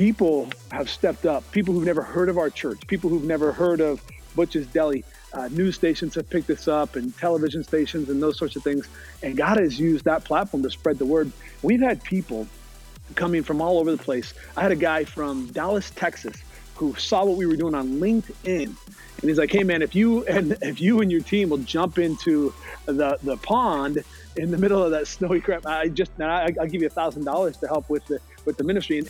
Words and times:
people 0.00 0.48
have 0.70 0.88
stepped 0.88 1.26
up. 1.26 1.44
People 1.52 1.74
who've 1.74 1.84
never 1.84 2.00
heard 2.00 2.30
of 2.30 2.38
our 2.38 2.48
church, 2.48 2.80
people 2.86 3.10
who've 3.10 3.22
never 3.22 3.52
heard 3.52 3.82
of 3.82 4.02
Butch's 4.34 4.66
Deli, 4.66 5.04
uh, 5.34 5.48
news 5.48 5.74
stations 5.74 6.14
have 6.14 6.30
picked 6.30 6.46
this 6.46 6.68
up 6.68 6.96
and 6.96 7.14
television 7.18 7.62
stations 7.62 8.08
and 8.08 8.22
those 8.22 8.38
sorts 8.38 8.56
of 8.56 8.62
things. 8.62 8.88
And 9.22 9.36
God 9.36 9.58
has 9.58 9.78
used 9.78 10.06
that 10.06 10.24
platform 10.24 10.62
to 10.62 10.70
spread 10.70 10.98
the 10.98 11.04
word. 11.04 11.30
We've 11.60 11.82
had 11.82 12.02
people 12.02 12.48
coming 13.14 13.42
from 13.42 13.60
all 13.60 13.78
over 13.78 13.90
the 13.90 14.02
place. 14.02 14.32
I 14.56 14.62
had 14.62 14.72
a 14.72 14.76
guy 14.76 15.04
from 15.04 15.48
Dallas, 15.48 15.90
Texas, 15.90 16.34
who 16.76 16.94
saw 16.94 17.26
what 17.26 17.36
we 17.36 17.44
were 17.44 17.56
doing 17.56 17.74
on 17.74 18.00
LinkedIn, 18.00 18.64
and 18.64 19.28
he's 19.28 19.36
like, 19.36 19.52
"Hey, 19.52 19.64
man, 19.64 19.82
if 19.82 19.94
you 19.94 20.24
and 20.24 20.56
if 20.62 20.80
you 20.80 21.02
and 21.02 21.12
your 21.12 21.20
team 21.20 21.50
will 21.50 21.58
jump 21.58 21.98
into 21.98 22.54
the 22.86 23.18
the 23.22 23.36
pond 23.36 24.02
in 24.36 24.50
the 24.50 24.56
middle 24.56 24.82
of 24.82 24.92
that 24.92 25.08
snowy 25.08 25.42
crap, 25.42 25.66
I 25.66 25.88
just 25.88 26.18
I, 26.18 26.54
I'll 26.58 26.66
give 26.66 26.80
you 26.80 26.86
a 26.86 26.96
thousand 27.00 27.24
dollars 27.24 27.58
to 27.58 27.68
help 27.68 27.90
with 27.90 28.06
the 28.06 28.18
with 28.46 28.56
the 28.56 28.64
ministry." 28.64 29.02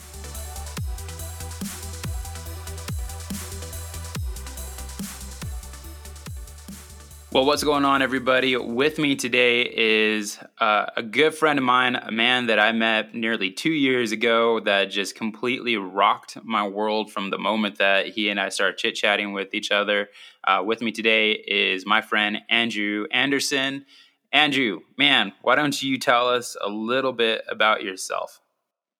Well, 7.33 7.45
what's 7.45 7.63
going 7.63 7.85
on, 7.85 8.01
everybody? 8.01 8.57
With 8.57 8.99
me 8.99 9.15
today 9.15 9.61
is 9.61 10.37
uh, 10.59 10.87
a 10.97 11.01
good 11.01 11.33
friend 11.33 11.57
of 11.57 11.63
mine, 11.63 11.95
a 11.95 12.11
man 12.11 12.47
that 12.47 12.59
I 12.59 12.73
met 12.73 13.15
nearly 13.15 13.51
two 13.51 13.71
years 13.71 14.11
ago 14.11 14.59
that 14.59 14.91
just 14.91 15.15
completely 15.15 15.77
rocked 15.77 16.37
my 16.43 16.67
world 16.67 17.09
from 17.09 17.29
the 17.29 17.37
moment 17.37 17.77
that 17.77 18.07
he 18.07 18.27
and 18.27 18.37
I 18.37 18.49
started 18.49 18.77
chit 18.79 18.95
chatting 18.95 19.31
with 19.31 19.53
each 19.53 19.71
other. 19.71 20.09
Uh, 20.43 20.61
with 20.65 20.81
me 20.81 20.91
today 20.91 21.31
is 21.31 21.85
my 21.85 22.01
friend 22.01 22.39
Andrew 22.49 23.05
Anderson. 23.11 23.85
Andrew, 24.33 24.81
man, 24.97 25.31
why 25.41 25.55
don't 25.55 25.81
you 25.81 25.97
tell 25.97 26.27
us 26.27 26.57
a 26.59 26.67
little 26.67 27.13
bit 27.13 27.45
about 27.47 27.81
yourself? 27.81 28.40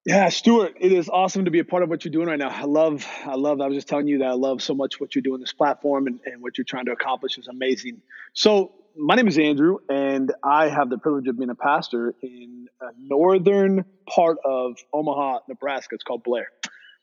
Yeah, 0.04 0.30
Stuart, 0.30 0.78
it 0.80 0.92
is 0.92 1.10
awesome 1.10 1.46
to 1.46 1.52
be 1.52 1.60
a 1.60 1.64
part 1.64 1.84
of 1.84 1.90
what 1.90 2.04
you're 2.04 2.12
doing 2.12 2.28
right 2.28 2.40
now. 2.40 2.50
I 2.50 2.64
love, 2.64 3.06
I 3.24 3.36
love, 3.36 3.62
I 3.62 3.68
was 3.68 3.76
just 3.76 3.88
telling 3.88 4.08
you 4.08 4.18
that 4.20 4.30
I 4.30 4.34
love 4.34 4.64
so 4.64 4.74
much 4.74 5.00
what 5.00 5.14
you're 5.14 5.22
doing 5.22 5.40
this 5.40 5.54
platform 5.54 6.08
and, 6.08 6.20
and 6.26 6.42
what 6.42 6.58
you're 6.58 6.66
trying 6.66 6.86
to 6.86 6.92
accomplish 6.92 7.38
is 7.38 7.48
amazing. 7.48 8.02
So, 8.34 8.72
my 8.98 9.14
name 9.14 9.28
is 9.28 9.38
Andrew, 9.38 9.78
and 9.90 10.34
I 10.44 10.70
have 10.70 10.90
the 10.90 10.98
privilege 10.98 11.28
of 11.28 11.38
being 11.38 11.52
a 11.52 11.56
pastor 11.56 12.16
in 12.24 12.66
a 12.82 12.88
northern 12.98 13.86
part 14.10 14.40
of 14.44 14.76
Omaha, 14.92 15.42
Nebraska. 15.48 15.94
It's 15.94 16.04
called 16.04 16.24
Blair. 16.24 16.48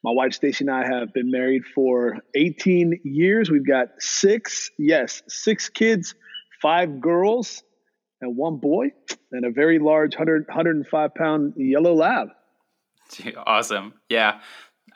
My 0.03 0.11
wife 0.11 0.33
Stacy 0.33 0.65
and 0.65 0.71
I 0.71 0.85
have 0.85 1.15
been 1.15 1.31
married 1.31 1.63
for 1.73 2.17
18 2.35 3.03
years. 3.05 3.49
We've 3.49 3.67
got 3.67 3.91
six, 4.01 4.71
yes, 4.77 5.23
six 5.29 5.69
kids, 5.69 6.17
five 6.61 7.01
girls, 7.01 7.63
and 8.21 8.37
one 8.37 8.57
boy, 8.57 8.89
and 9.31 9.47
a 9.47 9.51
very 9.53 9.79
large 9.79 10.15
100, 10.15 10.49
105 10.49 11.15
pound 11.15 11.55
yellow 11.57 11.95
lab. 11.95 12.31
Awesome. 13.47 13.95
Yeah. 14.09 14.41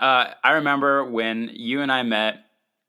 Uh, 0.01 0.33
I 0.43 0.53
remember 0.53 1.05
when 1.05 1.51
you 1.53 1.81
and 1.81 1.93
I 1.93 2.03
met, 2.03 2.45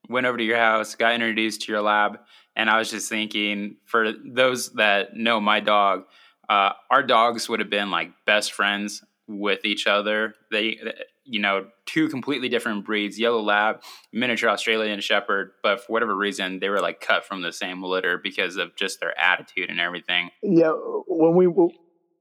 went 0.09 0.25
over 0.25 0.38
to 0.38 0.43
your 0.43 0.57
house, 0.57 0.95
got 0.95 1.13
introduced 1.13 1.61
to 1.61 1.71
your 1.71 1.81
lab, 1.81 2.19
and 2.55 2.69
I 2.69 2.77
was 2.77 2.89
just 2.89 3.09
thinking 3.09 3.77
for 3.85 4.11
those 4.11 4.73
that 4.73 5.15
know 5.15 5.39
my 5.39 5.59
dog, 5.59 6.05
uh, 6.49 6.71
our 6.89 7.03
dogs 7.03 7.47
would 7.49 7.59
have 7.59 7.69
been 7.69 7.91
like 7.91 8.11
best 8.25 8.52
friends 8.52 9.03
with 9.27 9.65
each 9.65 9.88
other. 9.88 10.35
They, 10.52 10.77
you 11.23 11.39
know, 11.39 11.67
two 11.85 12.09
completely 12.09 12.49
different 12.49 12.85
breeds, 12.85 13.17
yellow 13.17 13.41
lab, 13.41 13.81
miniature 14.11 14.49
Australian 14.49 14.99
shepherd, 14.99 15.52
but 15.61 15.81
for 15.81 15.93
whatever 15.93 16.15
reason, 16.15 16.59
they 16.59 16.69
were 16.69 16.81
like 16.81 16.99
cut 16.99 17.25
from 17.25 17.41
the 17.41 17.53
same 17.53 17.81
litter 17.81 18.17
because 18.17 18.58
of 18.58 18.75
just 18.75 18.99
their 18.99 19.17
attitude 19.19 19.69
and 19.69 19.80
everything. 19.80 20.30
Yeah, 20.41 20.73
when 21.08 21.36
we 21.36 21.48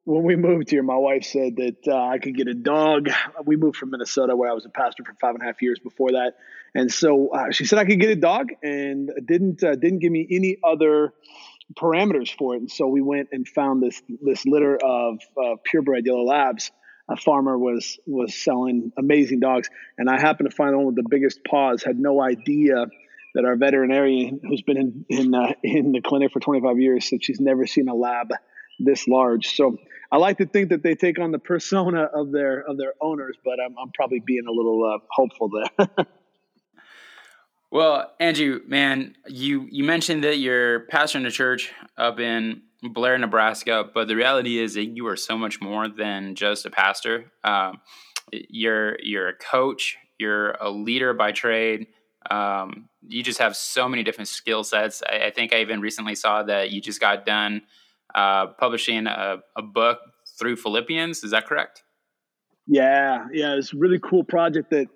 when 0.05 0.25
we 0.25 0.37
moved 0.37 0.71
here, 0.71 0.83
my 0.83 0.97
wife 0.97 1.25
said 1.25 1.57
that 1.57 1.77
uh, 1.87 1.97
I 1.97 2.19
could 2.19 2.37
get 2.37 2.49
a 2.49 2.55
dog. 2.55 3.09
We 3.45 3.57
moved 3.57 3.77
from 3.77 3.91
Minnesota, 3.91 4.35
where 4.35 4.51
I 4.51 4.55
was 4.55 4.67
a 4.67 4.69
pastor 4.69 5.05
for 5.05 5.15
five 5.21 5.35
and 5.35 5.43
a 5.43 5.47
half 5.47 5.63
years 5.63 5.79
before 5.79 6.13
that, 6.13 6.35
and 6.75 6.93
so 6.93 7.29
uh, 7.29 7.51
she 7.53 7.65
said 7.65 7.79
I 7.79 7.85
could 7.85 8.01
get 8.01 8.11
a 8.11 8.17
dog, 8.17 8.49
and 8.63 9.11
didn't 9.25 9.63
uh, 9.63 9.75
didn't 9.75 10.01
give 10.01 10.11
me 10.11 10.27
any 10.31 10.59
other 10.65 11.13
parameters 11.75 12.35
for 12.37 12.55
it. 12.55 12.59
And 12.59 12.71
so 12.71 12.89
we 12.89 13.01
went 13.01 13.29
and 13.33 13.47
found 13.47 13.83
this 13.83 14.03
this 14.21 14.45
litter 14.45 14.77
of 14.77 15.21
purebred 15.65 16.05
yellow 16.05 16.25
labs. 16.25 16.71
A 17.09 17.17
farmer 17.17 17.59
was 17.59 17.99
was 18.07 18.35
selling 18.35 18.93
amazing 18.99 19.41
dogs, 19.41 19.69
and 19.99 20.09
I 20.09 20.21
happened 20.21 20.51
to 20.51 20.57
find 20.57 20.77
one 20.77 20.87
with 20.87 20.97
the 20.97 21.09
biggest 21.09 21.41
paws. 21.45 21.83
Had 21.83 21.99
no 21.99 22.21
idea 22.21 22.87
that 23.35 23.45
our 23.45 23.57
veterinarian, 23.57 24.41
who's 24.43 24.63
been 24.63 24.77
in 24.77 25.05
in, 25.09 25.35
uh, 25.35 25.53
in 25.63 25.93
the 25.93 26.01
clinic 26.01 26.33
for 26.33 26.41
25 26.41 26.79
years, 26.81 27.09
said 27.09 27.25
she's 27.25 27.41
never 27.41 27.67
seen 27.67 27.89
a 27.89 27.95
lab 27.95 28.33
this 28.85 29.07
large. 29.09 29.55
So 29.55 29.79
I 30.11 30.19
like 30.19 30.39
to 30.39 30.47
think 30.47 30.69
that 30.69 30.83
they 30.83 30.95
take 30.95 31.19
on 31.19 31.33
the 31.33 31.39
persona 31.39 32.03
of 32.03 32.33
their 32.33 32.61
of 32.61 32.77
their 32.77 32.93
owners, 33.01 33.37
but 33.45 33.59
I'm 33.65 33.75
I'm 33.79 33.91
probably 33.93 34.21
being 34.21 34.47
a 34.47 34.53
little 34.53 34.85
uh, 34.85 34.99
hopeful 35.11 35.49
there. 35.49 36.07
well, 37.71 38.13
Andrew, 38.21 38.61
man, 38.67 39.17
you 39.27 39.67
you 39.71 39.85
mentioned 39.85 40.25
that 40.25 40.39
you're 40.39 40.87
pastoring 40.89 41.27
a 41.27 41.31
church 41.31 41.73
up 41.97 42.21
in 42.21 42.63
Blair, 42.83 43.17
Nebraska, 43.17 43.89
but 43.95 44.09
the 44.09 44.17
reality 44.17 44.59
is 44.59 44.75
that 44.75 44.87
you 44.87 45.07
are 45.07 45.17
so 45.17 45.39
much 45.39 45.61
more 45.61 45.89
than 45.89 46.35
just 46.35 46.67
a 46.67 46.71
pastor. 46.71 47.33
Um, 47.43 47.81
you're 48.33 48.99
you're 49.01 49.29
a 49.29 49.35
coach. 49.35 49.97
You're 50.19 50.53
a 50.53 50.71
leader 50.71 51.15
by 51.15 51.33
trade. 51.33 51.87
Um, 52.31 52.89
you 53.09 53.23
just 53.23 53.41
have 53.41 53.57
so 53.57 53.89
many 53.89 54.03
different 54.03 54.29
skill 54.29 54.63
sets. 54.63 55.03
I, 55.03 55.27
I, 55.27 55.31
think 55.31 55.53
I 55.53 55.61
even 55.61 55.81
recently 55.81 56.15
saw 56.15 56.45
that 56.45 56.71
you 56.71 56.81
just 56.81 57.01
got 57.01 57.27
done 57.27 57.63
uh, 58.15 58.49
publishing 58.59 59.07
a, 59.07 59.39
a 59.57 59.63
book 59.63 59.99
through 60.39 60.57
Philippians. 60.57 61.25
Is 61.25 61.31
that 61.31 61.47
correct? 61.47 61.83
Yeah, 62.67 63.27
yeah, 63.33 63.55
it's 63.55 63.73
a 63.73 63.77
really 63.77 63.99
cool 63.99 64.25
project 64.25 64.71
that 64.71 64.87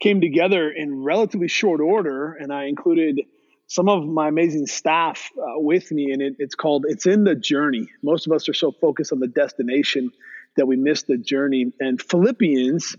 came 0.00 0.20
together 0.20 0.70
in 0.70 1.04
relatively 1.04 1.48
short 1.48 1.80
order, 1.80 2.34
and 2.34 2.52
I 2.52 2.64
included 2.64 3.20
some 3.68 3.88
of 3.88 4.04
my 4.04 4.28
amazing 4.28 4.66
staff 4.66 5.30
uh, 5.38 5.58
with 5.58 5.90
me, 5.92 6.10
and 6.12 6.20
it, 6.20 6.34
it's 6.38 6.54
called 6.54 6.84
"It's 6.88 7.06
in 7.06 7.24
the 7.24 7.36
Journey." 7.36 7.88
Most 8.02 8.26
of 8.26 8.32
us 8.32 8.48
are 8.48 8.54
so 8.54 8.72
focused 8.72 9.12
on 9.12 9.20
the 9.20 9.28
destination 9.28 10.10
that 10.56 10.66
we 10.66 10.76
miss 10.76 11.04
the 11.04 11.16
journey, 11.16 11.72
and 11.80 12.00
Philippians 12.02 12.96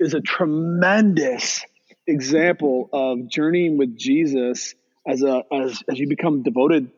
is 0.00 0.14
a 0.14 0.20
tremendous 0.20 1.64
example 2.06 2.88
of 2.92 3.28
journeying 3.28 3.78
with 3.78 3.96
Jesus 3.96 4.74
as 5.06 5.22
a 5.22 5.42
as 5.52 5.82
as 5.90 5.98
you 5.98 6.08
become 6.08 6.42
devoted 6.42 6.90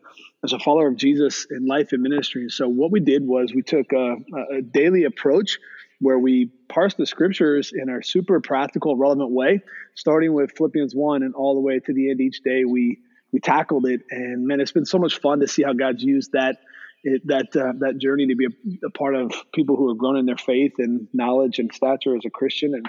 as 0.43 0.53
a 0.53 0.59
follower 0.59 0.87
of 0.87 0.95
Jesus 0.95 1.45
in 1.49 1.65
life 1.65 1.91
and 1.91 2.01
ministry. 2.01 2.47
So 2.49 2.67
what 2.67 2.91
we 2.91 2.99
did 2.99 3.25
was 3.25 3.53
we 3.53 3.61
took 3.61 3.91
a, 3.91 4.15
a 4.57 4.61
daily 4.61 5.03
approach 5.03 5.59
where 5.99 6.17
we 6.17 6.49
parsed 6.69 6.97
the 6.97 7.05
scriptures 7.05 7.73
in 7.75 7.89
a 7.89 8.01
super 8.03 8.39
practical, 8.39 8.95
relevant 8.95 9.31
way, 9.31 9.61
starting 9.95 10.33
with 10.33 10.53
Philippians 10.57 10.93
1 10.95 11.23
and 11.23 11.35
all 11.35 11.55
the 11.55 11.61
way 11.61 11.79
to 11.79 11.93
the 11.93 12.09
end 12.09 12.21
each 12.21 12.41
day. 12.41 12.63
We 12.65 12.99
we 13.31 13.39
tackled 13.39 13.85
it, 13.85 14.01
and 14.09 14.47
man, 14.47 14.59
it's 14.59 14.71
been 14.71 14.85
so 14.85 14.97
much 14.97 15.19
fun 15.19 15.41
to 15.41 15.47
see 15.47 15.61
how 15.61 15.73
God's 15.73 16.01
used 16.01 16.31
that 16.31 16.57
it, 17.03 17.21
that 17.27 17.55
uh, 17.55 17.73
that 17.79 17.99
journey 17.99 18.27
to 18.27 18.35
be 18.35 18.45
a, 18.45 18.87
a, 18.87 18.89
part 18.89 19.15
of 19.15 19.31
people 19.53 19.75
who 19.75 19.89
have 19.89 19.97
grown 19.97 20.17
in 20.17 20.25
their 20.25 20.37
faith 20.37 20.73
and 20.79 21.07
knowledge 21.13 21.59
and 21.59 21.71
stature 21.73 22.15
as 22.15 22.25
a 22.25 22.29
Christian. 22.29 22.73
And 22.73 22.87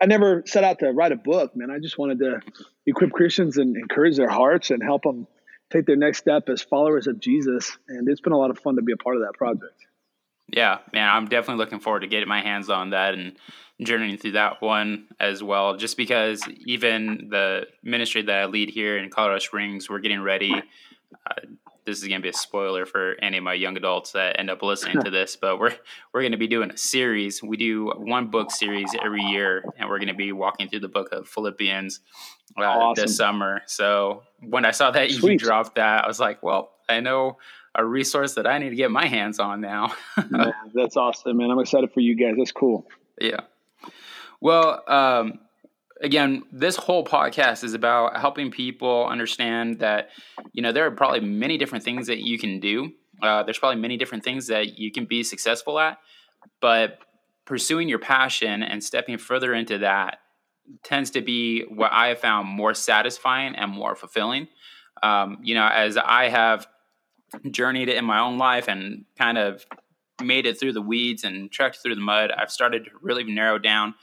I 0.00 0.06
never 0.06 0.42
set 0.46 0.62
out 0.62 0.80
to 0.80 0.90
write 0.92 1.12
a 1.12 1.16
book, 1.16 1.56
man. 1.56 1.70
I 1.70 1.78
just 1.78 1.96
wanted 1.96 2.18
to 2.18 2.40
equip 2.86 3.12
Christians 3.12 3.56
and 3.56 3.76
encourage 3.76 4.16
their 4.16 4.28
hearts 4.28 4.70
and 4.70 4.82
help 4.82 5.02
them 5.02 5.26
take 5.72 5.86
their 5.86 5.96
next 5.96 6.18
step 6.18 6.48
as 6.48 6.62
followers 6.62 7.06
of 7.06 7.20
Jesus. 7.20 7.76
And 7.88 8.08
it's 8.08 8.20
been 8.20 8.32
a 8.32 8.38
lot 8.38 8.50
of 8.50 8.58
fun 8.58 8.76
to 8.76 8.82
be 8.82 8.92
a 8.92 8.96
part 8.96 9.16
of 9.16 9.22
that 9.22 9.34
project. 9.34 9.86
Yeah, 10.48 10.78
man, 10.92 11.08
I'm 11.08 11.26
definitely 11.26 11.64
looking 11.64 11.80
forward 11.80 12.00
to 12.00 12.06
getting 12.06 12.28
my 12.28 12.40
hands 12.40 12.70
on 12.70 12.90
that 12.90 13.14
and 13.14 13.36
journeying 13.82 14.16
through 14.16 14.32
that 14.32 14.62
one 14.62 15.08
as 15.18 15.42
well. 15.42 15.76
Just 15.76 15.96
because 15.96 16.42
even 16.64 17.28
the 17.30 17.66
ministry 17.82 18.22
that 18.22 18.38
I 18.38 18.46
lead 18.46 18.70
here 18.70 18.96
in 18.96 19.10
Colorado 19.10 19.40
Springs, 19.40 19.90
we're 19.90 19.98
getting 19.98 20.22
ready. 20.22 20.54
Uh, 20.54 21.34
this 21.86 22.02
is 22.02 22.08
going 22.08 22.20
to 22.20 22.22
be 22.22 22.28
a 22.28 22.34
spoiler 22.34 22.84
for 22.84 23.14
any 23.22 23.38
of 23.38 23.44
my 23.44 23.54
young 23.54 23.76
adults 23.76 24.12
that 24.12 24.38
end 24.38 24.50
up 24.50 24.62
listening 24.62 25.02
to 25.04 25.10
this, 25.10 25.36
but 25.36 25.58
we're 25.58 25.74
we're 26.12 26.20
going 26.20 26.32
to 26.32 26.38
be 26.38 26.48
doing 26.48 26.70
a 26.70 26.76
series. 26.76 27.42
We 27.42 27.56
do 27.56 27.92
one 27.96 28.26
book 28.26 28.50
series 28.50 28.90
every 29.02 29.22
year, 29.22 29.64
and 29.78 29.88
we're 29.88 29.98
going 29.98 30.08
to 30.08 30.14
be 30.14 30.32
walking 30.32 30.68
through 30.68 30.80
the 30.80 30.88
book 30.88 31.08
of 31.12 31.28
Philippians 31.28 32.00
uh, 32.58 32.62
awesome. 32.62 33.02
this 33.02 33.16
summer. 33.16 33.62
So 33.66 34.22
when 34.40 34.64
I 34.64 34.72
saw 34.72 34.90
that 34.90 35.10
Sweet. 35.10 35.32
you 35.32 35.38
dropped 35.38 35.76
that, 35.76 36.04
I 36.04 36.08
was 36.08 36.20
like, 36.20 36.42
well, 36.42 36.72
I 36.88 37.00
know 37.00 37.38
a 37.74 37.84
resource 37.84 38.34
that 38.34 38.46
I 38.46 38.58
need 38.58 38.70
to 38.70 38.76
get 38.76 38.90
my 38.90 39.06
hands 39.06 39.38
on 39.38 39.60
now. 39.60 39.92
man, 40.30 40.52
that's 40.74 40.96
awesome, 40.96 41.36
man. 41.36 41.50
I'm 41.50 41.60
excited 41.60 41.92
for 41.92 42.00
you 42.00 42.16
guys. 42.16 42.34
That's 42.36 42.52
cool. 42.52 42.86
Yeah. 43.20 43.40
Well, 44.40 44.82
um, 44.88 45.38
again, 46.02 46.42
this 46.52 46.76
whole 46.76 47.04
podcast 47.04 47.64
is 47.64 47.74
about 47.74 48.18
helping 48.18 48.50
people 48.50 49.06
understand 49.06 49.78
that, 49.80 50.10
you 50.52 50.62
know, 50.62 50.72
there 50.72 50.86
are 50.86 50.90
probably 50.90 51.20
many 51.20 51.58
different 51.58 51.84
things 51.84 52.06
that 52.06 52.18
you 52.18 52.38
can 52.38 52.60
do. 52.60 52.92
Uh, 53.22 53.42
there's 53.42 53.58
probably 53.58 53.80
many 53.80 53.96
different 53.96 54.22
things 54.22 54.46
that 54.48 54.78
you 54.78 54.92
can 54.92 55.06
be 55.06 55.22
successful 55.22 55.78
at, 55.78 55.98
but 56.60 56.98
pursuing 57.46 57.88
your 57.88 57.98
passion 57.98 58.62
and 58.62 58.82
stepping 58.82 59.16
further 59.16 59.54
into 59.54 59.78
that 59.78 60.18
tends 60.82 61.10
to 61.12 61.22
be 61.22 61.62
what 61.62 61.92
I 61.92 62.08
have 62.08 62.18
found 62.18 62.48
more 62.48 62.74
satisfying 62.74 63.54
and 63.54 63.70
more 63.70 63.94
fulfilling. 63.94 64.48
Um, 65.02 65.38
you 65.42 65.54
know, 65.54 65.66
as 65.66 65.96
I 65.96 66.28
have 66.28 66.66
journeyed 67.50 67.88
in 67.88 68.04
my 68.04 68.18
own 68.18 68.36
life 68.36 68.68
and 68.68 69.04
kind 69.18 69.38
of 69.38 69.64
made 70.22 70.46
it 70.46 70.58
through 70.58 70.72
the 70.72 70.82
weeds 70.82 71.24
and 71.24 71.50
trekked 71.50 71.78
through 71.82 71.94
the 71.94 72.00
mud, 72.00 72.30
I've 72.36 72.50
started 72.50 72.84
to 72.86 72.90
really 73.00 73.24
narrow 73.24 73.58
down 73.58 73.94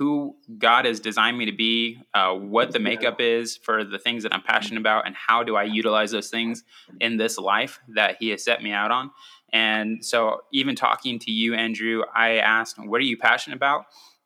who 0.00 0.34
God 0.56 0.86
has 0.86 0.98
designed 0.98 1.36
me 1.36 1.44
to 1.44 1.52
be, 1.52 2.00
uh, 2.14 2.32
what 2.32 2.72
the 2.72 2.78
makeup 2.78 3.20
is 3.20 3.58
for 3.58 3.84
the 3.84 3.98
things 3.98 4.22
that 4.22 4.34
I'm 4.34 4.40
passionate 4.40 4.80
about, 4.80 5.06
and 5.06 5.14
how 5.14 5.42
do 5.42 5.56
I 5.56 5.64
utilize 5.64 6.10
those 6.10 6.30
things 6.30 6.64
in 7.02 7.18
this 7.18 7.36
life 7.36 7.80
that 7.88 8.16
He 8.18 8.30
has 8.30 8.42
set 8.42 8.62
me 8.62 8.72
out 8.72 8.90
on. 8.90 9.10
And 9.52 10.02
so, 10.02 10.40
even 10.54 10.74
talking 10.74 11.18
to 11.18 11.30
you, 11.30 11.52
Andrew, 11.52 12.02
I 12.14 12.36
asked, 12.36 12.78
What 12.78 13.02
are 13.02 13.04
you 13.04 13.18
passionate 13.18 13.56
about? 13.56 13.84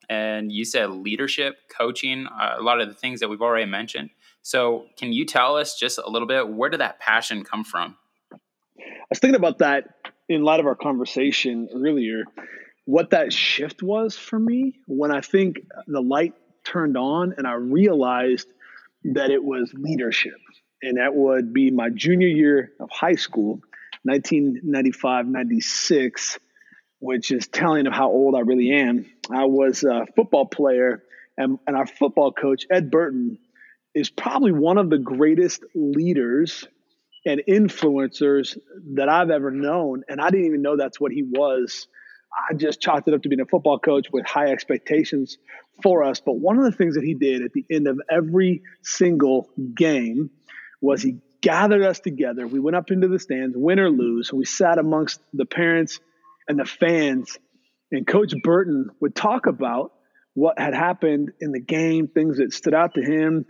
And 0.09 0.53
you 0.53 0.65
said 0.65 0.91
leadership, 0.91 1.57
coaching, 1.77 2.29
uh, 2.29 2.55
a 2.57 2.63
lot 2.63 2.81
of 2.81 2.87
the 2.87 2.95
things 2.95 3.19
that 3.19 3.29
we've 3.29 3.43
already 3.43 3.69
mentioned. 3.69 4.11
So, 4.43 4.87
can 4.97 5.13
you 5.13 5.27
tell 5.27 5.57
us 5.57 5.77
just 5.77 5.99
a 5.99 6.09
little 6.09 6.29
bit 6.29 6.49
where 6.49 6.71
did 6.71 6.79
that 6.79 7.01
passion 7.01 7.43
come 7.43 7.65
from? 7.65 7.97
I 8.81 9.07
was 9.11 9.19
thinking 9.19 9.35
about 9.35 9.59
that 9.59 9.89
in 10.29 10.45
light 10.45 10.61
of 10.61 10.67
our 10.67 10.77
conversation 10.77 11.69
earlier 11.75 12.23
what 12.85 13.11
that 13.11 13.33
shift 13.33 13.83
was 13.83 14.17
for 14.17 14.39
me 14.39 14.81
when 14.87 15.11
I 15.11 15.21
think 15.21 15.61
the 15.87 16.01
light 16.01 16.35
turned 16.65 16.97
on 16.97 17.35
and 17.37 17.47
I 17.47 17.55
realized 17.55 18.49
that 19.05 19.31
it 19.31 19.43
was 19.43 19.73
leadership. 19.75 20.39
And 20.83 20.99
that 20.99 21.15
would 21.15 21.53
be 21.53 21.71
my 21.71 21.89
junior 21.89 22.29
year 22.29 22.73
of 22.81 22.91
high 22.91 23.15
school, 23.15 23.61
1995 24.03 25.27
96, 25.27 26.39
which 26.99 27.31
is 27.31 27.47
telling 27.47 27.87
of 27.87 27.93
how 27.93 28.11
old 28.11 28.35
I 28.35 28.41
really 28.41 28.71
am. 28.73 29.11
I 29.31 29.45
was 29.45 29.83
a 29.83 30.07
football 30.15 30.47
player, 30.47 31.03
and, 31.39 31.59
and 31.67 31.77
our 31.77 31.87
football 31.87 32.33
coach, 32.33 32.67
Ed 32.71 32.91
Burton, 32.91 33.39
is 33.95 34.11
probably 34.11 34.53
one 34.53 34.77
of 34.77 34.91
the 34.91 34.99
greatest 34.99 35.63
leaders 35.75 36.67
and 37.25 37.43
influencers 37.49 38.59
that 38.95 39.09
I've 39.09 39.31
ever 39.31 39.51
known. 39.51 40.03
And 40.09 40.21
I 40.21 40.29
didn't 40.29 40.47
even 40.47 40.63
know 40.63 40.77
that's 40.77 41.01
what 41.01 41.13
he 41.13 41.23
was 41.23 41.89
I 42.51 42.55
just 42.55 42.81
chalked 42.81 43.09
it 43.09 43.15
up 43.15 43.23
to 43.23 43.29
being 43.29 43.41
a 43.41 43.47
football 43.47 43.79
coach 43.79 44.09
with 44.13 44.27
high 44.27 44.51
expectations 44.51 45.39
for 45.83 46.03
us. 46.05 46.21
But 46.21 46.35
one 46.35 46.59
of 46.59 46.65
the 46.65 46.73
things 46.73 46.95
that 46.95 47.05
he 47.05 47.15
did 47.15 47.43
at 47.43 47.53
the 47.53 47.65
end 47.71 47.87
of 47.87 48.01
every 48.11 48.63
single 48.83 49.49
game 49.75 50.31
was 50.81 51.03
he 51.03 51.19
gathered 51.41 51.83
us 51.83 52.01
together. 52.01 52.47
We 52.47 52.61
went 52.61 52.77
up 52.77 52.91
into 52.91 53.09
the 53.09 53.19
stands, 53.19 53.57
win 53.57 53.79
or 53.79 53.91
lose. 53.91 54.33
We 54.33 54.45
sat 54.45 54.79
amongst 54.79 55.21
the 55.33 55.47
parents 55.47 56.01
and 56.49 56.59
the 56.59 56.65
fans. 56.65 57.39
And 57.93 58.07
Coach 58.07 58.33
Burton 58.43 58.91
would 59.01 59.15
talk 59.15 59.47
about 59.47 59.93
what 60.35 60.59
had 60.59 60.75
happened 60.75 61.31
in 61.41 61.53
the 61.53 61.61
game, 61.61 62.09
things 62.09 62.39
that 62.39 62.53
stood 62.53 62.75
out 62.75 62.95
to 62.95 63.03
him. 63.03 63.47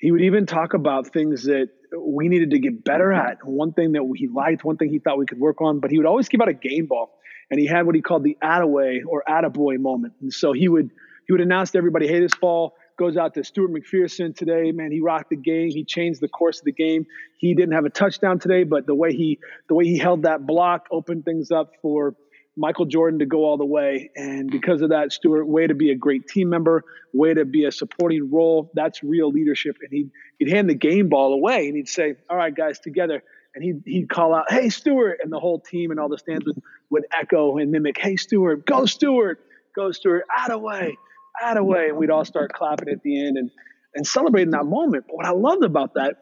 He 0.00 0.12
would 0.12 0.22
even 0.22 0.46
talk 0.46 0.74
about 0.74 1.12
things 1.12 1.44
that 1.44 1.68
we 1.98 2.28
needed 2.28 2.50
to 2.50 2.58
get 2.58 2.84
better 2.84 3.12
at. 3.12 3.38
One 3.44 3.72
thing 3.72 3.92
that 3.92 4.02
he 4.14 4.28
liked, 4.28 4.64
one 4.64 4.76
thing 4.76 4.90
he 4.90 4.98
thought 4.98 5.18
we 5.18 5.26
could 5.26 5.40
work 5.40 5.60
on, 5.60 5.80
but 5.80 5.90
he 5.90 5.96
would 5.96 6.06
always 6.06 6.28
give 6.28 6.40
out 6.40 6.48
a 6.48 6.54
game 6.54 6.86
ball 6.86 7.17
and 7.50 7.58
he 7.60 7.66
had 7.66 7.86
what 7.86 7.94
he 7.94 8.02
called 8.02 8.24
the 8.24 8.36
attaway 8.42 9.00
or 9.06 9.22
attaboy 9.28 9.78
moment. 9.78 10.14
And 10.20 10.32
so 10.32 10.52
he 10.52 10.68
would 10.68 10.90
he 11.26 11.32
would 11.32 11.40
announce 11.40 11.72
to 11.72 11.78
everybody, 11.78 12.06
"Hey, 12.06 12.20
this 12.20 12.34
ball 12.34 12.74
goes 12.98 13.16
out 13.16 13.34
to 13.34 13.44
Stuart 13.44 13.70
McPherson 13.70 14.36
today. 14.36 14.72
Man, 14.72 14.90
he 14.90 15.00
rocked 15.00 15.30
the 15.30 15.36
game. 15.36 15.70
He 15.70 15.84
changed 15.84 16.20
the 16.20 16.28
course 16.28 16.58
of 16.58 16.64
the 16.64 16.72
game. 16.72 17.06
He 17.38 17.54
didn't 17.54 17.72
have 17.72 17.84
a 17.84 17.90
touchdown 17.90 18.38
today, 18.40 18.64
but 18.64 18.86
the 18.86 18.94
way 18.94 19.14
he 19.14 19.38
the 19.68 19.74
way 19.74 19.84
he 19.84 19.98
held 19.98 20.22
that 20.22 20.46
block 20.46 20.86
opened 20.90 21.24
things 21.24 21.50
up 21.50 21.72
for 21.80 22.14
Michael 22.56 22.86
Jordan 22.86 23.20
to 23.20 23.26
go 23.26 23.44
all 23.44 23.56
the 23.56 23.64
way. 23.64 24.10
And 24.16 24.50
because 24.50 24.82
of 24.82 24.90
that, 24.90 25.12
Stuart, 25.12 25.46
way 25.46 25.68
to 25.68 25.74
be 25.74 25.92
a 25.92 25.94
great 25.94 26.26
team 26.26 26.48
member, 26.48 26.82
way 27.12 27.32
to 27.32 27.44
be 27.44 27.64
a 27.64 27.72
supporting 27.72 28.30
role. 28.32 28.72
That's 28.74 29.02
real 29.04 29.30
leadership. 29.30 29.76
And 29.80 29.92
he'd, 29.92 30.10
he'd 30.38 30.50
hand 30.50 30.68
the 30.68 30.74
game 30.74 31.08
ball 31.08 31.32
away 31.32 31.68
and 31.68 31.76
he'd 31.76 31.88
say, 31.88 32.16
All 32.28 32.36
right, 32.36 32.54
guys, 32.54 32.80
together 32.80 33.22
and 33.54 33.64
he'd, 33.64 33.82
he'd 33.84 34.08
call 34.08 34.34
out, 34.34 34.44
"Hey, 34.50 34.68
Stuart!" 34.68 35.18
and 35.22 35.32
the 35.32 35.40
whole 35.40 35.58
team 35.58 35.90
and 35.90 35.98
all 35.98 36.08
the 36.08 36.18
stands 36.18 36.46
would, 36.46 36.62
would 36.90 37.04
echo 37.18 37.58
and 37.58 37.70
mimic, 37.70 37.98
"Hey, 37.98 38.16
Stuart! 38.16 38.66
Go, 38.66 38.86
Stuart! 38.86 39.40
Go, 39.74 39.92
Stuart! 39.92 40.24
Out 40.36 40.50
of 40.50 40.60
way, 40.60 40.96
out 41.42 41.56
of 41.56 41.64
way!" 41.64 41.88
And 41.88 41.98
we'd 41.98 42.10
all 42.10 42.24
start 42.24 42.52
clapping 42.52 42.88
at 42.88 43.02
the 43.02 43.26
end 43.26 43.36
and 43.36 43.50
and 43.94 44.06
celebrating 44.06 44.50
that 44.52 44.64
moment. 44.64 45.04
But 45.06 45.16
what 45.16 45.26
I 45.26 45.30
loved 45.30 45.64
about 45.64 45.94
that, 45.94 46.16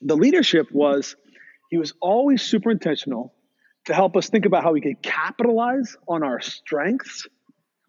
the 0.00 0.16
leadership 0.16 0.70
was 0.72 1.16
he 1.70 1.78
was 1.78 1.94
always 2.00 2.42
super 2.42 2.70
intentional 2.70 3.34
to 3.86 3.94
help 3.94 4.16
us 4.16 4.28
think 4.28 4.46
about 4.46 4.62
how 4.62 4.72
we 4.72 4.80
could 4.80 5.02
capitalize 5.02 5.96
on 6.06 6.22
our 6.22 6.40
strengths 6.40 7.26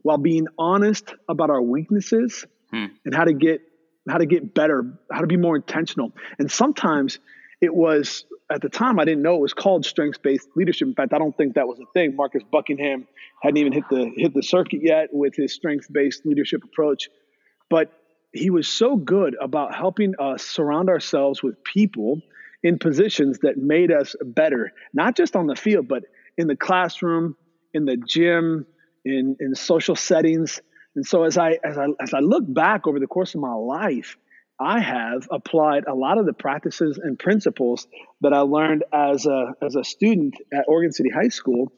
while 0.01 0.17
being 0.17 0.47
honest 0.57 1.13
about 1.27 1.49
our 1.49 1.61
weaknesses 1.61 2.45
hmm. 2.71 2.85
and 3.05 3.13
how 3.13 3.25
to 3.25 3.33
get 3.33 3.61
how 4.07 4.17
to 4.17 4.25
get 4.25 4.53
better, 4.53 4.97
how 5.11 5.21
to 5.21 5.27
be 5.27 5.37
more 5.37 5.55
intentional. 5.55 6.13
And 6.39 6.49
sometimes 6.49 7.19
it 7.61 7.73
was 7.73 8.25
at 8.51 8.61
the 8.61 8.69
time 8.69 8.99
I 8.99 9.05
didn't 9.05 9.21
know 9.21 9.35
it 9.35 9.41
was 9.41 9.53
called 9.53 9.85
strengths 9.85 10.17
based 10.17 10.47
leadership. 10.55 10.87
In 10.87 10.95
fact, 10.95 11.13
I 11.13 11.17
don't 11.17 11.35
think 11.37 11.55
that 11.55 11.67
was 11.67 11.79
a 11.79 11.85
thing. 11.93 12.15
Marcus 12.15 12.43
Buckingham 12.51 13.07
hadn't 13.41 13.57
even 13.57 13.71
hit 13.71 13.83
the 13.89 14.11
hit 14.15 14.33
the 14.33 14.43
circuit 14.43 14.81
yet 14.83 15.09
with 15.11 15.35
his 15.35 15.53
strengths 15.53 15.87
based 15.87 16.25
leadership 16.25 16.63
approach, 16.63 17.09
but 17.69 17.91
he 18.31 18.49
was 18.49 18.67
so 18.67 18.95
good 18.95 19.35
about 19.41 19.73
helping 19.73 20.13
us 20.19 20.43
surround 20.43 20.89
ourselves 20.89 21.41
with 21.41 21.63
people 21.63 22.21
in 22.61 22.77
positions 22.77 23.39
that 23.39 23.57
made 23.57 23.91
us 23.91 24.15
better, 24.23 24.71
not 24.93 25.15
just 25.15 25.35
on 25.35 25.47
the 25.47 25.55
field, 25.55 25.87
but 25.87 26.03
in 26.37 26.47
the 26.47 26.55
classroom, 26.55 27.35
in 27.73 27.85
the 27.85 27.97
gym, 27.97 28.65
in 29.05 29.35
in 29.39 29.55
social 29.55 29.95
settings. 29.95 30.61
And 30.95 31.05
so 31.05 31.23
as 31.23 31.37
I 31.37 31.59
as 31.63 31.77
I 31.77 31.87
as 31.99 32.13
I 32.13 32.19
look 32.19 32.43
back 32.47 32.87
over 32.87 32.99
the 32.99 33.07
course 33.07 33.35
of 33.35 33.41
my 33.41 33.53
life, 33.53 34.17
I 34.59 34.79
have 34.79 35.27
applied 35.31 35.85
a 35.87 35.93
lot 35.95 36.17
of 36.17 36.25
the 36.25 36.33
practices 36.33 36.99
and 37.01 37.17
principles 37.17 37.87
that 38.21 38.33
I 38.33 38.39
learned 38.39 38.83
as 38.93 39.25
a, 39.25 39.53
as 39.61 39.75
a 39.75 39.83
student 39.83 40.35
at 40.53 40.65
Oregon 40.67 40.91
City 40.91 41.09
High 41.09 41.29
School 41.29 41.71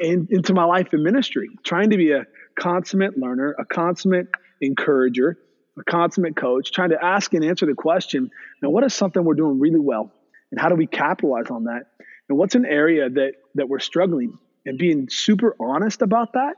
in, 0.00 0.28
into 0.30 0.54
my 0.54 0.64
life 0.64 0.94
in 0.94 1.02
ministry, 1.02 1.50
trying 1.64 1.90
to 1.90 1.98
be 1.98 2.12
a 2.12 2.24
consummate 2.58 3.18
learner, 3.18 3.54
a 3.58 3.66
consummate 3.66 4.28
encourager, 4.60 5.38
a 5.78 5.84
consummate 5.84 6.36
coach, 6.36 6.72
trying 6.72 6.90
to 6.90 7.04
ask 7.04 7.34
and 7.34 7.44
answer 7.44 7.66
the 7.66 7.74
question 7.74 8.30
now, 8.62 8.70
what 8.70 8.84
is 8.84 8.94
something 8.94 9.22
we're 9.24 9.34
doing 9.34 9.58
really 9.58 9.80
well? 9.80 10.12
And 10.50 10.60
how 10.60 10.68
do 10.68 10.74
we 10.74 10.86
capitalize 10.86 11.50
on 11.50 11.64
that? 11.64 11.86
And 12.28 12.38
what's 12.38 12.54
an 12.54 12.64
area 12.64 13.10
that, 13.10 13.32
that 13.56 13.68
we're 13.68 13.80
struggling? 13.80 14.38
And 14.64 14.78
being 14.78 15.08
super 15.10 15.56
honest 15.58 16.02
about 16.02 16.34
that, 16.34 16.54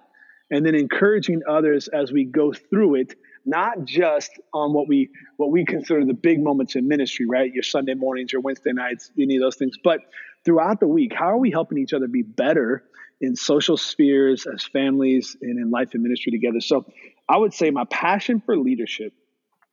and 0.50 0.64
then 0.64 0.74
encouraging 0.74 1.42
others 1.48 1.88
as 1.88 2.12
we 2.12 2.24
go 2.24 2.52
through 2.52 2.96
it 2.96 3.14
not 3.44 3.84
just 3.84 4.30
on 4.52 4.72
what 4.72 4.88
we 4.88 5.10
what 5.36 5.50
we 5.50 5.64
consider 5.64 6.04
the 6.04 6.14
big 6.14 6.42
moments 6.42 6.76
in 6.76 6.88
ministry, 6.88 7.26
right? 7.26 7.52
Your 7.52 7.62
Sunday 7.62 7.94
mornings, 7.94 8.32
your 8.32 8.40
Wednesday 8.40 8.72
nights, 8.72 9.10
any 9.18 9.36
of 9.36 9.42
those 9.42 9.56
things, 9.56 9.76
but 9.82 10.00
throughout 10.44 10.80
the 10.80 10.86
week, 10.86 11.12
how 11.14 11.26
are 11.26 11.38
we 11.38 11.50
helping 11.50 11.78
each 11.78 11.92
other 11.92 12.08
be 12.08 12.22
better 12.22 12.84
in 13.20 13.36
social 13.36 13.76
spheres, 13.76 14.46
as 14.46 14.64
families, 14.64 15.36
and 15.40 15.58
in 15.58 15.70
life 15.70 15.90
and 15.94 16.02
ministry 16.02 16.32
together? 16.32 16.60
So, 16.60 16.86
I 17.28 17.36
would 17.36 17.54
say 17.54 17.70
my 17.70 17.84
passion 17.84 18.42
for 18.44 18.56
leadership 18.56 19.12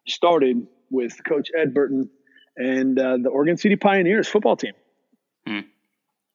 started 0.07 0.67
with 0.89 1.13
Coach 1.27 1.49
Ed 1.57 1.73
Burton 1.73 2.09
and 2.57 2.97
uh, 2.99 3.17
the 3.17 3.29
Oregon 3.29 3.57
City 3.57 3.75
Pioneers 3.75 4.27
football 4.27 4.55
team. 4.55 4.73
Hmm. 5.47 5.59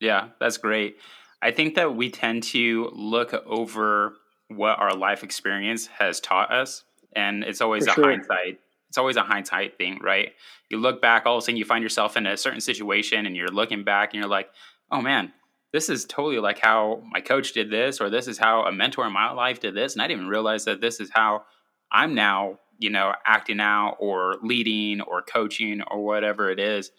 Yeah, 0.01 0.29
that's 0.41 0.57
great. 0.57 0.97
I 1.43 1.51
think 1.51 1.75
that 1.75 1.95
we 1.95 2.11
tend 2.11 2.43
to 2.45 2.91
look 2.93 3.33
over 3.47 4.15
what 4.49 4.79
our 4.79 4.95
life 4.95 5.23
experience 5.23 5.87
has 5.87 6.21
taught 6.21 6.53
us 6.53 6.85
and 7.15 7.45
it's 7.45 7.61
always 7.61 7.85
For 7.85 7.91
a 7.91 7.95
sure. 7.95 8.05
hindsight. 8.05 8.61
It's 8.89 8.99
always 8.99 9.17
a 9.17 9.23
hindsight 9.23 9.77
thing, 9.79 9.99
right? 10.03 10.33
You 10.71 10.79
look 10.79 11.03
back, 11.03 11.27
all 11.27 11.37
of 11.37 11.43
a 11.43 11.45
sudden 11.45 11.57
you 11.57 11.65
find 11.65 11.83
yourself 11.83 12.17
in 12.17 12.27
a 12.27 12.37
certain 12.37 12.61
situation, 12.61 13.27
and 13.27 13.37
you're 13.37 13.49
looking 13.49 13.85
back, 13.85 14.13
and 14.13 14.21
you're 14.21 14.31
like, 14.31 14.51
"Oh 14.91 15.01
man, 15.01 15.33
this 15.73 15.89
is 15.89 16.05
totally 16.05 16.39
like 16.39 16.59
how 16.59 17.03
my 17.11 17.21
coach 17.21 17.53
did 17.53 17.71
this, 17.71 18.01
or 18.01 18.11
this 18.11 18.29
is 18.29 18.39
how 18.39 18.65
a 18.65 18.73
mentor 18.73 19.07
in 19.07 19.13
my 19.13 19.31
life 19.33 19.61
did 19.61 19.75
this," 19.75 19.95
and 19.95 20.03
I 20.03 20.07
didn't 20.07 20.21
even 20.21 20.31
realize 20.31 20.65
that 20.65 20.81
this 20.81 21.01
is 21.01 21.11
how 21.13 21.45
I'm 21.91 22.15
now, 22.15 22.59
you 22.79 22.91
know, 22.91 23.15
acting 23.25 23.61
out 23.61 23.97
or 23.99 24.37
leading 24.43 25.01
or 25.01 25.23
coaching 25.23 25.83
or 25.83 26.05
whatever 26.05 26.51
it 26.51 26.59
is. 26.61 26.91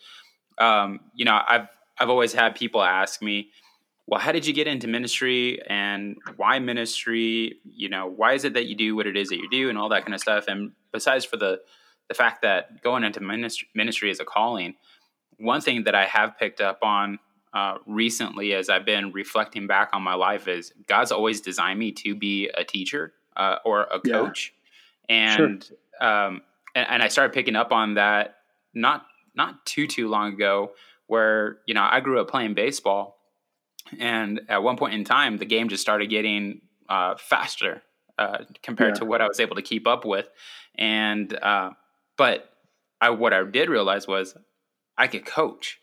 Um, 0.57 0.99
you 1.15 1.25
know, 1.25 1.39
I've 1.47 1.67
I've 1.99 2.09
always 2.09 2.33
had 2.33 2.55
people 2.55 2.83
ask 2.83 3.21
me, 3.21 3.49
well, 4.07 4.21
how 4.21 4.31
did 4.31 4.47
you 4.47 4.53
get 4.53 4.67
into 4.67 4.87
ministry 4.87 5.61
and 5.67 6.17
why 6.37 6.59
ministry? 6.59 7.59
You 7.65 7.89
know, 7.89 8.07
why 8.07 8.33
is 8.33 8.45
it 8.45 8.53
that 8.53 8.65
you 8.65 8.75
do 8.75 8.95
what 8.95 9.05
it 9.05 9.17
is 9.17 9.29
that 9.29 9.35
you 9.35 9.49
do 9.49 9.69
and 9.69 9.77
all 9.77 9.89
that 9.89 10.03
kind 10.03 10.13
of 10.13 10.21
stuff? 10.21 10.45
And 10.47 10.71
besides 10.93 11.25
for 11.25 11.35
the 11.35 11.59
the 12.07 12.13
fact 12.13 12.41
that 12.41 12.81
going 12.81 13.03
into 13.03 13.19
ministry, 13.19 13.67
ministry 13.75 14.09
is 14.09 14.21
a 14.21 14.25
calling, 14.25 14.75
one 15.39 15.59
thing 15.59 15.83
that 15.83 15.93
I 15.93 16.05
have 16.05 16.37
picked 16.39 16.61
up 16.61 16.79
on 16.81 17.19
uh, 17.53 17.79
recently 17.85 18.53
as 18.53 18.69
I've 18.69 18.85
been 18.85 19.11
reflecting 19.11 19.67
back 19.67 19.89
on 19.91 20.03
my 20.03 20.13
life 20.13 20.47
is 20.47 20.71
God's 20.87 21.11
always 21.11 21.41
designed 21.41 21.77
me 21.77 21.91
to 21.91 22.15
be 22.15 22.49
a 22.55 22.63
teacher 22.63 23.11
uh, 23.35 23.57
or 23.65 23.81
a 23.91 23.99
coach, 23.99 24.53
yeah. 25.09 25.35
and, 25.35 25.63
sure. 25.63 26.07
um, 26.07 26.41
and 26.75 26.87
and 26.89 27.03
I 27.03 27.09
started 27.09 27.33
picking 27.33 27.57
up 27.57 27.73
on 27.73 27.95
that 27.95 28.37
not 28.73 29.05
not 29.35 29.65
too 29.65 29.85
too 29.85 30.07
long 30.07 30.31
ago, 30.31 30.71
where 31.07 31.57
you 31.65 31.73
know 31.73 31.85
I 31.85 31.99
grew 31.99 32.21
up 32.21 32.29
playing 32.29 32.53
baseball 32.53 33.16
and 33.99 34.41
at 34.49 34.63
one 34.63 34.77
point 34.77 34.93
in 34.93 35.03
time, 35.03 35.37
the 35.37 35.45
game 35.45 35.69
just 35.69 35.81
started 35.81 36.09
getting 36.09 36.61
uh, 36.89 37.15
faster 37.17 37.81
uh, 38.17 38.39
compared 38.63 38.95
yeah. 38.95 38.99
to 38.99 39.05
what 39.05 39.21
I 39.21 39.27
was 39.27 39.39
able 39.39 39.55
to 39.55 39.61
keep 39.61 39.87
up 39.87 40.05
with. 40.05 40.29
And 40.77 41.33
uh, 41.33 41.71
but 42.17 42.49
I 43.01 43.11
what 43.11 43.33
I 43.33 43.43
did 43.43 43.69
realize 43.69 44.07
was 44.07 44.35
I 44.97 45.07
could 45.07 45.25
coach. 45.25 45.79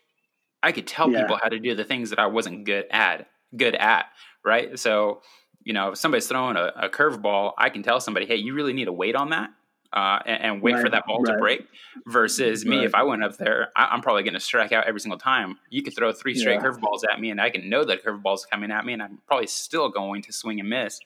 I 0.61 0.71
could 0.71 0.87
tell 0.87 1.11
yeah. 1.11 1.21
people 1.21 1.37
how 1.41 1.49
to 1.49 1.59
do 1.59 1.75
the 1.75 1.83
things 1.83 2.09
that 2.09 2.19
I 2.19 2.27
wasn't 2.27 2.65
good 2.65 2.85
at. 2.91 3.27
Good 3.55 3.75
at 3.75 4.07
right. 4.43 4.77
So 4.79 5.21
you 5.63 5.73
know, 5.73 5.91
if 5.91 5.97
somebody's 5.97 6.27
throwing 6.27 6.57
a, 6.57 6.71
a 6.75 6.89
curveball, 6.89 7.53
I 7.57 7.69
can 7.69 7.81
tell 7.81 7.99
somebody, 7.99 8.27
hey, 8.27 8.35
you 8.35 8.53
really 8.53 8.73
need 8.73 8.85
to 8.85 8.93
wait 8.93 9.15
on 9.15 9.31
that 9.31 9.49
uh, 9.95 10.19
and, 10.25 10.43
and, 10.43 10.61
wait 10.61 10.73
right, 10.73 10.83
for 10.83 10.89
that 10.89 11.05
ball 11.07 11.21
right. 11.21 11.33
to 11.33 11.39
break. 11.39 11.67
Versus 12.05 12.65
me, 12.65 12.77
right. 12.77 12.85
if 12.85 12.93
I 12.93 13.03
went 13.03 13.23
up 13.23 13.37
there, 13.37 13.69
I, 13.75 13.93
am 13.93 14.01
probably 14.01 14.23
going 14.23 14.33
to 14.33 14.41
strike 14.41 14.73
out 14.73 14.85
every 14.85 14.99
single 14.99 15.17
time. 15.17 15.57
You 15.69 15.81
could 15.81 15.95
throw 15.95 16.11
three 16.11 16.35
straight 16.35 16.55
yeah. 16.55 16.67
curveballs 16.67 17.01
at 17.09 17.19
me, 17.19 17.31
and 17.31 17.39
I 17.39 17.49
can 17.49 17.69
know 17.69 17.85
that 17.85 18.03
curveball's 18.03 18.45
coming 18.45 18.71
at 18.71 18.85
me, 18.85 18.93
and 18.93 19.01
I'm 19.01 19.19
probably 19.25 19.47
still 19.47 19.89
going 19.89 20.21
to 20.23 20.33
swing 20.33 20.59
and 20.59 20.69
miss. 20.69 20.99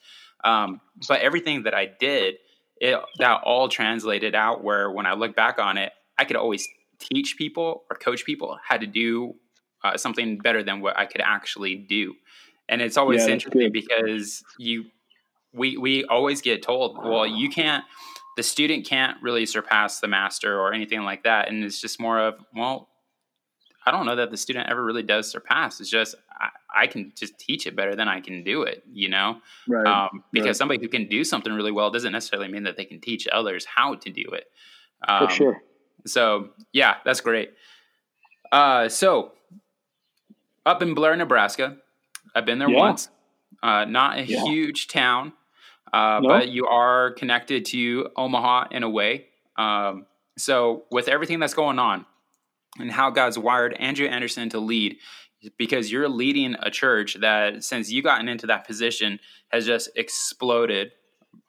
Um, 0.43 0.81
but 1.07 1.21
everything 1.21 1.63
that 1.63 1.75
I 1.75 1.85
did, 1.85 2.35
it, 2.77 2.99
that 3.19 3.41
all 3.43 3.69
translated 3.69 4.33
out 4.33 4.63
where 4.63 4.89
when 4.89 5.05
I 5.05 5.13
look 5.13 5.35
back 5.35 5.59
on 5.59 5.77
it, 5.77 5.91
I 6.17 6.25
could 6.25 6.35
always 6.35 6.67
teach 6.97 7.37
people 7.37 7.83
or 7.89 7.95
coach 7.95 8.25
people 8.25 8.57
how 8.63 8.77
to 8.77 8.87
do 8.87 9.35
uh, 9.83 9.97
something 9.97 10.39
better 10.39 10.63
than 10.63 10.81
what 10.81 10.97
I 10.97 11.05
could 11.05 11.21
actually 11.21 11.75
do. 11.75 12.15
And 12.67 12.81
it's 12.81 12.97
always 12.97 13.25
yeah, 13.25 13.33
interesting 13.33 13.71
because 13.71 14.43
you 14.57 14.85
we 15.53 15.77
we 15.77 16.05
always 16.05 16.41
get 16.41 16.61
told, 16.61 16.97
well, 16.97 17.25
you 17.25 17.49
can't 17.49 17.83
the 18.39 18.43
student 18.43 18.85
can't 18.85 19.21
really 19.21 19.45
surpass 19.45 19.99
the 19.99 20.07
master 20.07 20.57
or 20.57 20.73
anything 20.73 21.01
like 21.01 21.23
that. 21.25 21.49
And 21.49 21.61
it's 21.61 21.81
just 21.81 21.99
more 21.99 22.17
of, 22.17 22.35
well, 22.55 22.87
I 23.85 23.91
don't 23.91 24.05
know 24.05 24.15
that 24.15 24.31
the 24.31 24.37
student 24.37 24.69
ever 24.69 24.81
really 24.81 25.03
does 25.03 25.29
surpass. 25.29 25.81
It's 25.81 25.89
just 25.89 26.15
I, 26.39 26.83
I 26.83 26.87
can 26.87 27.11
just 27.17 27.37
teach 27.37 27.67
it 27.67 27.75
better 27.75 27.97
than 27.97 28.07
I 28.07 28.21
can 28.21 28.45
do 28.45 28.61
it, 28.61 28.81
you 28.93 29.09
know. 29.09 29.41
Right. 29.67 29.85
Um, 29.85 30.23
because 30.31 30.47
right. 30.47 30.55
somebody 30.55 30.79
who 30.79 30.87
can 30.87 31.09
do 31.09 31.25
something 31.25 31.51
really 31.51 31.73
well 31.73 31.91
doesn't 31.91 32.13
necessarily 32.13 32.47
mean 32.47 32.63
that 32.63 32.77
they 32.77 32.85
can 32.85 33.01
teach 33.01 33.27
others 33.27 33.65
how 33.65 33.95
to 33.95 34.09
do 34.09 34.23
it. 34.31 34.45
Um, 35.05 35.27
For 35.27 35.33
sure. 35.33 35.61
So 36.05 36.51
yeah, 36.71 36.95
that's 37.03 37.19
great. 37.19 37.51
Uh, 38.53 38.87
so 38.87 39.33
up 40.65 40.81
in 40.81 40.93
Blair, 40.93 41.17
Nebraska, 41.17 41.75
I've 42.33 42.45
been 42.45 42.59
there 42.59 42.69
yeah. 42.69 42.79
once. 42.79 43.09
Uh, 43.61 43.83
not 43.83 44.17
a 44.17 44.23
yeah. 44.23 44.45
huge 44.45 44.87
town, 44.87 45.33
uh, 45.93 46.19
no. 46.21 46.29
but 46.29 46.49
you 46.49 46.67
are 46.67 47.11
connected 47.11 47.65
to 47.65 48.09
Omaha 48.15 48.67
in 48.71 48.83
a 48.83 48.89
way. 48.89 49.27
Um, 49.57 50.05
so, 50.37 50.85
with 50.91 51.07
everything 51.07 51.39
that's 51.39 51.53
going 51.53 51.79
on 51.79 52.05
and 52.79 52.91
how 52.91 53.09
God's 53.09 53.37
wired 53.37 53.73
Andrew 53.73 54.07
Anderson 54.07 54.49
to 54.49 54.59
lead, 54.59 54.97
because 55.57 55.91
you're 55.91 56.09
leading 56.09 56.55
a 56.59 56.69
church 56.69 57.17
that, 57.21 57.63
since 57.63 57.91
you 57.91 58.01
gotten 58.01 58.29
into 58.29 58.47
that 58.47 58.65
position, 58.65 59.19
has 59.49 59.65
just 59.65 59.89
exploded. 59.95 60.91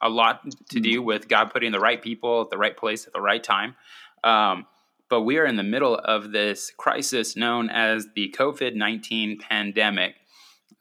A 0.03 0.09
lot 0.09 0.41
to 0.69 0.79
do 0.79 0.97
mm-hmm. 0.97 1.05
with 1.05 1.27
God 1.27 1.51
putting 1.51 1.71
the 1.71 1.79
right 1.79 2.01
people 2.01 2.41
at 2.41 2.49
the 2.49 2.57
right 2.57 2.75
place 2.75 3.07
at 3.07 3.13
the 3.13 3.21
right 3.21 3.43
time. 3.43 3.75
Um, 4.23 4.65
but 5.09 5.21
we 5.21 5.37
are 5.37 5.45
in 5.45 5.57
the 5.57 5.63
middle 5.63 5.95
of 5.95 6.31
this 6.31 6.71
crisis 6.77 7.35
known 7.35 7.69
as 7.69 8.07
the 8.15 8.33
COVID 8.37 8.75
19 8.75 9.39
pandemic. 9.39 10.15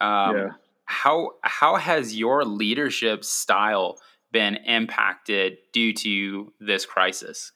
Um, 0.00 0.36
yeah. 0.36 0.48
How, 0.90 1.34
how 1.42 1.76
has 1.76 2.16
your 2.16 2.44
leadership 2.44 3.24
style 3.24 4.00
been 4.32 4.56
impacted 4.56 5.58
due 5.72 5.92
to 5.92 6.52
this 6.58 6.84
crisis? 6.84 7.52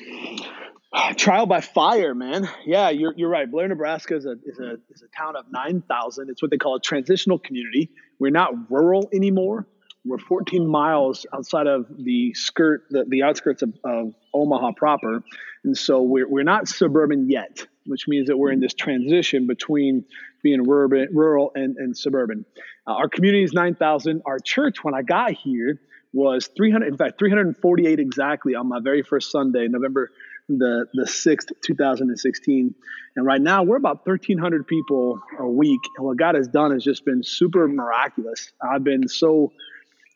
Trial 1.16 1.46
by 1.46 1.60
fire, 1.60 2.14
man. 2.14 2.48
Yeah, 2.64 2.90
you're, 2.90 3.12
you're 3.16 3.28
right. 3.28 3.50
Blair, 3.50 3.66
Nebraska 3.66 4.14
is 4.14 4.24
a, 4.24 4.36
is, 4.44 4.60
a, 4.60 4.74
is 4.88 5.02
a 5.02 5.08
town 5.18 5.34
of 5.34 5.46
9,000. 5.50 6.30
It's 6.30 6.40
what 6.40 6.52
they 6.52 6.56
call 6.56 6.76
a 6.76 6.80
transitional 6.80 7.40
community. 7.40 7.90
We're 8.20 8.30
not 8.30 8.70
rural 8.70 9.08
anymore. 9.12 9.66
We're 10.04 10.18
14 10.18 10.64
miles 10.64 11.26
outside 11.34 11.66
of 11.66 11.86
the 11.98 12.34
skirt, 12.34 12.84
the, 12.88 13.04
the 13.08 13.24
outskirts 13.24 13.62
of, 13.62 13.74
of 13.82 14.14
Omaha 14.32 14.72
proper. 14.76 15.24
And 15.64 15.76
so 15.76 16.02
we're, 16.02 16.28
we're 16.28 16.44
not 16.44 16.68
suburban 16.68 17.28
yet, 17.28 17.66
which 17.86 18.06
means 18.06 18.28
that 18.28 18.36
we're 18.36 18.52
in 18.52 18.60
this 18.60 18.74
transition 18.74 19.48
between 19.48 20.04
being 20.44 20.64
urban, 20.70 21.08
rural 21.12 21.50
and, 21.56 21.76
and 21.76 21.96
suburban. 21.96 22.44
Uh, 22.86 22.92
our 22.92 23.08
community 23.08 23.42
is 23.42 23.52
9,000. 23.52 24.22
Our 24.24 24.38
church, 24.38 24.84
when 24.84 24.94
I 24.94 25.02
got 25.02 25.32
here, 25.32 25.80
was 26.12 26.48
300, 26.56 26.86
in 26.86 26.96
fact, 26.96 27.18
348 27.18 27.98
exactly 27.98 28.54
on 28.54 28.68
my 28.68 28.78
very 28.80 29.02
first 29.02 29.32
Sunday, 29.32 29.66
November 29.66 30.10
the, 30.48 30.86
the 30.92 31.04
6th, 31.04 31.50
2016. 31.64 32.74
And 33.16 33.26
right 33.26 33.40
now 33.40 33.62
we're 33.62 33.76
about 33.76 34.06
1,300 34.06 34.66
people 34.66 35.20
a 35.40 35.48
week. 35.48 35.80
And 35.96 36.06
what 36.06 36.18
God 36.18 36.34
has 36.34 36.46
done 36.46 36.70
has 36.72 36.84
just 36.84 37.04
been 37.04 37.22
super 37.24 37.66
miraculous. 37.66 38.52
I've 38.62 38.84
been 38.84 39.08
so 39.08 39.52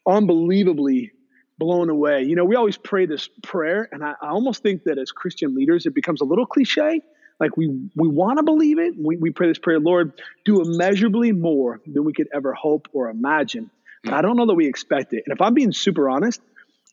unbelievably 0.06 1.12
blown 1.58 1.90
away. 1.90 2.22
You 2.24 2.36
know, 2.36 2.44
we 2.44 2.54
always 2.54 2.76
pray 2.76 3.06
this 3.06 3.28
prayer, 3.42 3.88
and 3.90 4.04
I, 4.04 4.14
I 4.22 4.28
almost 4.28 4.62
think 4.62 4.84
that 4.84 4.98
as 4.98 5.10
Christian 5.10 5.56
leaders, 5.56 5.86
it 5.86 5.94
becomes 5.94 6.20
a 6.20 6.24
little 6.24 6.46
cliche. 6.46 7.00
Like 7.40 7.56
we 7.56 7.88
we 7.94 8.08
want 8.08 8.38
to 8.38 8.42
believe 8.42 8.78
it. 8.78 8.94
We, 8.98 9.16
we 9.16 9.30
pray 9.30 9.48
this 9.48 9.58
prayer, 9.58 9.78
Lord, 9.78 10.20
do 10.44 10.60
immeasurably 10.60 11.32
more 11.32 11.80
than 11.86 12.04
we 12.04 12.12
could 12.12 12.28
ever 12.34 12.52
hope 12.52 12.88
or 12.92 13.08
imagine. 13.08 13.70
But 14.04 14.14
I 14.14 14.22
don't 14.22 14.36
know 14.36 14.46
that 14.46 14.54
we 14.54 14.66
expect 14.66 15.12
it. 15.12 15.24
And 15.26 15.34
if 15.34 15.40
I'm 15.40 15.54
being 15.54 15.72
super 15.72 16.08
honest, 16.08 16.40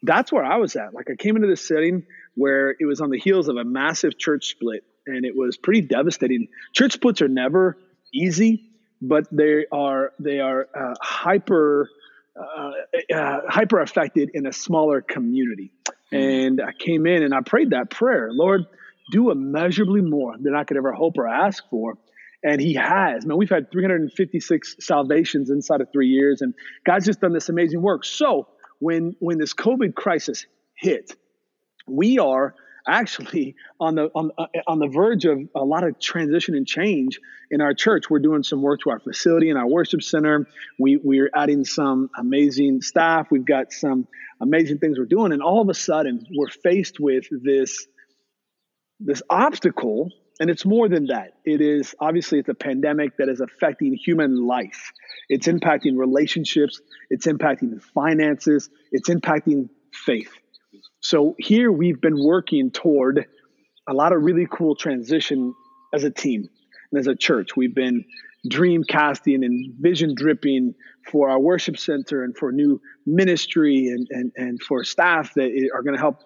that's 0.03 0.31
where 0.31 0.43
I 0.43 0.57
was 0.57 0.75
at. 0.75 0.93
Like 0.93 1.09
I 1.09 1.15
came 1.15 1.35
into 1.35 1.47
this 1.47 1.67
setting 1.67 2.03
where 2.35 2.75
it 2.79 2.85
was 2.85 3.01
on 3.01 3.09
the 3.09 3.19
heels 3.19 3.47
of 3.47 3.57
a 3.57 3.63
massive 3.63 4.17
church 4.17 4.49
split, 4.49 4.83
and 5.07 5.25
it 5.25 5.35
was 5.35 5.57
pretty 5.57 5.81
devastating. 5.81 6.47
Church 6.73 6.93
splits 6.93 7.21
are 7.21 7.27
never 7.27 7.77
easy, 8.13 8.69
but 9.01 9.27
they 9.31 9.65
are 9.71 10.11
they 10.19 10.39
are 10.39 10.67
uh, 10.75 10.93
hyper 11.01 11.89
uh, 12.39 12.71
uh, 13.15 13.41
hyper 13.47 13.79
affected 13.79 14.31
in 14.33 14.45
a 14.45 14.53
smaller 14.53 15.01
community. 15.01 15.71
Mm-hmm. 15.87 16.15
And 16.17 16.61
I 16.61 16.73
came 16.73 17.07
in 17.07 17.23
and 17.23 17.33
I 17.33 17.41
prayed 17.41 17.71
that 17.71 17.89
prayer, 17.89 18.29
Lord, 18.31 18.65
do 19.11 19.31
immeasurably 19.31 20.01
more 20.01 20.35
than 20.39 20.55
I 20.55 20.63
could 20.63 20.77
ever 20.77 20.93
hope 20.93 21.17
or 21.17 21.27
ask 21.27 21.63
for. 21.69 21.97
And 22.43 22.61
he 22.61 22.75
has. 22.75 23.25
Man, 23.25 23.37
we've 23.37 23.49
had 23.49 23.71
356 23.71 24.75
salvations 24.79 25.49
inside 25.49 25.81
of 25.81 25.87
three 25.91 26.09
years, 26.09 26.41
and 26.41 26.53
God's 26.85 27.05
just 27.05 27.21
done 27.21 27.33
this 27.33 27.49
amazing 27.49 27.81
work. 27.81 28.05
So 28.05 28.47
when 28.79 29.15
when 29.19 29.39
this 29.39 29.53
COVID 29.53 29.95
crisis 29.95 30.45
hit, 30.75 31.11
we 31.87 32.19
are 32.19 32.53
actually 32.87 33.55
on 33.79 33.95
the 33.95 34.09
on, 34.13 34.31
uh, 34.37 34.45
on 34.67 34.79
the 34.79 34.87
verge 34.87 35.25
of 35.25 35.39
a 35.55 35.63
lot 35.63 35.83
of 35.83 35.99
transition 35.99 36.55
and 36.55 36.67
change 36.67 37.19
in 37.49 37.61
our 37.61 37.73
church. 37.73 38.09
We're 38.09 38.19
doing 38.19 38.43
some 38.43 38.61
work 38.61 38.81
to 38.81 38.91
our 38.91 38.99
facility 38.99 39.49
and 39.49 39.57
our 39.57 39.67
worship 39.67 40.03
center. 40.03 40.47
We 40.79 40.99
we're 41.03 41.29
adding 41.33 41.65
some 41.65 42.09
amazing 42.17 42.81
staff. 42.81 43.27
We've 43.31 43.45
got 43.45 43.71
some 43.71 44.07
amazing 44.39 44.79
things 44.79 44.99
we're 44.99 45.05
doing, 45.05 45.31
and 45.31 45.41
all 45.41 45.61
of 45.61 45.69
a 45.69 45.73
sudden 45.73 46.25
we're 46.35 46.49
faced 46.49 46.99
with 46.99 47.25
this 47.43 47.87
this 49.05 49.21
obstacle. 49.29 50.11
And 50.39 50.49
it's 50.49 50.65
more 50.65 50.89
than 50.89 51.05
that. 51.07 51.35
It 51.45 51.61
is 51.61 51.95
obviously 51.99 52.39
it's 52.39 52.49
a 52.49 52.53
pandemic 52.53 53.15
that 53.17 53.29
is 53.29 53.39
affecting 53.39 53.93
human 53.93 54.45
life. 54.45 54.91
It's 55.29 55.47
impacting 55.47 55.97
relationships. 55.97 56.81
It's 57.09 57.25
impacting 57.25 57.81
finances. 57.93 58.69
It's 58.91 59.09
impacting 59.09 59.69
faith. 59.93 60.31
So 60.99 61.35
here 61.37 61.71
we've 61.71 62.01
been 62.01 62.21
working 62.21 62.71
toward 62.71 63.27
a 63.87 63.93
lot 63.93 64.11
of 64.11 64.23
really 64.23 64.47
cool 64.51 64.75
transition 64.75 65.53
as 65.93 66.03
a 66.03 66.09
team 66.09 66.49
and 66.91 66.99
as 66.99 67.07
a 67.07 67.15
church. 67.15 67.55
We've 67.55 67.75
been 67.75 68.03
dream 68.49 68.83
casting 68.83 69.43
and 69.43 69.73
vision 69.79 70.15
dripping 70.15 70.75
for 71.11 71.29
our 71.29 71.39
worship 71.39 71.77
center 71.77 72.23
and 72.23 72.35
for 72.37 72.51
new 72.51 72.81
ministry 73.05 73.87
and, 73.87 74.07
and, 74.09 74.31
and 74.35 74.61
for 74.61 74.83
staff 74.83 75.33
that 75.35 75.69
are 75.73 75.81
going 75.81 75.95
to 75.95 76.01
help 76.01 76.17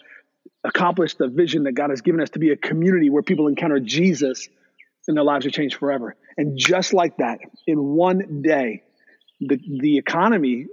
accomplish 0.64 1.16
the 1.16 1.28
vision 1.28 1.64
that 1.64 1.74
God 1.74 1.90
has 1.90 2.02
given 2.02 2.22
us 2.22 2.32
to 2.32 2.40
be 2.40 2.52
a 2.52 2.58
community 2.58 3.10
where 3.10 3.24
people 3.24 3.48
encounter 3.48 3.80
Jesus 3.80 4.48
and 5.08 5.18
their 5.18 5.24
lives 5.24 5.46
are 5.46 5.52
changed 5.52 5.78
forever. 5.78 6.16
And 6.38 6.58
just 6.58 6.94
like 6.94 7.18
that, 7.18 7.40
in 7.66 7.80
one 7.80 8.42
day, 8.44 8.84
the, 9.40 9.58
the 9.80 9.98
economy 9.98 10.68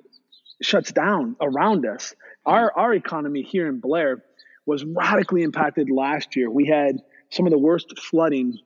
shuts 0.61 0.93
down 0.93 1.37
around 1.41 1.87
us 1.87 2.15
our 2.47 2.73
our 2.77 2.95
economy 2.95 3.43
here 3.43 3.67
in 3.67 3.81
Blair 3.81 4.25
was 4.65 4.85
radically 4.85 5.43
impacted 5.43 5.91
last 5.91 6.37
year. 6.37 6.51
We 6.51 6.67
had 6.67 6.97
some 7.31 7.47
of 7.47 7.51
the 7.51 7.59
worst 7.59 7.99
flooding 7.99 8.59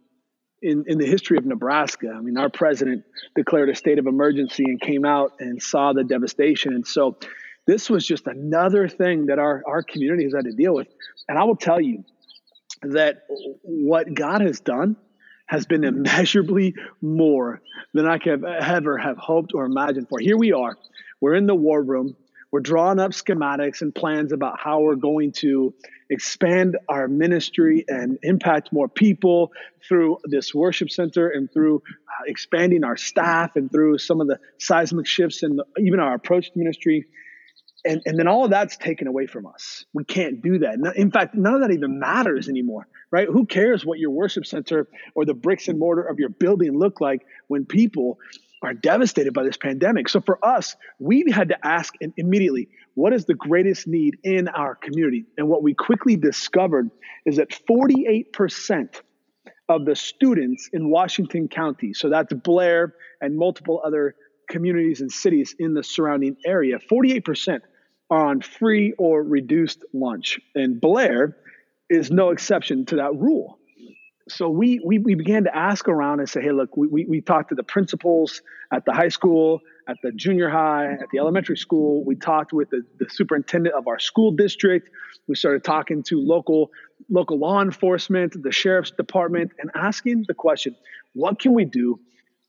in, 0.62 0.84
in 0.86 0.98
the 0.98 1.06
history 1.06 1.38
of 1.38 1.46
Nebraska. 1.46 2.12
I 2.14 2.20
mean, 2.20 2.36
our 2.36 2.50
president 2.50 3.04
declared 3.34 3.70
a 3.70 3.74
state 3.74 3.98
of 3.98 4.06
emergency 4.06 4.64
and 4.64 4.80
came 4.80 5.06
out 5.06 5.32
and 5.40 5.62
saw 5.62 5.94
the 5.94 6.04
devastation. 6.04 6.74
And 6.74 6.86
so 6.86 7.18
this 7.70 7.88
was 7.88 8.04
just 8.04 8.26
another 8.26 8.88
thing 8.88 9.26
that 9.26 9.38
our, 9.38 9.62
our 9.64 9.84
community 9.84 10.24
has 10.24 10.34
had 10.34 10.44
to 10.44 10.52
deal 10.52 10.74
with. 10.74 10.88
And 11.28 11.38
I 11.38 11.44
will 11.44 11.54
tell 11.54 11.80
you 11.80 12.04
that 12.82 13.22
what 13.62 14.12
God 14.12 14.40
has 14.40 14.58
done 14.58 14.96
has 15.46 15.66
been 15.66 15.84
immeasurably 15.92 16.74
more 17.00 17.60
than 17.94 18.08
I 18.08 18.18
could 18.18 18.44
ever 18.44 18.98
have 18.98 19.18
hoped 19.18 19.52
or 19.54 19.66
imagined 19.66 20.08
for. 20.08 20.18
Here 20.18 20.36
we 20.36 20.52
are. 20.52 20.76
We're 21.20 21.34
in 21.34 21.46
the 21.46 21.54
war 21.54 21.80
room. 21.80 22.16
We're 22.50 22.58
drawing 22.58 22.98
up 22.98 23.12
schematics 23.12 23.82
and 23.82 23.94
plans 23.94 24.32
about 24.32 24.58
how 24.58 24.80
we're 24.80 24.96
going 24.96 25.30
to 25.34 25.72
expand 26.10 26.76
our 26.88 27.06
ministry 27.06 27.84
and 27.86 28.18
impact 28.24 28.72
more 28.72 28.88
people 28.88 29.52
through 29.86 30.18
this 30.24 30.52
worship 30.52 30.90
center 30.90 31.28
and 31.28 31.48
through 31.52 31.76
uh, 31.76 32.24
expanding 32.26 32.82
our 32.82 32.96
staff 32.96 33.52
and 33.54 33.70
through 33.70 33.98
some 33.98 34.20
of 34.20 34.26
the 34.26 34.40
seismic 34.58 35.06
shifts 35.06 35.44
and 35.44 35.60
even 35.78 36.00
our 36.00 36.14
approach 36.14 36.50
to 36.50 36.58
ministry. 36.58 37.06
And, 37.84 38.02
and 38.04 38.18
then 38.18 38.28
all 38.28 38.44
of 38.44 38.50
that's 38.50 38.76
taken 38.76 39.06
away 39.06 39.26
from 39.26 39.46
us. 39.46 39.84
We 39.94 40.04
can't 40.04 40.42
do 40.42 40.58
that. 40.58 40.78
In 40.96 41.10
fact, 41.10 41.34
none 41.34 41.54
of 41.54 41.60
that 41.62 41.70
even 41.70 41.98
matters 41.98 42.48
anymore, 42.48 42.86
right? 43.10 43.26
Who 43.26 43.46
cares 43.46 43.86
what 43.86 43.98
your 43.98 44.10
worship 44.10 44.44
center 44.44 44.86
or 45.14 45.24
the 45.24 45.34
bricks 45.34 45.68
and 45.68 45.78
mortar 45.78 46.02
of 46.02 46.18
your 46.18 46.28
building 46.28 46.78
look 46.78 47.00
like 47.00 47.22
when 47.48 47.64
people 47.64 48.18
are 48.62 48.74
devastated 48.74 49.32
by 49.32 49.42
this 49.42 49.56
pandemic. 49.56 50.08
So 50.08 50.20
for 50.20 50.44
us, 50.44 50.76
we 50.98 51.30
had 51.30 51.48
to 51.48 51.66
ask 51.66 51.94
immediately, 52.16 52.68
what 52.94 53.12
is 53.14 53.24
the 53.24 53.34
greatest 53.34 53.86
need 53.86 54.18
in 54.22 54.48
our 54.48 54.74
community? 54.74 55.24
And 55.38 55.48
what 55.48 55.62
we 55.62 55.72
quickly 55.74 56.16
discovered 56.16 56.90
is 57.24 57.36
that 57.36 57.48
48% 57.68 59.00
of 59.68 59.86
the 59.86 59.96
students 59.96 60.68
in 60.72 60.90
Washington 60.90 61.48
County, 61.48 61.94
so 61.94 62.10
that's 62.10 62.32
Blair 62.34 62.94
and 63.20 63.36
multiple 63.36 63.80
other 63.84 64.14
communities 64.48 65.00
and 65.00 65.10
cities 65.10 65.54
in 65.58 65.74
the 65.74 65.82
surrounding 65.82 66.36
area, 66.44 66.78
48% 66.90 67.54
are 67.54 67.60
on 68.10 68.40
free 68.40 68.92
or 68.98 69.22
reduced 69.22 69.84
lunch. 69.92 70.40
And 70.54 70.80
Blair 70.80 71.36
is 71.88 72.10
no 72.10 72.30
exception 72.30 72.86
to 72.86 72.96
that 72.96 73.14
rule. 73.14 73.58
So 74.28 74.48
we, 74.48 74.80
we, 74.84 74.98
we 74.98 75.14
began 75.14 75.44
to 75.44 75.56
ask 75.56 75.88
around 75.88 76.20
and 76.20 76.28
say, 76.28 76.40
hey, 76.40 76.52
look, 76.52 76.76
we, 76.76 76.86
we, 76.86 77.04
we 77.04 77.20
talked 77.20 77.48
to 77.48 77.54
the 77.54 77.64
principals 77.64 78.42
at 78.72 78.84
the 78.84 78.92
high 78.92 79.08
school, 79.08 79.60
at 79.88 79.96
the 80.02 80.12
junior 80.12 80.48
high, 80.48 80.92
at 80.92 81.08
the 81.12 81.18
elementary 81.18 81.56
school. 81.56 82.04
We 82.04 82.14
talked 82.14 82.52
with 82.52 82.70
the, 82.70 82.82
the 82.98 83.10
superintendent 83.10 83.74
of 83.74 83.88
our 83.88 83.98
school 83.98 84.30
district. 84.30 84.88
We 85.26 85.34
started 85.34 85.64
talking 85.64 86.04
to 86.04 86.20
local 86.20 86.70
local 87.08 87.38
law 87.38 87.60
enforcement, 87.60 88.40
the 88.40 88.52
sheriff's 88.52 88.92
department, 88.92 89.52
and 89.58 89.70
asking 89.74 90.26
the 90.28 90.34
question, 90.34 90.76
what 91.14 91.40
can 91.40 91.52
we 91.54 91.64
do? 91.64 91.98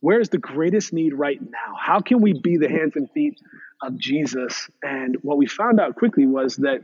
Where 0.01 0.20
is 0.20 0.30
the 0.30 0.38
greatest 0.38 0.94
need 0.94 1.13
right 1.13 1.39
now? 1.41 1.75
How 1.80 2.00
can 2.00 2.22
we 2.22 2.34
be 2.34 2.58
the 2.58 2.70
hands 2.70 2.94
and 2.96 3.10
feet 3.12 3.39
of 3.81 3.97
Jesus? 3.97 4.69
And 4.83 5.17
what 5.21 5.38
we 5.38 5.47
found 5.47 5.79
out 5.79 5.95
quickly 5.95 6.25
was 6.25 6.57
that 6.57 6.81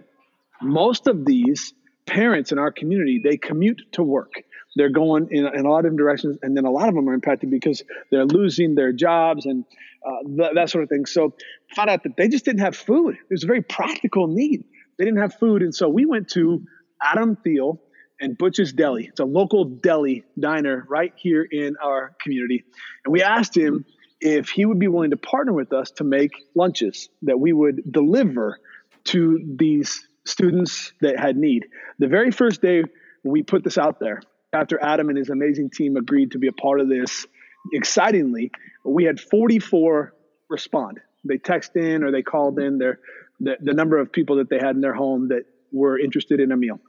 most 0.62 1.08
of 1.08 1.26
these 1.26 1.74
parents 2.06 2.52
in 2.52 2.58
our 2.58 2.72
community, 2.72 3.22
they 3.24 3.38
commute 3.38 3.82
to 3.94 4.04
work. 4.04 4.32
They're 4.76 4.90
going 4.90 5.30
in, 5.32 5.46
in 5.48 5.66
a 5.66 5.70
lot 5.70 5.80
of 5.80 5.84
different 5.84 6.00
directions, 6.00 6.38
and 6.42 6.56
then 6.56 6.66
a 6.66 6.72
lot 6.72 6.88
of 6.88 6.96
them 6.96 7.10
are 7.10 7.14
impacted 7.14 7.50
because 7.50 7.84
they're 8.12 8.26
losing 8.26 8.76
their 8.76 8.94
jobs 8.94 9.46
and 9.46 9.66
uh, 10.06 10.24
th- 10.24 10.52
that 10.56 10.70
sort 10.70 10.84
of 10.84 10.90
thing. 10.90 11.06
So, 11.06 11.34
found 11.76 11.90
out 11.90 12.04
that 12.04 12.16
they 12.16 12.28
just 12.28 12.46
didn't 12.46 12.62
have 12.62 12.76
food. 12.76 13.16
It 13.16 13.34
was 13.34 13.44
a 13.44 13.48
very 13.48 13.62
practical 13.64 14.28
need. 14.28 14.64
They 14.98 15.06
didn't 15.06 15.20
have 15.20 15.34
food, 15.36 15.64
and 15.64 15.74
so 15.74 15.90
we 15.90 16.06
went 16.06 16.30
to 16.30 16.64
Adam 17.02 17.36
Thiel 17.36 17.82
and 18.22 18.38
Butch's 18.38 18.72
Deli. 18.72 19.08
It's 19.08 19.20
a 19.20 19.26
local 19.26 19.66
deli 19.66 20.24
diner 20.40 20.86
right 20.88 21.14
here 21.16 21.44
in 21.44 21.76
our 21.84 22.16
community, 22.22 22.64
and 23.04 23.12
we 23.12 23.24
asked 23.24 23.58
him 23.58 23.84
if 24.20 24.50
he 24.50 24.66
would 24.66 24.80
be 24.80 24.88
willing 24.88 25.12
to 25.12 25.18
partner 25.18 25.54
with 25.54 25.74
us 25.74 25.92
to 25.92 26.04
make 26.04 26.32
lunches 26.56 27.10
that 27.24 27.40
we 27.40 27.54
would 27.54 27.82
deliver 27.92 28.60
to 29.06 29.40
these 29.58 30.08
students 30.26 30.92
that 31.02 31.20
had 31.20 31.38
need. 31.38 31.68
The 32.00 32.08
very 32.08 32.32
first 32.32 32.62
day 32.62 32.84
we 33.24 33.44
put 33.44 33.64
this 33.64 33.78
out 33.78 34.00
there, 34.00 34.22
after 34.54 34.82
Adam 34.82 35.10
and 35.10 35.18
his 35.18 35.30
amazing 35.30 35.70
team 35.70 35.98
agreed 35.98 36.32
to 36.32 36.40
be 36.40 36.48
a 36.48 36.52
part 36.52 36.80
of 36.80 36.90
this, 36.90 37.26
excitingly, 37.74 38.52
we 38.84 39.04
had 39.04 39.20
44 39.20 40.14
respond. 40.50 41.00
They 41.24 41.38
text 41.38 41.76
in 41.76 42.04
or 42.04 42.12
they 42.12 42.22
called 42.22 42.60
in 42.60 42.78
their 42.78 43.00
the, 43.40 43.58
the 43.62 43.74
number 43.74 44.00
of 44.00 44.12
people 44.12 44.38
that 44.38 44.50
they 44.50 44.58
had 44.58 44.76
in 44.76 44.82
their 44.82 44.94
home 44.94 45.28
that 45.28 45.44
were 45.72 46.00
interested 46.00 46.40
in 46.40 46.52
a 46.52 46.58
meal. 46.58 46.80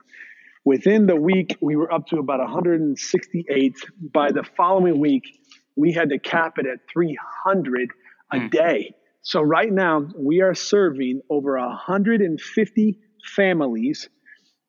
Within 0.65 1.05
the 1.05 1.15
week, 1.15 1.57
we 1.61 1.75
were 1.75 1.91
up 1.91 2.07
to 2.07 2.17
about 2.17 2.39
168. 2.39 3.75
By 4.11 4.31
the 4.31 4.43
following 4.43 4.99
week, 4.99 5.23
we 5.79 5.93
had 5.93 6.09
to 6.09 6.19
cap 6.19 6.57
it 6.57 6.65
at 6.65 6.79
300 6.91 7.89
a 8.31 8.35
mm. 8.35 8.51
day. 8.51 8.93
So 9.21 9.41
right 9.41 9.71
now, 9.71 10.05
we 10.17 10.41
are 10.41 10.53
serving 10.53 11.21
over 11.29 11.57
150 11.57 12.99
families 13.35 14.09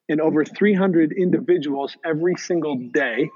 and 0.08 0.20
over 0.20 0.44
300 0.44 1.12
individuals 1.12 1.96
every 2.04 2.36
single 2.36 2.76
day 2.92 3.28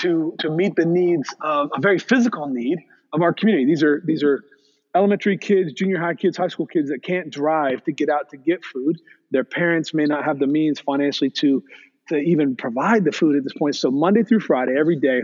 to 0.00 0.34
to 0.38 0.50
meet 0.50 0.74
the 0.74 0.86
needs 0.86 1.34
of 1.42 1.70
a 1.76 1.80
very 1.80 1.98
physical 1.98 2.46
need 2.46 2.78
of 3.12 3.20
our 3.22 3.32
community. 3.32 3.66
These 3.66 3.82
are 3.82 4.02
these 4.04 4.22
are 4.22 4.42
elementary 4.94 5.38
kids, 5.38 5.72
junior 5.72 5.98
high 5.98 6.14
kids, 6.14 6.36
high 6.36 6.48
school 6.48 6.66
kids 6.66 6.90
that 6.90 7.02
can't 7.02 7.30
drive 7.30 7.84
to 7.84 7.92
get 7.92 8.08
out 8.08 8.30
to 8.30 8.36
get 8.36 8.64
food. 8.64 8.98
Their 9.30 9.44
parents 9.44 9.92
may 9.92 10.04
not 10.04 10.24
have 10.24 10.38
the 10.38 10.46
means 10.46 10.80
financially 10.80 11.30
to 11.40 11.62
to 12.08 12.16
even 12.16 12.56
provide 12.56 13.04
the 13.04 13.12
food 13.12 13.36
at 13.36 13.44
this 13.44 13.52
point. 13.52 13.76
So 13.76 13.90
Monday 13.90 14.22
through 14.22 14.40
Friday, 14.40 14.74
every 14.78 14.96
day, 14.96 15.22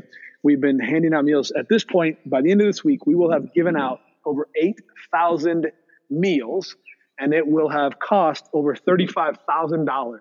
we've 0.48 0.62
been 0.62 0.80
handing 0.80 1.12
out 1.12 1.26
meals. 1.26 1.52
At 1.54 1.68
this 1.68 1.84
point, 1.84 2.18
by 2.24 2.40
the 2.40 2.50
end 2.50 2.62
of 2.62 2.66
this 2.66 2.82
week, 2.82 3.06
we 3.06 3.14
will 3.14 3.30
have 3.30 3.52
given 3.52 3.76
out 3.76 4.00
over 4.24 4.48
8,000 4.56 5.70
meals 6.08 6.74
and 7.18 7.34
it 7.34 7.46
will 7.46 7.68
have 7.68 7.98
cost 7.98 8.48
over 8.54 8.74
$35,000 8.74 10.18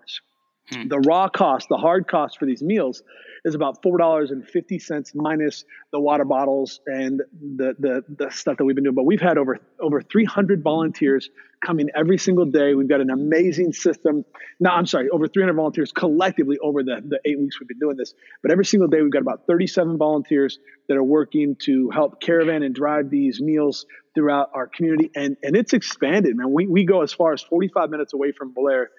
Hmm. 0.70 0.88
The 0.88 0.98
raw 0.98 1.28
cost, 1.28 1.68
the 1.68 1.76
hard 1.76 2.08
cost 2.08 2.38
for 2.38 2.46
these 2.46 2.62
meals 2.62 3.02
is 3.44 3.54
about 3.54 3.82
four 3.82 3.98
dollars 3.98 4.30
and 4.30 4.46
fifty 4.46 4.78
cents 4.78 5.12
minus 5.14 5.64
the 5.92 6.00
water 6.00 6.24
bottles 6.24 6.80
and 6.86 7.22
the, 7.56 7.74
the 7.78 8.04
the 8.08 8.30
stuff 8.30 8.58
that 8.58 8.64
we've 8.64 8.74
been 8.74 8.84
doing. 8.84 8.96
But 8.96 9.06
we've 9.06 9.20
had 9.20 9.38
over 9.38 9.58
over 9.80 10.02
three 10.02 10.24
hundred 10.24 10.62
volunteers 10.62 11.30
coming 11.64 11.88
every 11.94 12.18
single 12.18 12.46
day. 12.46 12.74
We've 12.74 12.88
got 12.88 13.00
an 13.00 13.10
amazing 13.10 13.72
system. 13.72 14.24
No, 14.60 14.70
I'm 14.70 14.86
sorry, 14.86 15.08
over 15.10 15.28
300 15.28 15.54
volunteers 15.54 15.92
collectively 15.92 16.58
over 16.58 16.82
the, 16.82 17.02
the 17.06 17.20
eight 17.24 17.38
weeks 17.38 17.58
we've 17.60 17.68
been 17.68 17.78
doing 17.78 17.96
this. 17.96 18.14
But 18.42 18.52
every 18.52 18.64
single 18.64 18.88
day, 18.88 19.02
we've 19.02 19.12
got 19.12 19.22
about 19.22 19.46
37 19.46 19.98
volunteers 19.98 20.58
that 20.88 20.96
are 20.96 21.02
working 21.02 21.56
to 21.64 21.90
help 21.90 22.20
caravan 22.20 22.62
and 22.62 22.74
drive 22.74 23.10
these 23.10 23.40
meals 23.40 23.86
throughout 24.14 24.50
our 24.54 24.66
community. 24.66 25.10
And, 25.14 25.36
and 25.42 25.56
it's 25.56 25.72
expanded, 25.72 26.36
man. 26.36 26.52
We, 26.52 26.66
we 26.66 26.84
go 26.84 27.02
as 27.02 27.12
far 27.12 27.32
as 27.32 27.42
45 27.42 27.90
minutes 27.90 28.12
away 28.12 28.32
from 28.32 28.52
Blair 28.52 28.90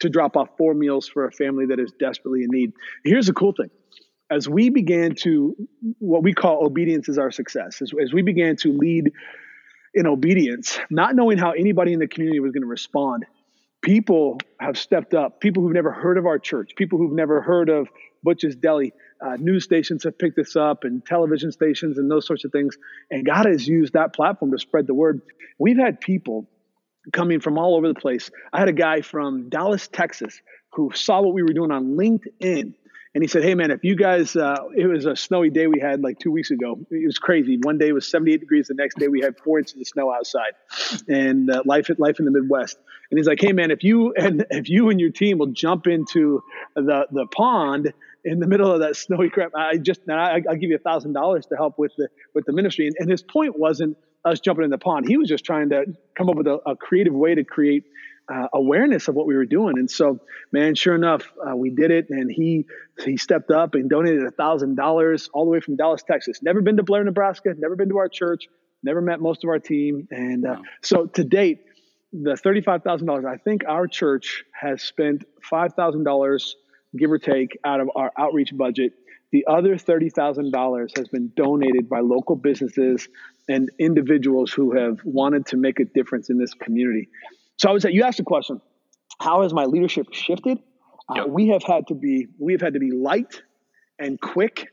to 0.00 0.08
drop 0.08 0.36
off 0.36 0.48
four 0.56 0.74
meals 0.74 1.08
for 1.08 1.26
a 1.26 1.32
family 1.32 1.66
that 1.66 1.78
is 1.78 1.92
desperately 1.98 2.44
in 2.44 2.50
need. 2.50 2.72
Here's 3.04 3.26
the 3.26 3.32
cool 3.32 3.52
thing. 3.52 3.70
As 4.30 4.48
we 4.48 4.68
began 4.68 5.14
to, 5.22 5.56
what 5.98 6.22
we 6.22 6.34
call 6.34 6.64
obedience 6.64 7.08
is 7.08 7.18
our 7.18 7.30
success, 7.30 7.80
as, 7.80 7.92
as 8.00 8.12
we 8.12 8.22
began 8.22 8.56
to 8.56 8.72
lead 8.72 9.10
in 9.94 10.06
obedience, 10.06 10.78
not 10.90 11.14
knowing 11.14 11.38
how 11.38 11.52
anybody 11.52 11.92
in 11.92 11.98
the 11.98 12.06
community 12.06 12.38
was 12.38 12.52
going 12.52 12.62
to 12.62 12.68
respond, 12.68 13.24
people 13.82 14.38
have 14.60 14.76
stepped 14.76 15.14
up. 15.14 15.40
People 15.40 15.62
who've 15.62 15.72
never 15.72 15.90
heard 15.90 16.18
of 16.18 16.26
our 16.26 16.38
church, 16.38 16.72
people 16.76 16.98
who've 16.98 17.12
never 17.12 17.40
heard 17.40 17.70
of 17.70 17.88
Butch's 18.22 18.54
Deli, 18.54 18.92
uh, 19.24 19.36
news 19.38 19.64
stations 19.64 20.04
have 20.04 20.18
picked 20.18 20.36
this 20.36 20.56
up 20.56 20.84
and 20.84 21.04
television 21.04 21.50
stations 21.50 21.98
and 21.98 22.10
those 22.10 22.26
sorts 22.26 22.44
of 22.44 22.52
things. 22.52 22.76
And 23.10 23.24
God 23.24 23.46
has 23.46 23.66
used 23.66 23.94
that 23.94 24.12
platform 24.12 24.52
to 24.52 24.58
spread 24.58 24.86
the 24.86 24.94
word. 24.94 25.22
We've 25.58 25.78
had 25.78 26.00
people 26.00 26.48
coming 27.12 27.40
from 27.40 27.58
all 27.58 27.76
over 27.76 27.88
the 27.88 27.94
place. 27.94 28.30
I 28.52 28.58
had 28.58 28.68
a 28.68 28.72
guy 28.72 29.00
from 29.00 29.48
Dallas, 29.48 29.88
Texas, 29.88 30.40
who 30.72 30.90
saw 30.94 31.20
what 31.22 31.34
we 31.34 31.42
were 31.42 31.52
doing 31.52 31.70
on 31.70 31.96
LinkedIn. 31.96 32.74
And 33.14 33.24
he 33.24 33.28
said, 33.28 33.42
Hey, 33.42 33.54
man, 33.54 33.70
if 33.70 33.84
you 33.84 33.96
guys, 33.96 34.36
uh, 34.36 34.56
it 34.76 34.86
was 34.86 35.06
a 35.06 35.16
snowy 35.16 35.50
day 35.50 35.66
we 35.66 35.80
had 35.80 36.02
like 36.02 36.18
two 36.18 36.30
weeks 36.30 36.50
ago. 36.50 36.78
It 36.90 37.06
was 37.06 37.18
crazy. 37.18 37.58
One 37.62 37.78
day 37.78 37.92
was 37.92 38.08
78 38.10 38.40
degrees. 38.40 38.68
The 38.68 38.74
next 38.74 38.98
day 38.98 39.08
we 39.08 39.20
had 39.20 39.38
four 39.38 39.58
inches 39.58 39.80
of 39.80 39.86
snow 39.86 40.12
outside 40.12 40.52
and 41.08 41.50
uh, 41.50 41.62
life, 41.64 41.90
life 41.98 42.18
in 42.18 42.24
the 42.24 42.30
Midwest. 42.30 42.78
And 43.10 43.18
he's 43.18 43.26
like, 43.26 43.40
Hey, 43.40 43.52
man, 43.52 43.70
if 43.70 43.82
you 43.82 44.12
and 44.14 44.44
if 44.50 44.68
you 44.68 44.90
and 44.90 45.00
your 45.00 45.10
team 45.10 45.38
will 45.38 45.52
jump 45.52 45.86
into 45.86 46.42
the, 46.74 47.06
the 47.10 47.26
pond 47.26 47.92
in 48.24 48.40
the 48.40 48.46
middle 48.46 48.70
of 48.70 48.80
that 48.80 48.96
snowy 48.96 49.30
crap, 49.30 49.52
I 49.54 49.78
just, 49.78 50.00
I, 50.08 50.42
will 50.44 50.56
give 50.56 50.70
you 50.70 50.76
a 50.76 50.80
thousand 50.80 51.12
dollars 51.14 51.46
to 51.46 51.56
help 51.56 51.78
with 51.78 51.92
the, 51.96 52.08
with 52.34 52.44
the 52.44 52.52
ministry. 52.52 52.88
And, 52.88 52.96
and 52.98 53.10
his 53.10 53.22
point 53.22 53.58
wasn't, 53.58 53.96
us 54.24 54.40
jumping 54.40 54.64
in 54.64 54.70
the 54.70 54.78
pond. 54.78 55.06
He 55.08 55.16
was 55.16 55.28
just 55.28 55.44
trying 55.44 55.70
to 55.70 55.84
come 56.16 56.28
up 56.28 56.36
with 56.36 56.46
a, 56.46 56.58
a 56.66 56.76
creative 56.76 57.14
way 57.14 57.34
to 57.34 57.44
create 57.44 57.84
uh, 58.32 58.48
awareness 58.52 59.08
of 59.08 59.14
what 59.14 59.26
we 59.26 59.34
were 59.34 59.46
doing. 59.46 59.78
And 59.78 59.90
so, 59.90 60.20
man, 60.52 60.74
sure 60.74 60.94
enough, 60.94 61.32
uh, 61.46 61.56
we 61.56 61.70
did 61.70 61.90
it. 61.90 62.06
And 62.10 62.30
he 62.30 62.66
he 63.04 63.16
stepped 63.16 63.50
up 63.50 63.74
and 63.74 63.88
donated 63.88 64.24
a 64.24 64.30
thousand 64.30 64.76
dollars 64.76 65.28
all 65.32 65.44
the 65.44 65.50
way 65.50 65.60
from 65.60 65.76
Dallas, 65.76 66.02
Texas. 66.02 66.42
Never 66.42 66.60
been 66.60 66.76
to 66.76 66.82
Blair, 66.82 67.04
Nebraska. 67.04 67.54
Never 67.56 67.76
been 67.76 67.88
to 67.90 67.98
our 67.98 68.08
church. 68.08 68.48
Never 68.82 69.00
met 69.00 69.20
most 69.20 69.44
of 69.44 69.50
our 69.50 69.58
team. 69.58 70.08
And 70.10 70.46
uh, 70.46 70.56
wow. 70.56 70.62
so 70.82 71.06
to 71.06 71.24
date, 71.24 71.60
the 72.12 72.36
thirty-five 72.36 72.82
thousand 72.82 73.06
dollars. 73.06 73.24
I 73.24 73.36
think 73.36 73.62
our 73.66 73.86
church 73.86 74.44
has 74.52 74.82
spent 74.82 75.24
five 75.42 75.74
thousand 75.74 76.04
dollars, 76.04 76.56
give 76.96 77.10
or 77.10 77.18
take, 77.18 77.58
out 77.64 77.80
of 77.80 77.90
our 77.94 78.12
outreach 78.16 78.56
budget. 78.56 78.92
The 79.30 79.44
other 79.46 79.76
$30,000 79.76 80.96
has 80.96 81.08
been 81.08 81.32
donated 81.36 81.88
by 81.88 82.00
local 82.00 82.34
businesses 82.34 83.08
and 83.46 83.70
individuals 83.78 84.52
who 84.52 84.74
have 84.74 85.00
wanted 85.04 85.46
to 85.46 85.58
make 85.58 85.80
a 85.80 85.84
difference 85.84 86.30
in 86.30 86.38
this 86.38 86.54
community. 86.54 87.08
So 87.58 87.68
I 87.68 87.72
would 87.72 87.82
say 87.82 87.90
you 87.90 88.04
asked 88.04 88.20
a 88.20 88.24
question: 88.24 88.60
How 89.20 89.42
has 89.42 89.52
my 89.52 89.66
leadership 89.66 90.06
shifted? 90.12 90.58
Yep. 91.14 91.24
Uh, 91.24 91.28
we 91.28 91.48
have 91.48 91.62
had 91.62 91.86
to 91.88 91.94
be 91.94 92.26
we 92.38 92.52
have 92.52 92.60
had 92.60 92.74
to 92.74 92.80
be 92.80 92.90
light 92.90 93.42
and 93.98 94.20
quick. 94.20 94.68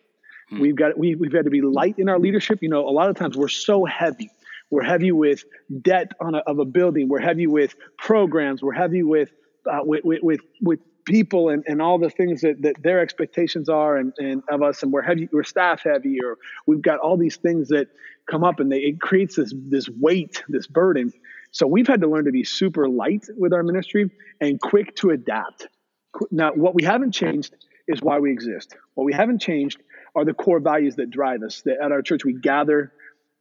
Hmm. 0.50 0.60
We've 0.60 0.76
got 0.76 0.98
we, 0.98 1.15
we've 1.15 1.34
had 1.34 1.45
to 1.45 1.52
be 1.52 1.62
light 1.62 1.95
in 1.98 2.10
our 2.10 2.19
leadership. 2.19 2.60
You 2.62 2.69
know, 2.69 2.88
a 2.88 2.91
lot 2.91 3.10
of 3.10 3.15
times 3.15 3.36
we're 3.36 3.48
so 3.48 3.86
heavy. 3.86 4.30
We're 4.69 4.84
heavy 4.84 5.12
with 5.12 5.43
debt 5.82 6.12
on 6.19 6.36
a, 6.36 6.39
of 6.39 6.60
a 6.60 6.65
building. 6.65 7.08
We're 7.10 7.19
heavy 7.19 7.48
with 7.48 7.76
programs. 7.98 8.62
We're 8.62 8.74
heavy 8.74 9.04
with 9.04 9.32
uh, 9.69 9.80
with, 9.84 10.04
with, 10.04 10.21
with 10.21 10.39
with 10.62 10.80
people 11.06 11.50
and, 11.50 11.63
and 11.67 11.82
all 11.82 12.00
the 12.00 12.10
things 12.10 12.41
that, 12.41 12.62
that 12.63 12.82
their 12.82 13.00
expectations 13.00 13.69
are 13.69 13.95
and, 13.95 14.12
and 14.17 14.41
of 14.50 14.63
us 14.63 14.82
and 14.82 14.91
we're 14.91 15.04
heavy 15.04 15.30
we're 15.32 15.43
staff 15.43 15.82
heavy 15.84 16.17
or 16.24 16.38
we've 16.65 16.82
got 16.82 16.98
all 16.98 17.15
these 17.15 17.36
things 17.38 17.67
that 17.67 17.88
come 18.26 18.43
up 18.43 18.60
and 18.60 18.71
they, 18.71 18.80
it 18.80 19.00
creates 19.00 19.36
this 19.36 19.54
this 19.69 19.88
weight 19.88 20.43
this 20.50 20.65
burden 20.65 21.13
so 21.56 21.65
we've 21.65 21.88
had 21.88 22.02
to 22.02 22.08
learn 22.08 22.26
to 22.26 22.32
be 22.32 22.44
super 22.44 22.89
light 22.89 23.26
with 23.38 23.54
our 23.54 23.63
ministry 23.63 24.12
and 24.41 24.60
quick 24.60 24.96
to 24.96 25.12
adapt 25.12 25.68
now 26.32 26.52
what 26.54 26.76
we 26.76 26.84
haven't 26.84 27.12
changed 27.12 27.56
is 27.88 28.02
why 28.02 28.20
we 28.20 28.32
exist 28.32 28.76
what 28.96 29.06
we 29.06 29.13
haven't 29.13 29.39
changed 29.39 29.82
are 30.15 30.26
the 30.26 30.34
core 30.34 30.60
values 30.60 30.96
that 30.96 31.10
drive 31.10 31.41
us 31.44 31.62
that 31.62 31.78
at 31.84 31.91
our 31.91 32.02
church 32.02 32.26
we 32.26 32.34
gather 32.34 32.91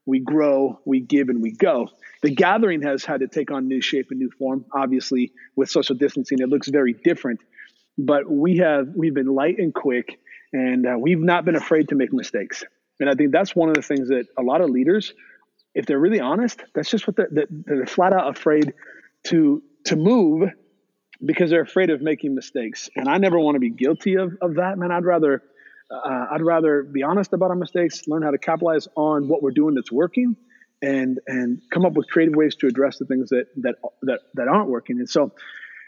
we 0.07 0.21
grow, 0.21 0.81
we 0.85 1.01
give, 1.01 1.29
and 1.29 1.43
we 1.43 1.53
go. 1.53 1.89
The 2.23 2.31
gathering 2.31 2.83
has 2.83 3.05
had 3.05 3.21
to 3.21 3.29
take 3.29 3.51
on 3.51 3.69
new 3.69 3.81
shape 3.81 4.09
and 4.11 4.19
new 4.19 4.31
form. 4.31 4.65
Obviously, 4.73 5.33
with 5.57 5.71
social 5.71 5.95
distancing, 5.95 6.39
it 6.41 6.49
looks 6.49 6.69
very 6.69 6.93
different. 6.93 7.41
But 7.97 8.31
we 8.31 8.59
have 8.59 8.89
we've 8.95 9.15
been 9.15 9.27
light 9.27 9.59
and 9.59 9.75
quick, 9.75 10.19
and 10.53 10.87
uh, 10.87 10.97
we've 10.99 11.21
not 11.21 11.45
been 11.45 11.57
afraid 11.57 11.89
to 11.89 11.95
make 11.95 12.13
mistakes. 12.13 12.65
And 13.01 13.09
I 13.09 13.15
think 13.15 13.33
that's 13.33 13.57
one 13.57 13.69
of 13.69 13.75
the 13.75 13.83
things 13.83 14.09
that 14.09 14.27
a 14.39 14.43
lot 14.43 14.61
of 14.61 14.71
leaders, 14.71 15.13
if 15.75 15.87
they're 15.87 15.99
really 15.99 16.21
honest, 16.21 16.63
that's 16.75 16.91
just 16.91 17.07
what 17.07 17.17
they're, 17.17 17.47
they're 17.51 17.87
flat 17.87 18.13
out 18.13 18.37
afraid 18.37 18.73
to 19.25 19.63
to 19.85 19.97
move 19.97 20.51
because 21.25 21.51
they're 21.51 21.63
afraid 21.63 21.91
of 21.91 22.01
making 22.01 22.35
mistakes. 22.35 22.89
And 22.97 23.09
I 23.09 23.19
never 23.19 23.39
want 23.39 23.57
to 23.57 23.61
be 23.61 23.71
guilty 23.71 24.15
of, 24.15 24.37
of 24.41 24.55
that, 24.55 24.79
man. 24.79 24.91
I'd 24.91 25.05
rather 25.05 25.43
uh, 25.91 26.27
I'd 26.33 26.43
rather 26.43 26.83
be 26.83 27.03
honest 27.03 27.33
about 27.33 27.51
our 27.51 27.57
mistakes, 27.57 28.07
learn 28.07 28.23
how 28.23 28.31
to 28.31 28.39
capitalize 28.39 28.89
on 28.97 29.29
what 29.29 29.43
we're 29.43 29.51
doing 29.51 29.75
that's 29.75 29.93
working, 29.93 30.37
and 30.83 31.21
and 31.27 31.61
come 31.71 31.85
up 31.85 31.95
with 31.95 32.09
creative 32.09 32.35
ways 32.35 32.57
to 32.57 32.67
address 32.67 32.99
the 32.99 33.05
things 33.07 33.31
that 33.31 33.47
that 33.57 33.77
that, 34.03 34.21
that 34.35 34.49
aren't 34.49 34.69
working. 34.69 34.99
And 34.99 35.09
so, 35.09 35.33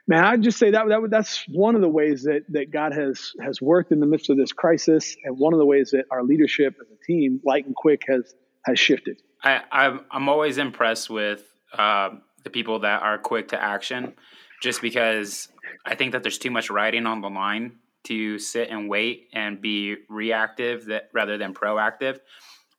man, 0.06 0.24
I'd 0.24 0.42
just 0.42 0.58
say 0.58 0.70
that, 0.72 0.88
that 0.88 1.08
that's 1.10 1.44
one 1.48 1.74
of 1.74 1.80
the 1.80 1.88
ways 1.88 2.24
that 2.24 2.44
that 2.50 2.70
God 2.70 2.92
has 2.92 3.32
has 3.40 3.60
worked 3.60 3.92
in 3.92 4.00
the 4.00 4.06
midst 4.06 4.30
of 4.30 4.36
this 4.36 4.52
crisis, 4.52 5.16
and 5.24 5.38
one 5.38 5.52
of 5.52 5.58
the 5.58 5.66
ways 5.66 5.90
that 5.90 6.04
our 6.10 6.22
leadership 6.22 6.76
as 6.80 6.86
a 6.90 7.04
team, 7.04 7.40
light 7.44 7.66
and 7.66 7.74
quick, 7.74 8.02
has 8.08 8.34
has 8.64 8.78
shifted. 8.78 9.20
I, 9.46 9.62
I'm 9.70 10.00
I'm 10.10 10.28
always 10.28 10.58
impressed 10.58 11.08
with 11.08 11.44
uh, 11.72 12.10
the 12.42 12.50
people 12.50 12.80
that 12.80 13.02
are 13.02 13.16
quick 13.16 13.48
to 13.48 13.62
action, 13.62 14.14
just 14.60 14.82
because 14.82 15.48
I 15.84 15.94
think 15.94 16.12
that 16.12 16.22
there's 16.22 16.38
too 16.38 16.50
much 16.50 16.68
riding 16.68 17.06
on 17.06 17.20
the 17.20 17.30
line 17.30 17.78
to 18.04 18.38
sit 18.38 18.70
and 18.70 18.88
wait 18.88 19.28
and 19.32 19.60
be 19.60 19.96
reactive 20.08 20.86
that 20.86 21.10
rather 21.12 21.38
than 21.38 21.54
proactive. 21.54 22.18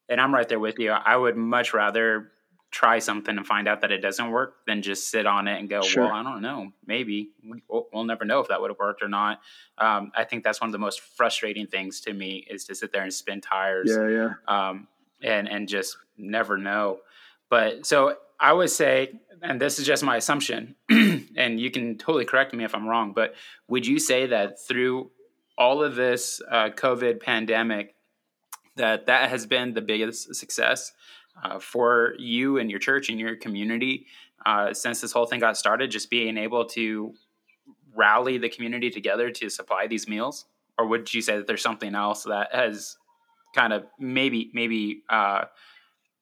And 0.10 0.20
I'm 0.20 0.34
right 0.34 0.48
there 0.48 0.60
with 0.60 0.80
you. 0.80 0.92
I 0.92 1.16
would 1.16 1.38
much 1.38 1.74
rather 1.74 2.32
try 2.70 3.00
something 3.00 3.38
and 3.38 3.48
find 3.48 3.68
out 3.68 3.82
that 3.82 3.92
it 3.92 4.00
doesn't 4.00 4.30
work 4.30 4.56
than 4.68 4.82
just 4.82 5.10
sit 5.10 5.26
on 5.26 5.48
it 5.48 5.58
and 5.60 5.70
go, 5.70 5.82
sure. 5.82 6.04
well, 6.04 6.14
I 6.14 6.22
don't 6.22 6.42
know, 6.42 6.72
maybe 6.86 7.30
we'll, 7.70 7.88
we'll, 7.94 8.04
never 8.04 8.26
know 8.26 8.42
if 8.42 8.50
that 8.50 8.60
would 8.60 8.70
have 8.70 8.78
worked 8.78 9.02
or 9.02 9.08
not. 9.08 9.40
Um, 9.78 10.12
I 10.16 10.26
think 10.26 10.44
that's 10.44 10.60
one 10.60 10.68
of 10.68 10.74
the 10.74 10.78
most 10.78 11.00
frustrating 11.00 11.66
things 11.68 12.02
to 12.02 12.14
me 12.14 12.46
is 12.50 12.66
to 12.66 12.76
sit 12.76 12.92
there 12.92 13.04
and 13.04 13.14
spin 13.14 13.40
tires, 13.40 13.90
yeah, 13.90 14.10
yeah, 14.10 14.34
um, 14.50 14.88
and 15.22 15.48
and 15.48 15.68
just 15.68 15.98
never 16.18 16.58
know. 16.58 17.00
But 17.50 17.86
so 17.86 18.16
I 18.40 18.54
would 18.54 18.70
say, 18.70 19.20
and 19.42 19.60
this 19.60 19.80
is 19.80 19.86
just 19.86 20.04
my 20.04 20.18
assumption, 20.18 20.76
and 20.90 21.60
you 21.60 21.72
can 21.72 21.98
totally 21.98 22.26
correct 22.26 22.54
me 22.54 22.64
if 22.64 22.76
I'm 22.76 22.88
wrong, 22.88 23.14
but 23.14 23.34
would 23.68 23.88
you 23.88 24.00
say 24.00 24.28
that 24.28 24.60
through 24.62 25.12
all 25.58 25.84
of 25.84 25.96
this 25.96 26.42
uh, 26.50 26.70
COVID 26.70 27.22
pandemic, 27.22 27.96
that 28.76 29.08
that 29.08 29.30
has 29.30 29.46
been 29.46 29.74
the 29.74 29.82
biggest 29.82 30.36
success 30.36 30.94
uh, 31.44 31.60
for 31.60 32.14
you 32.20 32.58
and 32.60 32.70
your 32.70 32.80
church 32.80 33.10
and 33.10 33.20
your 33.20 33.36
community 33.36 34.06
uh, 34.46 34.74
since 34.74 35.02
this 35.02 35.12
whole 35.12 35.26
thing 35.26 35.40
got 35.40 35.58
started. 35.58 35.90
Just 35.90 36.10
being 36.10 36.38
able 36.38 36.66
to 36.66 37.14
rally 37.96 38.38
the 38.38 38.50
community 38.50 38.92
together 38.92 39.32
to 39.32 39.50
supply 39.50 39.88
these 39.88 40.08
meals, 40.08 40.46
or 40.78 40.86
would 40.88 41.12
you 41.12 41.22
say 41.22 41.38
that 41.38 41.48
there's 41.48 41.64
something 41.64 41.96
else 41.96 42.24
that 42.24 42.54
has 42.54 42.98
kind 43.56 43.74
of 43.74 43.86
maybe 44.00 44.52
maybe 44.54 45.04
uh, 45.10 45.46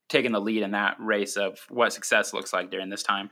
taken 0.10 0.32
the 0.32 0.42
lead 0.42 0.64
in 0.64 0.72
that 0.72 0.98
race 1.00 1.36
of 1.36 1.60
what 1.70 1.94
success 1.94 2.34
looks 2.34 2.54
like 2.54 2.72
during 2.72 2.90
this 2.90 3.04
time? 3.04 3.30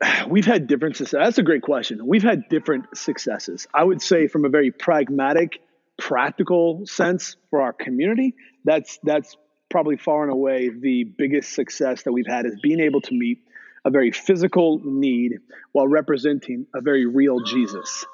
we've 0.28 0.46
had 0.46 0.66
different. 0.66 0.98
That's 0.98 1.38
a 1.38 1.42
great 1.42 1.62
question. 1.62 2.06
We've 2.06 2.22
had 2.22 2.48
different 2.48 2.96
successes. 2.96 3.66
I 3.72 3.84
would 3.84 4.02
say 4.02 4.28
from 4.28 4.44
a 4.44 4.48
very 4.48 4.70
pragmatic, 4.70 5.60
practical 5.98 6.86
sense 6.86 7.36
for 7.50 7.62
our 7.62 7.72
community, 7.72 8.34
that's 8.64 8.98
that's 9.02 9.36
probably 9.70 9.96
far 9.96 10.22
and 10.22 10.32
away 10.32 10.68
the 10.68 11.04
biggest 11.04 11.52
success 11.52 12.02
that 12.04 12.12
we've 12.12 12.26
had 12.26 12.46
is 12.46 12.58
being 12.62 12.80
able 12.80 13.00
to 13.00 13.14
meet 13.14 13.38
a 13.84 13.90
very 13.90 14.10
physical 14.10 14.80
need 14.84 15.38
while 15.72 15.86
representing 15.86 16.66
a 16.74 16.80
very 16.80 17.06
real 17.06 17.40
Jesus. 17.40 18.04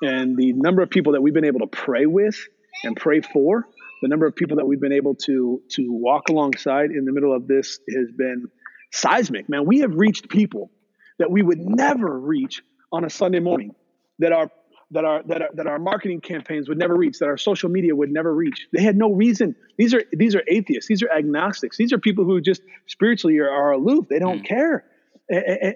And 0.00 0.36
the 0.36 0.52
number 0.52 0.82
of 0.82 0.90
people 0.90 1.12
that 1.12 1.20
we've 1.20 1.34
been 1.34 1.44
able 1.44 1.60
to 1.60 1.66
pray 1.66 2.06
with 2.06 2.36
and 2.84 2.96
pray 2.96 3.20
for, 3.20 3.66
the 4.02 4.08
number 4.08 4.26
of 4.26 4.34
people 4.34 4.56
that 4.56 4.66
we've 4.66 4.80
been 4.80 4.92
able 4.92 5.14
to 5.14 5.62
to 5.70 5.86
walk 5.90 6.28
alongside 6.28 6.90
in 6.90 7.04
the 7.04 7.12
middle 7.12 7.34
of 7.34 7.46
this 7.46 7.80
has 7.88 8.10
been 8.16 8.48
seismic. 8.92 9.48
Man, 9.48 9.66
we 9.66 9.80
have 9.80 9.94
reached 9.94 10.28
people 10.28 10.70
that 11.18 11.30
we 11.30 11.42
would 11.42 11.58
never 11.58 12.18
reach 12.18 12.62
on 12.92 13.04
a 13.04 13.10
Sunday 13.10 13.40
morning, 13.40 13.74
that 14.18 14.32
our 14.32 14.50
that 14.90 15.04
our 15.04 15.22
that 15.24 15.42
our, 15.42 15.48
that 15.54 15.66
our 15.66 15.78
marketing 15.78 16.20
campaigns 16.20 16.68
would 16.68 16.78
never 16.78 16.96
reach, 16.96 17.18
that 17.18 17.26
our 17.26 17.36
social 17.36 17.68
media 17.68 17.94
would 17.94 18.10
never 18.10 18.34
reach. 18.34 18.68
They 18.72 18.82
had 18.82 18.96
no 18.96 19.12
reason. 19.12 19.54
These 19.76 19.94
are 19.94 20.02
these 20.12 20.34
are 20.34 20.42
atheists. 20.48 20.88
These 20.88 21.02
are 21.02 21.10
agnostics. 21.10 21.76
These 21.76 21.92
are 21.92 21.98
people 21.98 22.24
who 22.24 22.40
just 22.40 22.62
spiritually 22.86 23.38
are, 23.38 23.50
are 23.50 23.72
aloof. 23.72 24.06
They 24.08 24.18
don't 24.18 24.40
mm. 24.40 24.46
care, 24.46 24.84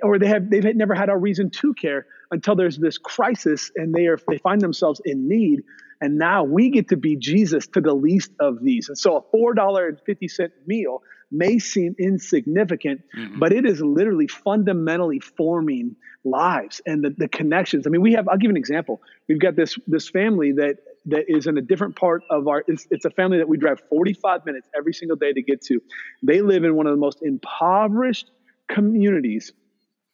or 0.03 0.19
they 0.19 0.29
have 0.29 0.49
they've 0.49 0.65
never 0.77 0.95
had 0.95 1.11
a 1.11 1.17
reason 1.17 1.51
to 1.51 1.75
care 1.75 2.07
until 2.31 2.57
there's 2.57 2.79
this 2.79 2.97
crisis 2.99 3.71
and 3.77 3.95
they 3.95 4.07
are 4.07 4.19
they 4.29 4.39
find 4.39 4.61
themselves 4.61 5.01
in 5.05 5.29
need. 5.29 5.63
And 6.03 6.19
now 6.19 6.43
we 6.43 6.69
get 6.69 6.89
to 6.89 6.97
be 6.97 7.15
Jesus 7.15 7.69
to 7.69 7.81
the 7.81 7.95
least 7.95 8.33
of 8.41 8.61
these. 8.61 8.89
And 8.89 8.99
so 8.99 9.19
a 9.19 9.23
four 9.31 9.55
dollar 9.55 9.87
and 9.87 9.99
fifty 10.05 10.27
cent 10.27 10.53
meal 10.67 11.01
may 11.31 11.61
seem 11.61 11.95
insignificant, 11.97 13.03
mm-hmm. 13.17 13.39
but 13.39 13.53
it 13.53 13.65
is 13.65 13.81
literally 13.81 14.27
fundamentally 14.27 15.21
forming 15.21 15.95
lives 16.25 16.83
and 16.87 17.05
the, 17.05 17.11
the 17.17 17.29
connections. 17.29 17.87
I 17.87 17.91
mean, 17.91 18.03
we 18.03 18.13
have, 18.15 18.29
I'll 18.29 18.37
give 18.37 18.51
an 18.51 18.57
example. 18.57 19.01
We've 19.29 19.39
got 19.39 19.55
this, 19.55 19.79
this 19.87 20.09
family 20.09 20.53
that, 20.53 20.79
that 21.07 21.25
is 21.29 21.47
in 21.47 21.57
a 21.57 21.63
different 21.63 21.95
part 21.97 22.23
of 22.31 22.49
our, 22.49 22.65
it's, 22.67 22.87
it's 22.91 23.05
a 23.05 23.11
family 23.11 23.39
that 23.39 23.49
we 23.49 23.57
drive 23.57 23.81
45 23.89 24.45
minutes 24.45 24.69
every 24.77 24.93
single 24.93 25.17
day 25.17 25.33
to 25.33 25.41
get 25.41 25.63
to. 25.63 25.81
They 26.23 26.43
live 26.43 26.65
in 26.65 26.75
one 26.75 26.87
of 26.87 26.93
the 26.93 27.01
most 27.01 27.23
impoverished 27.23 28.31
communities 28.69 29.53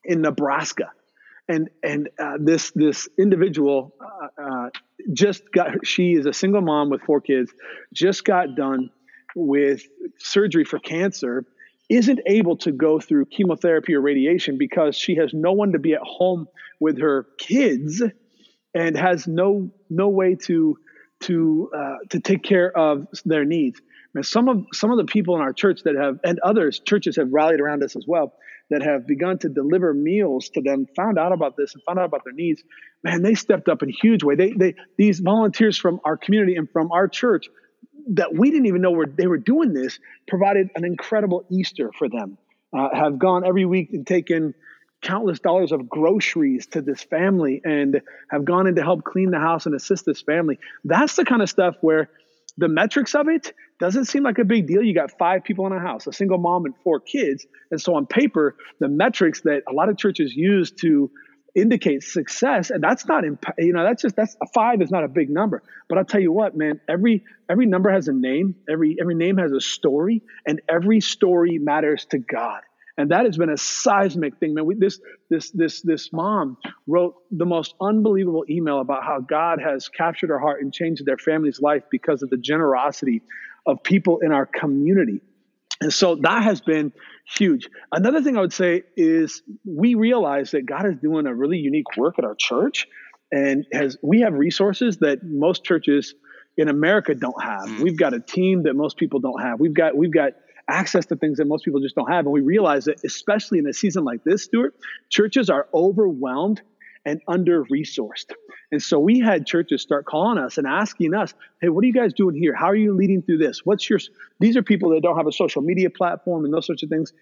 in 0.04 0.20
Nebraska. 0.22 0.92
And, 1.48 1.70
and 1.82 2.10
uh, 2.18 2.34
this, 2.38 2.70
this 2.72 3.08
individual 3.18 3.94
uh, 4.00 4.42
uh, 4.42 4.70
just 5.12 5.50
got, 5.52 5.86
she 5.86 6.12
is 6.12 6.26
a 6.26 6.32
single 6.32 6.60
mom 6.60 6.90
with 6.90 7.00
four 7.02 7.20
kids, 7.20 7.50
just 7.92 8.24
got 8.24 8.54
done 8.54 8.90
with 9.34 9.82
surgery 10.18 10.64
for 10.64 10.78
cancer 10.78 11.44
isn't 11.88 12.20
able 12.26 12.56
to 12.58 12.70
go 12.72 13.00
through 13.00 13.24
chemotherapy 13.26 13.94
or 13.94 14.00
radiation 14.00 14.58
because 14.58 14.96
she 14.96 15.16
has 15.16 15.32
no 15.32 15.52
one 15.52 15.72
to 15.72 15.78
be 15.78 15.94
at 15.94 16.02
home 16.02 16.46
with 16.80 17.00
her 17.00 17.26
kids 17.38 18.02
and 18.74 18.96
has 18.96 19.26
no 19.26 19.70
no 19.88 20.08
way 20.08 20.34
to 20.34 20.76
to 21.20 21.70
uh, 21.74 21.96
to 22.10 22.20
take 22.20 22.42
care 22.42 22.76
of 22.76 23.06
their 23.24 23.44
needs. 23.44 23.80
And 24.14 24.24
some 24.24 24.48
of 24.48 24.66
some 24.72 24.90
of 24.90 24.96
the 24.96 25.04
people 25.04 25.36
in 25.36 25.42
our 25.42 25.52
church 25.52 25.82
that 25.84 25.94
have 25.96 26.18
and 26.24 26.38
others 26.40 26.80
churches 26.80 27.16
have 27.16 27.32
rallied 27.32 27.60
around 27.60 27.82
us 27.82 27.94
as 27.94 28.04
well 28.06 28.32
that 28.70 28.82
have 28.82 29.06
begun 29.06 29.38
to 29.38 29.48
deliver 29.48 29.94
meals 29.94 30.48
to 30.50 30.60
them 30.60 30.86
found 30.96 31.18
out 31.18 31.32
about 31.32 31.56
this 31.56 31.74
and 31.74 31.82
found 31.84 31.98
out 31.98 32.06
about 32.06 32.24
their 32.24 32.32
needs 32.32 32.62
man 33.02 33.22
they 33.22 33.34
stepped 33.34 33.68
up 33.68 33.82
in 33.82 33.90
a 33.90 33.92
huge 33.92 34.24
way 34.24 34.34
they 34.34 34.52
they 34.52 34.74
these 34.96 35.20
volunteers 35.20 35.78
from 35.78 36.00
our 36.04 36.16
community 36.16 36.56
and 36.56 36.68
from 36.70 36.90
our 36.90 37.06
church 37.06 37.48
that 38.08 38.34
we 38.34 38.50
didn't 38.50 38.66
even 38.66 38.80
know 38.80 38.90
were, 38.90 39.06
they 39.06 39.26
were 39.26 39.38
doing 39.38 39.72
this 39.72 39.98
provided 40.26 40.70
an 40.74 40.84
incredible 40.84 41.44
Easter 41.50 41.90
for 41.96 42.08
them. 42.08 42.38
Uh, 42.72 42.88
have 42.94 43.18
gone 43.18 43.46
every 43.46 43.64
week 43.64 43.90
and 43.92 44.06
taken 44.06 44.54
countless 45.00 45.38
dollars 45.38 45.72
of 45.72 45.88
groceries 45.88 46.66
to 46.66 46.82
this 46.82 47.02
family 47.02 47.62
and 47.64 48.00
have 48.30 48.44
gone 48.44 48.66
in 48.66 48.74
to 48.74 48.82
help 48.82 49.04
clean 49.04 49.30
the 49.30 49.38
house 49.38 49.64
and 49.64 49.74
assist 49.74 50.04
this 50.04 50.20
family. 50.20 50.58
That's 50.84 51.16
the 51.16 51.24
kind 51.24 51.40
of 51.40 51.48
stuff 51.48 51.76
where 51.80 52.10
the 52.58 52.68
metrics 52.68 53.14
of 53.14 53.28
it 53.28 53.54
doesn't 53.78 54.06
seem 54.06 54.24
like 54.24 54.38
a 54.38 54.44
big 54.44 54.66
deal. 54.66 54.82
You 54.82 54.94
got 54.94 55.16
five 55.16 55.44
people 55.44 55.66
in 55.66 55.72
a 55.72 55.78
house, 55.78 56.06
a 56.06 56.12
single 56.12 56.38
mom 56.38 56.64
and 56.64 56.74
four 56.82 56.98
kids. 57.00 57.46
And 57.70 57.80
so 57.80 57.94
on 57.94 58.04
paper, 58.06 58.56
the 58.80 58.88
metrics 58.88 59.42
that 59.42 59.62
a 59.68 59.72
lot 59.72 59.88
of 59.88 59.96
churches 59.96 60.34
use 60.34 60.72
to 60.80 61.10
indicate 61.54 62.02
success 62.02 62.70
and 62.70 62.82
that's 62.82 63.06
not 63.06 63.24
imp- 63.24 63.42
you 63.58 63.72
know 63.72 63.82
that's 63.82 64.02
just 64.02 64.14
that's 64.14 64.36
a 64.42 64.46
five 64.54 64.82
is 64.82 64.90
not 64.90 65.02
a 65.02 65.08
big 65.08 65.30
number 65.30 65.62
but 65.88 65.96
i'll 65.98 66.04
tell 66.04 66.20
you 66.20 66.30
what 66.30 66.54
man 66.56 66.78
every 66.88 67.24
every 67.48 67.66
number 67.66 67.90
has 67.90 68.06
a 68.06 68.12
name 68.12 68.54
every 68.68 68.96
every 69.00 69.14
name 69.14 69.38
has 69.38 69.50
a 69.50 69.60
story 69.60 70.22
and 70.46 70.60
every 70.68 71.00
story 71.00 71.58
matters 71.58 72.04
to 72.04 72.18
god 72.18 72.60
and 72.98 73.10
that 73.10 73.24
has 73.24 73.38
been 73.38 73.48
a 73.48 73.56
seismic 73.56 74.36
thing 74.38 74.52
man 74.52 74.66
we, 74.66 74.74
this 74.74 75.00
this 75.30 75.50
this 75.52 75.80
this 75.80 76.12
mom 76.12 76.58
wrote 76.86 77.14
the 77.30 77.46
most 77.46 77.74
unbelievable 77.80 78.44
email 78.50 78.80
about 78.80 79.02
how 79.02 79.20
god 79.20 79.60
has 79.60 79.88
captured 79.88 80.28
her 80.28 80.38
heart 80.38 80.60
and 80.60 80.74
changed 80.74 81.06
their 81.06 81.16
family's 81.16 81.60
life 81.60 81.84
because 81.90 82.22
of 82.22 82.28
the 82.28 82.36
generosity 82.36 83.22
of 83.66 83.82
people 83.82 84.18
in 84.18 84.32
our 84.32 84.44
community 84.44 85.22
and 85.80 85.92
so 85.92 86.16
that 86.16 86.42
has 86.42 86.60
been 86.60 86.92
huge. 87.24 87.68
Another 87.92 88.22
thing 88.22 88.36
I 88.36 88.40
would 88.40 88.52
say 88.52 88.82
is 88.96 89.42
we 89.64 89.94
realize 89.94 90.50
that 90.50 90.66
God 90.66 90.86
is 90.86 90.96
doing 90.96 91.26
a 91.26 91.34
really 91.34 91.58
unique 91.58 91.96
work 91.96 92.16
at 92.18 92.24
our 92.24 92.34
church 92.34 92.88
and 93.30 93.66
has 93.72 93.96
we 94.02 94.20
have 94.20 94.34
resources 94.34 94.98
that 94.98 95.22
most 95.22 95.64
churches 95.64 96.14
in 96.56 96.68
America 96.68 97.14
don't 97.14 97.40
have. 97.42 97.68
Mm. 97.68 97.80
We've 97.80 97.96
got 97.96 98.14
a 98.14 98.20
team 98.20 98.64
that 98.64 98.74
most 98.74 98.96
people 98.96 99.20
don't 99.20 99.40
have. 99.40 99.60
We've 99.60 99.74
got 99.74 99.96
we've 99.96 100.12
got 100.12 100.32
access 100.68 101.06
to 101.06 101.16
things 101.16 101.38
that 101.38 101.46
most 101.46 101.64
people 101.64 101.80
just 101.80 101.94
don't 101.94 102.10
have. 102.10 102.26
And 102.26 102.32
we 102.32 102.40
realize 102.40 102.84
that 102.84 103.00
especially 103.04 103.58
in 103.58 103.66
a 103.66 103.72
season 103.72 104.04
like 104.04 104.22
this, 104.24 104.44
Stuart, 104.44 104.74
churches 105.08 105.50
are 105.50 105.66
overwhelmed 105.72 106.60
and 107.04 107.20
under 107.26 107.64
resourced. 107.64 108.32
And 108.70 108.82
so 108.82 108.98
we 108.98 109.18
had 109.18 109.46
churches 109.46 109.80
start 109.80 110.04
calling 110.04 110.36
us 110.36 110.58
and 110.58 110.66
asking 110.66 111.14
us, 111.14 111.32
"Hey, 111.60 111.70
what 111.70 111.82
are 111.82 111.86
you 111.86 111.92
guys 111.92 112.12
doing 112.12 112.36
here? 112.36 112.54
How 112.54 112.66
are 112.66 112.76
you 112.76 112.92
leading 112.92 113.22
through 113.22 113.38
this? 113.38 113.64
What's 113.64 113.88
your?" 113.88 113.98
These 114.40 114.56
are 114.56 114.62
people 114.62 114.90
that 114.90 115.02
don't 115.02 115.16
have 115.16 115.26
a 115.26 115.32
social 115.32 115.62
media 115.62 115.88
platform 115.88 116.44
and 116.44 116.52
those 116.52 116.66
sorts 116.66 116.82
of 116.82 116.90
things. 116.90 117.12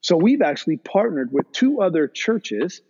So 0.00 0.16
we've 0.16 0.42
actually 0.42 0.78
partnered 0.78 1.32
with 1.32 1.50
two 1.52 1.80
other 1.80 2.08
churches 2.08 2.80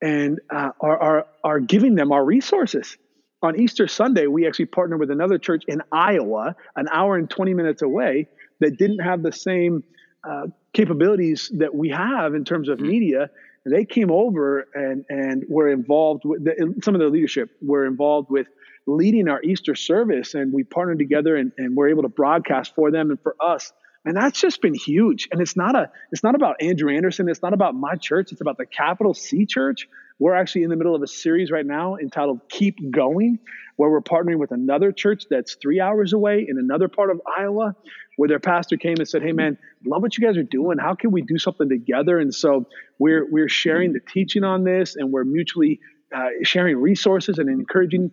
and 0.00 0.40
uh, 0.50 0.70
are, 0.80 0.98
are 0.98 1.26
are 1.42 1.60
giving 1.60 1.96
them 1.96 2.12
our 2.12 2.24
resources. 2.24 2.96
On 3.42 3.58
Easter 3.60 3.86
Sunday, 3.86 4.26
we 4.26 4.46
actually 4.46 4.66
partnered 4.66 5.00
with 5.00 5.10
another 5.10 5.38
church 5.38 5.64
in 5.68 5.82
Iowa, 5.92 6.56
an 6.74 6.88
hour 6.90 7.16
and 7.16 7.28
20 7.28 7.54
minutes 7.54 7.82
away, 7.82 8.28
that 8.60 8.76
didn't 8.78 9.00
have 9.00 9.22
the 9.22 9.32
same 9.32 9.84
uh, 10.28 10.46
capabilities 10.72 11.50
that 11.54 11.74
we 11.74 11.90
have 11.90 12.34
in 12.34 12.44
terms 12.44 12.68
of 12.68 12.78
mm-hmm. 12.78 12.88
media 12.88 13.30
they 13.66 13.84
came 13.84 14.10
over 14.10 14.66
and 14.74 15.04
and 15.08 15.44
were 15.48 15.68
involved 15.68 16.22
with 16.24 16.44
the, 16.44 16.74
some 16.82 16.94
of 16.94 17.00
their 17.00 17.10
leadership 17.10 17.50
were 17.60 17.84
involved 17.84 18.30
with 18.30 18.46
leading 18.86 19.28
our 19.28 19.42
Easter 19.42 19.74
service, 19.74 20.34
and 20.34 20.52
we 20.52 20.62
partnered 20.62 20.98
together 20.98 21.36
and, 21.36 21.52
and 21.58 21.76
we're 21.76 21.88
able 21.88 22.02
to 22.02 22.08
broadcast 22.08 22.74
for 22.74 22.90
them 22.90 23.10
and 23.10 23.20
for 23.20 23.34
us. 23.40 23.72
And 24.04 24.16
that's 24.16 24.40
just 24.40 24.62
been 24.62 24.74
huge. 24.74 25.26
And 25.32 25.40
it's 25.40 25.56
not 25.56 25.74
a 25.74 25.90
it's 26.12 26.22
not 26.22 26.36
about 26.36 26.62
Andrew 26.62 26.94
Anderson. 26.94 27.28
It's 27.28 27.42
not 27.42 27.52
about 27.52 27.74
my 27.74 27.96
church. 27.96 28.30
It's 28.30 28.40
about 28.40 28.56
the 28.56 28.66
capital 28.66 29.14
C 29.14 29.46
church. 29.46 29.88
We're 30.20 30.34
actually 30.34 30.62
in 30.62 30.70
the 30.70 30.76
middle 30.76 30.94
of 30.94 31.02
a 31.02 31.08
series 31.08 31.50
right 31.50 31.66
now 31.66 31.96
entitled 31.96 32.40
Keep 32.48 32.92
Going, 32.92 33.40
where 33.74 33.90
we're 33.90 34.00
partnering 34.00 34.38
with 34.38 34.52
another 34.52 34.92
church 34.92 35.24
that's 35.28 35.56
three 35.56 35.80
hours 35.80 36.12
away 36.12 36.46
in 36.48 36.56
another 36.56 36.88
part 36.88 37.10
of 37.10 37.20
Iowa, 37.36 37.74
where 38.16 38.28
their 38.28 38.40
pastor 38.40 38.76
came 38.76 38.96
and 38.98 39.08
said, 39.08 39.22
Hey 39.22 39.32
man, 39.32 39.58
love 39.84 40.02
what 40.02 40.16
you 40.18 40.26
guys 40.26 40.36
are 40.36 40.42
doing. 40.42 40.78
How 40.78 40.94
can 40.94 41.12
we 41.12 41.22
do 41.22 41.38
something 41.38 41.68
together? 41.68 42.18
And 42.18 42.34
so 42.34 42.66
we're 42.98 43.30
we're 43.30 43.48
sharing 43.48 43.92
the 43.92 44.00
teaching 44.00 44.44
on 44.44 44.64
this 44.64 44.96
and 44.96 45.12
we're 45.12 45.24
mutually 45.24 45.80
uh, 46.14 46.28
sharing 46.42 46.76
resources 46.76 47.38
and 47.38 47.48
encouraging 47.48 48.10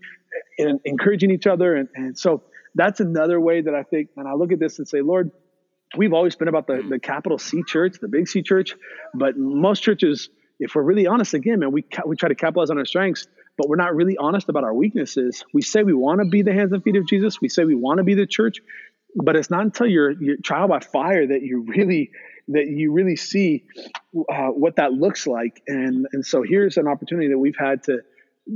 and 0.57 0.79
encouraging 0.85 1.31
each 1.31 1.47
other. 1.47 1.75
And, 1.75 1.89
and 1.95 2.17
so 2.17 2.43
that's 2.75 2.99
another 2.99 3.39
way 3.39 3.61
that 3.61 3.73
I 3.73 3.83
think, 3.83 4.09
and 4.17 4.27
I 4.27 4.33
look 4.33 4.51
at 4.51 4.59
this 4.59 4.79
and 4.79 4.87
say, 4.87 5.01
Lord, 5.01 5.31
we've 5.95 6.13
always 6.13 6.35
been 6.35 6.47
about 6.47 6.67
the, 6.67 6.83
the 6.87 6.99
capital 6.99 7.37
C 7.37 7.63
church, 7.65 7.97
the 8.01 8.07
big 8.07 8.27
C 8.27 8.41
church, 8.41 8.75
but 9.13 9.37
most 9.37 9.83
churches, 9.83 10.29
if 10.59 10.75
we're 10.75 10.83
really 10.83 11.07
honest, 11.07 11.33
again, 11.33 11.59
man, 11.59 11.71
we, 11.71 11.85
we 12.05 12.15
try 12.15 12.29
to 12.29 12.35
capitalize 12.35 12.69
on 12.69 12.77
our 12.77 12.85
strengths, 12.85 13.27
but 13.57 13.69
we're 13.69 13.75
not 13.75 13.95
really 13.95 14.17
honest 14.17 14.49
about 14.49 14.63
our 14.63 14.73
weaknesses. 14.73 15.43
We 15.53 15.61
say 15.61 15.83
we 15.83 15.93
want 15.93 16.19
to 16.21 16.25
be 16.25 16.41
the 16.41 16.53
hands 16.53 16.71
and 16.73 16.83
feet 16.83 16.95
of 16.95 17.07
Jesus. 17.07 17.39
We 17.39 17.49
say 17.49 17.65
we 17.65 17.75
want 17.75 17.99
to 17.99 18.03
be 18.03 18.15
the 18.15 18.25
church, 18.25 18.57
but 19.15 19.35
it's 19.35 19.49
not 19.49 19.61
until 19.61 19.87
you're, 19.87 20.11
you're 20.11 20.37
trial 20.43 20.67
by 20.67 20.79
fire 20.79 21.27
that 21.27 21.41
you 21.41 21.65
really 21.67 22.11
that 22.49 22.67
you 22.67 22.91
really 22.91 23.15
see 23.15 23.63
uh, 24.29 24.47
what 24.47 24.75
that 24.75 24.91
looks 24.91 25.25
like. 25.27 25.61
And 25.67 26.07
and 26.11 26.25
so 26.25 26.43
here's 26.43 26.77
an 26.77 26.87
opportunity 26.87 27.29
that 27.29 27.37
we've 27.37 27.57
had 27.57 27.83
to 27.83 27.99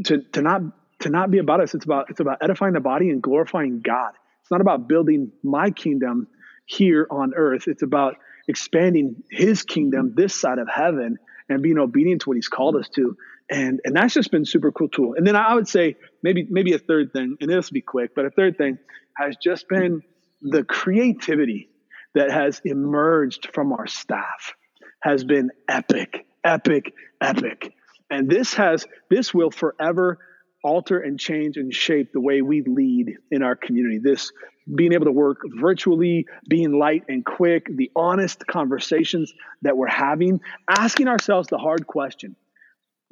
to 0.05 0.21
to 0.33 0.41
not 0.41 0.61
to 0.99 1.09
not 1.09 1.31
be 1.31 1.37
about 1.37 1.61
us. 1.61 1.73
It's 1.73 1.85
about 1.85 2.09
it's 2.09 2.19
about 2.19 2.39
edifying 2.41 2.73
the 2.73 2.79
body 2.79 3.09
and 3.09 3.21
glorifying 3.21 3.81
God. 3.81 4.11
It's 4.41 4.51
not 4.51 4.61
about 4.61 4.87
building 4.87 5.31
my 5.43 5.71
kingdom 5.71 6.27
here 6.65 7.07
on 7.09 7.33
earth. 7.35 7.67
It's 7.67 7.83
about 7.83 8.15
expanding 8.47 9.23
his 9.29 9.63
kingdom 9.63 10.13
this 10.15 10.33
side 10.33 10.59
of 10.59 10.67
heaven 10.73 11.17
and 11.49 11.61
being 11.61 11.77
obedient 11.77 12.21
to 12.21 12.29
what 12.29 12.35
he's 12.35 12.47
called 12.47 12.75
us 12.75 12.89
to. 12.95 13.15
And 13.49 13.79
and 13.85 13.95
that's 13.95 14.13
just 14.13 14.31
been 14.31 14.45
super 14.45 14.71
cool 14.71 14.89
tool. 14.89 15.13
And 15.15 15.25
then 15.25 15.37
I 15.37 15.55
would 15.55 15.69
say 15.69 15.95
maybe 16.21 16.45
maybe 16.49 16.73
a 16.73 16.79
third 16.79 17.13
thing, 17.13 17.37
and 17.39 17.49
this 17.49 17.69
will 17.69 17.75
be 17.75 17.81
quick, 17.81 18.11
but 18.15 18.25
a 18.25 18.29
third 18.29 18.57
thing 18.57 18.77
has 19.17 19.37
just 19.41 19.69
been 19.69 20.01
the 20.41 20.63
creativity 20.63 21.69
that 22.15 22.31
has 22.31 22.61
emerged 22.65 23.49
from 23.53 23.73
our 23.73 23.87
staff 23.87 24.53
has 25.01 25.23
been 25.23 25.51
epic, 25.69 26.25
epic, 26.43 26.93
epic. 27.21 27.73
And 28.09 28.29
this 28.29 28.53
has 28.55 28.85
this 29.09 29.33
will 29.33 29.51
forever 29.51 30.19
alter 30.63 30.99
and 30.99 31.19
change 31.19 31.57
and 31.57 31.73
shape 31.73 32.11
the 32.11 32.21
way 32.21 32.41
we 32.41 32.61
lead 32.61 33.13
in 33.31 33.43
our 33.43 33.55
community. 33.55 33.99
This 33.99 34.31
being 34.75 34.93
able 34.93 35.05
to 35.05 35.11
work 35.11 35.39
virtually, 35.59 36.25
being 36.49 36.77
light 36.77 37.03
and 37.07 37.23
quick, 37.23 37.67
the 37.73 37.91
honest 37.95 38.45
conversations 38.47 39.33
that 39.61 39.77
we're 39.77 39.87
having, 39.87 40.41
asking 40.69 41.07
ourselves 41.07 41.47
the 41.47 41.57
hard 41.57 41.87
question 41.87 42.35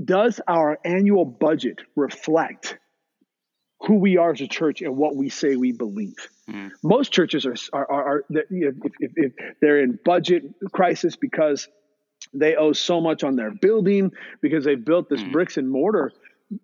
Does 0.04 0.42
our 0.48 0.80
annual 0.84 1.26
budget 1.26 1.80
reflect 1.96 2.78
who 3.82 3.96
we 3.96 4.18
are 4.18 4.32
as 4.32 4.42
a 4.42 4.48
church 4.48 4.82
and 4.82 4.96
what 4.98 5.16
we 5.16 5.30
say 5.30 5.56
we 5.56 5.72
believe? 5.72 6.16
Mm. 6.50 6.72
Most 6.84 7.12
churches 7.12 7.46
are, 7.46 7.56
are, 7.74 7.92
are, 7.92 8.08
are 8.08 8.26
if, 8.30 8.76
if, 9.00 9.12
if 9.16 9.34
they're 9.62 9.82
in 9.82 10.00
budget 10.04 10.44
crisis 10.72 11.16
because 11.16 11.68
they 12.34 12.56
owe 12.56 12.74
so 12.74 13.02
much 13.02 13.24
on 13.24 13.36
their 13.36 13.52
building 13.52 14.12
because 14.42 14.64
they've 14.64 14.84
built 14.84 15.10
this 15.10 15.22
mm. 15.22 15.32
bricks 15.32 15.58
and 15.58 15.70
mortar 15.70 16.12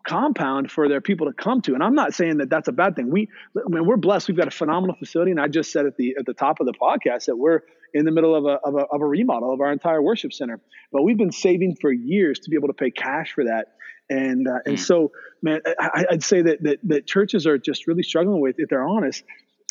compound 0.06 0.71
for 0.71 0.88
their 0.88 1.02
people 1.02 1.28
to 1.28 1.34
come 1.34 1.62
to. 1.62 1.74
And 1.74 1.84
I'm 1.84 1.95
not 1.95 2.13
saying 2.13 2.38
that 2.38 2.50
that's 2.50 2.67
a 2.67 2.71
bad 2.71 2.95
thing. 2.95 3.10
We, 3.10 3.30
I 3.58 3.67
mean, 3.67 3.86
we're 3.86 3.97
blessed. 3.97 4.28
We've 4.28 4.38
got 4.38 4.47
a 4.47 4.52
phenomenal 4.52 4.95
facility. 4.95 5.32
And 5.32 5.39
I 5.39 5.47
just 5.47 5.71
said 5.71 5.86
at 5.86 5.97
the, 5.97 6.15
at 6.19 6.26
the 6.26 6.34
top 6.34 6.60
of 6.60 6.67
the 6.67 6.74
podcast 6.74 7.26
that 7.26 7.36
we're 7.36 7.62
in 7.93 8.06
the 8.06 8.12
middle 8.12 8.36
of 8.36 8.45
a, 8.45 8.60
of 8.63 8.76
a, 8.76 8.86
of 8.86 9.02
a 9.02 9.06
remodel 9.06 9.52
of 9.54 9.60
our 9.60 9.71
entire 9.71 10.02
worship 10.02 10.34
center, 10.34 10.62
but 10.91 11.02
we've 11.02 11.17
been 11.17 11.32
saving 11.32 11.76
for 11.82 11.91
years 11.91 12.39
to 12.39 12.50
be 12.50 12.56
able 12.56 12.67
to 12.67 12.74
pay 12.74 12.91
cash 12.91 13.34
for 13.34 13.45
that. 13.45 13.69
And, 14.12 14.45
uh, 14.45 14.60
and 14.65 14.78
hmm. 14.78 14.84
so, 14.84 15.12
man, 15.41 15.62
I, 15.80 16.06
would 16.12 16.24
say 16.24 16.41
that, 16.41 16.62
that, 16.63 16.80
that 16.84 17.08
churches 17.08 17.47
are 17.47 17.58
just 17.58 17.88
really 17.88 18.04
struggling 18.04 18.41
with, 18.41 18.56
if 18.58 18.69
they're 18.69 18.86
honest, 18.86 19.24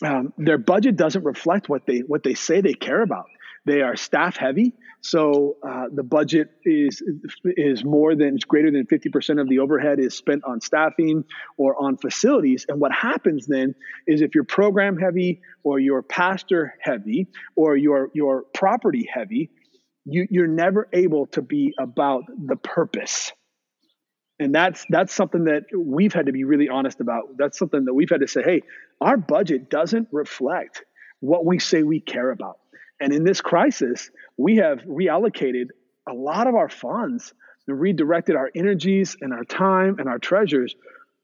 um, 0.03 0.33
their 0.39 0.57
budget 0.57 0.97
doesn't 0.97 1.25
reflect 1.25 1.69
what 1.69 1.87
they, 1.87 1.99
what 1.99 2.23
they 2.23 2.33
say 2.33 2.63
they 2.63 2.73
care 2.73 3.03
about. 3.03 3.27
They 3.67 3.83
are 3.83 3.95
staff 3.97 4.39
heavy, 4.39 4.73
so 5.03 5.59
uh, 5.63 5.85
the 5.93 6.03
budget 6.03 6.49
is 6.65 7.03
is 7.45 7.85
more 7.85 8.15
than 8.15 8.39
greater 8.49 8.71
than 8.71 8.87
fifty 8.87 9.11
percent 9.11 9.39
of 9.39 9.51
the 9.51 9.59
overhead 9.59 9.99
is 10.01 10.17
spent 10.17 10.45
on 10.45 10.63
staffing 10.63 11.25
or 11.59 11.77
on 11.79 11.99
facilities. 11.99 12.65
And 12.67 12.81
what 12.81 12.91
happens 12.91 13.47
then 13.47 13.75
is 14.07 14.23
if 14.23 14.35
you're 14.35 14.45
program 14.45 14.97
heavy 14.97 15.43
or 15.63 15.79
you're 15.79 16.01
pastor 16.01 16.73
heavy 16.81 17.29
or 17.55 17.77
you're 17.77 18.11
you're 18.15 18.45
property 18.55 19.07
heavy, 19.13 19.51
you, 20.07 20.27
you're 20.31 20.47
never 20.47 20.89
able 20.95 21.27
to 21.29 21.43
be 21.43 21.75
about 21.79 22.25
the 22.47 22.57
purpose 22.57 23.33
and 24.41 24.53
that's 24.53 24.85
that's 24.89 25.15
something 25.15 25.45
that 25.45 25.67
we've 25.77 26.13
had 26.13 26.27
to 26.27 26.33
be 26.33 26.43
really 26.43 26.69
honest 26.69 27.01
about 27.01 27.37
that's 27.37 27.57
something 27.57 27.85
that 27.85 27.95
we've 27.95 28.11
had 28.11 28.21
to 28.21 28.27
say 28.27 28.43
hey 28.43 28.63
our 29.01 29.17
budget 29.17 29.71
doesn't 29.71 30.09
reflect 30.11 30.85
what 31.21 31.47
we 31.47 31.61
say 31.61 31.85
we 31.85 32.01
care 32.01 32.31
about 32.31 32.59
and 33.01 33.13
in 33.15 33.25
this 33.25 33.41
crisis, 33.41 34.11
we 34.37 34.57
have 34.57 34.81
reallocated 34.83 35.69
a 36.09 36.13
lot 36.13 36.47
of 36.47 36.55
our 36.55 36.69
funds 36.69 37.33
and 37.67 37.81
redirected 37.81 38.37
our 38.37 38.51
energies 38.55 39.17
and 39.21 39.33
our 39.33 39.45
time 39.45 39.97
and 39.99 40.09
our 40.09 40.19
treasures 40.19 40.75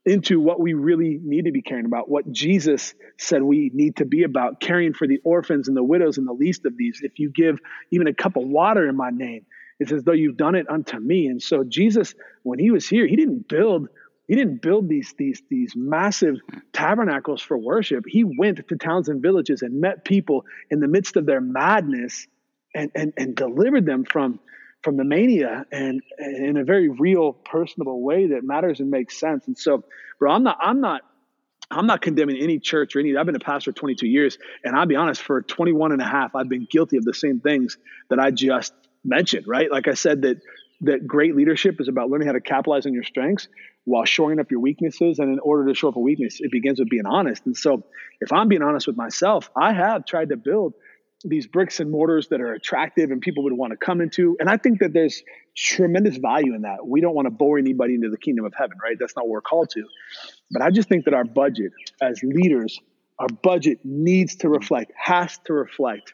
into 0.06 0.40
what 0.40 0.60
we 0.60 0.72
really 0.72 1.18
need 1.22 1.46
to 1.46 1.50
be 1.50 1.62
caring 1.62 1.84
about, 1.84 2.08
what 2.08 2.30
Jesus 2.30 2.94
said 3.18 3.42
we 3.42 3.70
need 3.74 3.96
to 3.96 4.04
be 4.04 4.22
about, 4.22 4.60
caring 4.60 4.94
for 4.94 5.06
the 5.06 5.18
orphans 5.24 5.68
and 5.68 5.76
the 5.76 5.82
widows 5.82 6.16
and 6.16 6.26
the 6.26 6.32
least 6.32 6.64
of 6.64 6.76
these. 6.76 7.00
If 7.02 7.18
you 7.18 7.30
give 7.30 7.58
even 7.90 8.06
a 8.06 8.14
cup 8.14 8.36
of 8.36 8.44
water 8.44 8.88
in 8.88 8.96
my 8.96 9.10
name, 9.10 9.44
it's 9.78 9.92
as 9.92 10.04
though 10.04 10.12
you've 10.12 10.36
done 10.36 10.54
it 10.54 10.68
unto 10.68 10.98
me. 10.98 11.26
And 11.26 11.42
so 11.42 11.64
Jesus, 11.64 12.14
when 12.42 12.58
he 12.58 12.70
was 12.70 12.88
here, 12.88 13.06
he 13.06 13.16
didn't 13.16 13.48
build 13.48 13.88
he 14.26 14.34
didn't 14.34 14.60
build 14.60 14.88
these 14.88 15.14
these 15.16 15.42
these 15.48 15.74
massive 15.76 16.36
tabernacles 16.72 17.42
for 17.42 17.56
worship. 17.56 18.04
He 18.08 18.24
went 18.24 18.66
to 18.66 18.76
towns 18.76 19.08
and 19.08 19.22
villages 19.22 19.62
and 19.62 19.80
met 19.80 20.04
people 20.04 20.44
in 20.70 20.80
the 20.80 20.88
midst 20.88 21.16
of 21.16 21.26
their 21.26 21.40
madness 21.40 22.26
and 22.74 22.90
and, 22.94 23.12
and 23.16 23.36
delivered 23.36 23.86
them 23.86 24.04
from 24.04 24.40
from 24.82 24.96
the 24.96 25.04
mania 25.04 25.64
and, 25.72 26.02
and 26.18 26.46
in 26.46 26.56
a 26.56 26.64
very 26.64 26.88
real 26.88 27.32
personable 27.32 28.02
way 28.02 28.28
that 28.28 28.44
matters 28.44 28.80
and 28.80 28.90
makes 28.90 29.18
sense. 29.18 29.46
And 29.46 29.56
so, 29.56 29.84
bro, 30.18 30.32
I'm 30.32 30.42
not 30.42 30.58
I'm 30.60 30.80
not 30.80 31.02
I'm 31.70 31.86
not 31.86 32.02
condemning 32.02 32.38
any 32.40 32.58
church 32.58 32.94
or 32.94 33.00
any. 33.00 33.16
I've 33.16 33.26
been 33.26 33.36
a 33.36 33.40
pastor 33.40 33.72
22 33.72 34.06
years, 34.06 34.38
and 34.64 34.76
I'll 34.76 34.86
be 34.86 34.96
honest, 34.96 35.20
for 35.22 35.42
21 35.42 35.92
and 35.92 36.00
a 36.00 36.04
half, 36.04 36.34
I've 36.34 36.48
been 36.48 36.66
guilty 36.70 36.96
of 36.96 37.04
the 37.04 37.14
same 37.14 37.40
things 37.40 37.78
that 38.08 38.20
I 38.20 38.30
just 38.30 38.72
mentioned, 39.06 39.46
right? 39.46 39.70
Like 39.70 39.88
I 39.88 39.94
said, 39.94 40.22
that 40.22 40.38
that 40.82 41.06
great 41.06 41.34
leadership 41.34 41.80
is 41.80 41.88
about 41.88 42.10
learning 42.10 42.26
how 42.26 42.34
to 42.34 42.40
capitalize 42.40 42.86
on 42.86 42.92
your 42.92 43.04
strengths 43.04 43.48
while 43.84 44.04
shoring 44.04 44.40
up 44.40 44.50
your 44.50 44.60
weaknesses. 44.60 45.18
And 45.18 45.32
in 45.32 45.38
order 45.38 45.66
to 45.68 45.74
show 45.74 45.88
up 45.88 45.96
a 45.96 46.00
weakness, 46.00 46.38
it 46.40 46.50
begins 46.50 46.78
with 46.78 46.90
being 46.90 47.06
honest. 47.06 47.46
And 47.46 47.56
so, 47.56 47.84
if 48.20 48.32
I'm 48.32 48.48
being 48.48 48.62
honest 48.62 48.86
with 48.86 48.96
myself, 48.96 49.50
I 49.56 49.72
have 49.72 50.04
tried 50.04 50.30
to 50.30 50.36
build 50.36 50.74
these 51.24 51.46
bricks 51.46 51.80
and 51.80 51.90
mortars 51.90 52.28
that 52.28 52.40
are 52.40 52.52
attractive 52.52 53.10
and 53.10 53.20
people 53.20 53.44
would 53.44 53.52
want 53.52 53.72
to 53.72 53.76
come 53.76 54.00
into. 54.00 54.36
And 54.38 54.50
I 54.50 54.58
think 54.58 54.80
that 54.80 54.92
there's 54.92 55.22
tremendous 55.56 56.18
value 56.18 56.54
in 56.54 56.62
that. 56.62 56.86
We 56.86 57.00
don't 57.00 57.14
want 57.14 57.26
to 57.26 57.30
bore 57.30 57.58
anybody 57.58 57.94
into 57.94 58.10
the 58.10 58.18
kingdom 58.18 58.44
of 58.44 58.52
heaven, 58.56 58.76
right? 58.82 58.96
That's 58.98 59.16
not 59.16 59.24
what 59.24 59.32
we're 59.32 59.40
called 59.40 59.70
to. 59.70 59.84
But 60.50 60.62
I 60.62 60.70
just 60.70 60.88
think 60.88 61.06
that 61.06 61.14
our 61.14 61.24
budget 61.24 61.72
as 62.02 62.22
leaders, 62.22 62.78
our 63.18 63.28
budget 63.28 63.78
needs 63.82 64.36
to 64.36 64.48
reflect, 64.48 64.92
has 64.96 65.38
to 65.46 65.54
reflect 65.54 66.12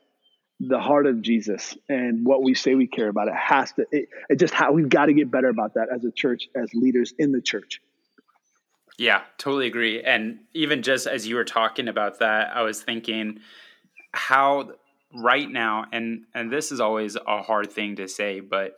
the 0.69 0.79
heart 0.79 1.07
of 1.07 1.23
Jesus 1.23 1.77
and 1.89 2.25
what 2.25 2.43
we 2.43 2.55
say 2.55 2.75
we 2.75 2.87
care 2.87 3.09
about. 3.09 3.29
It 3.29 3.35
has 3.35 3.73
to, 3.73 3.87
it, 3.91 4.09
it 4.29 4.37
just 4.37 4.55
how 4.55 4.73
we've 4.73 4.89
got 4.89 5.07
to 5.07 5.13
get 5.13 5.31
better 5.31 5.49
about 5.49 5.75
that 5.75 5.89
as 5.95 6.05
a 6.05 6.13
church, 6.13 6.49
as 6.55 6.73
leaders 6.73 7.13
in 7.19 7.33
the 7.33 7.41
church. 7.41 7.81
Yeah, 8.99 9.23
totally 9.39 9.67
agree. 9.67 10.03
And 10.03 10.41
even 10.55 10.83
just 10.83 11.07
as 11.07 11.27
you 11.27 11.35
were 11.35 11.45
talking 11.45 11.89
about 11.89 12.21
that, 12.21 12.55
I 12.55 12.63
was 12.63 12.81
thinking 12.81 13.41
how 14.13 14.73
right 15.15 15.51
now, 15.51 15.87
and 15.93 16.25
and 16.35 16.53
this 16.53 16.71
is 16.71 16.81
always 16.81 17.17
a 17.17 17.43
hard 17.43 17.73
thing 17.73 17.97
to 17.97 18.07
say, 18.07 18.41
but 18.41 18.77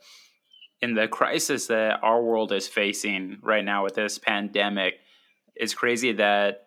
in 0.81 0.95
the 0.95 1.07
crisis 1.07 1.67
that 1.67 1.99
our 2.01 2.21
world 2.21 2.51
is 2.51 2.67
facing 2.67 3.37
right 3.43 3.63
now 3.63 3.83
with 3.83 3.95
this 3.95 4.17
pandemic, 4.17 4.95
it's 5.55 5.73
crazy 5.73 6.13
that 6.13 6.64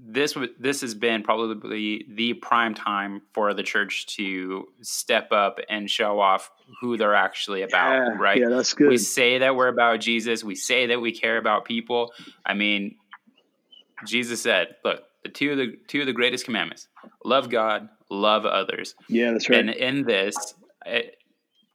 this 0.00 0.36
this 0.58 0.80
has 0.80 0.94
been 0.94 1.22
probably 1.22 2.04
the 2.08 2.34
prime 2.34 2.74
time 2.74 3.22
for 3.32 3.52
the 3.52 3.62
church 3.62 4.06
to 4.06 4.68
step 4.80 5.32
up 5.32 5.58
and 5.68 5.90
show 5.90 6.20
off 6.20 6.50
who 6.80 6.96
they're 6.96 7.14
actually 7.14 7.62
about 7.62 7.94
yeah, 7.94 8.16
right? 8.18 8.38
yeah 8.38 8.48
that's 8.48 8.74
good. 8.74 8.88
We 8.88 8.98
say 8.98 9.38
that 9.38 9.56
we're 9.56 9.68
about 9.68 10.00
jesus. 10.00 10.44
We 10.44 10.54
say 10.54 10.86
that 10.86 11.00
we 11.00 11.12
care 11.12 11.36
about 11.36 11.64
people. 11.64 12.12
I 12.46 12.54
mean 12.54 12.96
jesus 14.06 14.42
said 14.42 14.76
look 14.84 15.02
the 15.24 15.30
two 15.30 15.52
of 15.52 15.58
the 15.58 15.76
two 15.88 16.00
of 16.00 16.06
the 16.06 16.12
greatest 16.12 16.44
commandments 16.44 16.86
love 17.24 17.50
god 17.50 17.88
love 18.08 18.46
others. 18.46 18.94
Yeah 19.08 19.32
that's 19.32 19.50
right. 19.50 19.60
And 19.60 19.70
in 19.70 20.04
this 20.04 20.54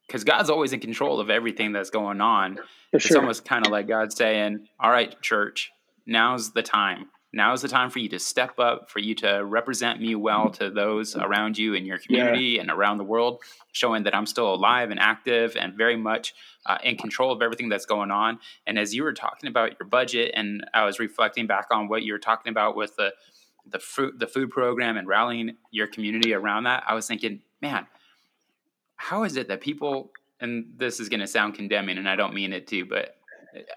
because 0.08 0.24
god's 0.24 0.50
always 0.50 0.72
in 0.72 0.80
control 0.80 1.20
of 1.20 1.30
everything 1.30 1.74
that's 1.74 1.90
going 1.90 2.22
on. 2.22 2.56
For 2.92 2.98
it's 2.98 3.08
sure. 3.08 3.18
almost 3.20 3.44
kind 3.44 3.66
of 3.66 3.72
like 3.72 3.88
god 3.88 4.14
saying 4.14 4.68
all 4.80 4.92
right 4.92 5.22
church 5.22 5.72
now's 6.06 6.52
the 6.54 6.64
time 6.64 7.08
now 7.34 7.52
is 7.52 7.64
the 7.64 7.68
time 7.68 7.90
for 7.90 7.98
you 7.98 8.08
to 8.10 8.20
step 8.20 8.60
up, 8.60 8.92
for 8.92 9.00
you 9.00 9.16
to 9.16 9.44
represent 9.44 10.00
me 10.00 10.14
well 10.14 10.52
to 10.52 10.70
those 10.70 11.16
around 11.16 11.58
you 11.58 11.74
in 11.74 11.84
your 11.84 11.98
community 11.98 12.44
yeah. 12.44 12.62
and 12.62 12.70
around 12.70 13.00
the 13.00 13.04
world, 13.04 13.42
showing 13.72 14.04
that 14.04 14.16
I'm 14.16 14.28
still 14.28 14.54
alive 14.54 14.92
and 14.92 15.00
active 15.00 15.58
and 15.60 15.74
very 15.74 15.98
much 15.98 16.36
uh, 16.68 16.78
in 16.84 16.96
control 16.96 17.32
of 17.32 17.42
everything 17.42 17.70
that's 17.70 17.88
going 17.88 18.12
on. 18.12 18.38
And 18.68 18.78
as 18.78 18.94
you 18.94 19.04
were 19.04 19.14
talking 19.14 19.50
about 19.50 19.80
your 19.80 19.90
budget, 19.90 20.32
and 20.36 20.64
I 20.76 20.86
was 20.86 21.00
reflecting 21.00 21.48
back 21.48 21.68
on 21.72 21.88
what 21.88 22.04
you 22.04 22.14
were 22.14 22.20
talking 22.20 22.52
about 22.52 22.76
with 22.76 22.96
the 22.96 23.14
the 23.66 23.80
food 23.80 24.20
the 24.20 24.28
food 24.28 24.52
program 24.52 24.98
and 24.98 25.08
rallying 25.08 25.56
your 25.72 25.88
community 25.88 26.34
around 26.34 26.66
that, 26.66 26.84
I 26.86 26.94
was 26.94 27.08
thinking, 27.08 27.42
man, 27.62 27.88
how 28.96 29.24
is 29.24 29.38
it 29.38 29.48
that 29.48 29.62
people 29.62 30.12
and 30.40 30.74
this 30.78 31.00
is 31.00 31.10
going 31.10 31.22
to 31.22 31.28
sound 31.28 31.56
condemning, 31.56 31.98
and 31.98 32.08
I 32.08 32.16
don't 32.16 32.36
mean 32.36 32.54
it 32.54 32.68
to, 32.68 32.86
but 32.86 33.16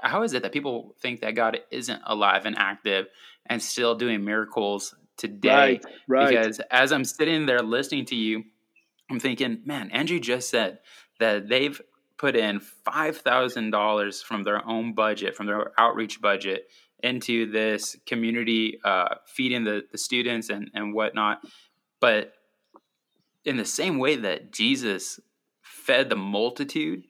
how 0.01 0.23
is 0.23 0.33
it 0.33 0.43
that 0.43 0.53
people 0.53 0.95
think 1.01 1.21
that 1.21 1.35
God 1.35 1.59
isn't 1.71 2.03
alive 2.05 2.45
and 2.45 2.57
active 2.59 3.07
and 3.49 3.63
still 3.63 3.95
doing 3.95 4.25
miracles 4.25 4.95
today? 5.17 5.49
Right, 5.49 5.85
right. 6.09 6.29
Because 6.29 6.61
as 6.71 6.93
I'm 6.93 7.05
sitting 7.05 7.47
there 7.47 7.63
listening 7.63 8.05
to 8.07 8.17
you, 8.17 8.45
I'm 9.11 9.21
thinking, 9.21 9.63
man, 9.65 9.91
Andrew 9.91 10.19
just 10.19 10.51
said 10.51 10.81
that 11.21 11.49
they've 11.49 11.81
put 12.19 12.35
in 12.35 12.61
$5,000 12.87 14.25
from 14.25 14.43
their 14.43 14.67
own 14.67 14.95
budget, 14.95 15.37
from 15.37 15.47
their 15.47 15.73
outreach 15.79 16.21
budget, 16.21 16.71
into 17.03 17.51
this 17.51 17.97
community, 18.07 18.79
uh, 18.85 19.17
feeding 19.27 19.65
the, 19.65 19.85
the 19.93 19.99
students 19.99 20.49
and, 20.49 20.71
and 20.75 20.95
whatnot. 20.95 21.45
But 22.01 22.33
in 23.45 23.57
the 23.57 23.65
same 23.65 23.99
way 23.99 24.17
that 24.17 24.51
Jesus 24.53 25.21
fed 25.63 26.09
the 26.09 26.17
multitude, 26.17 27.05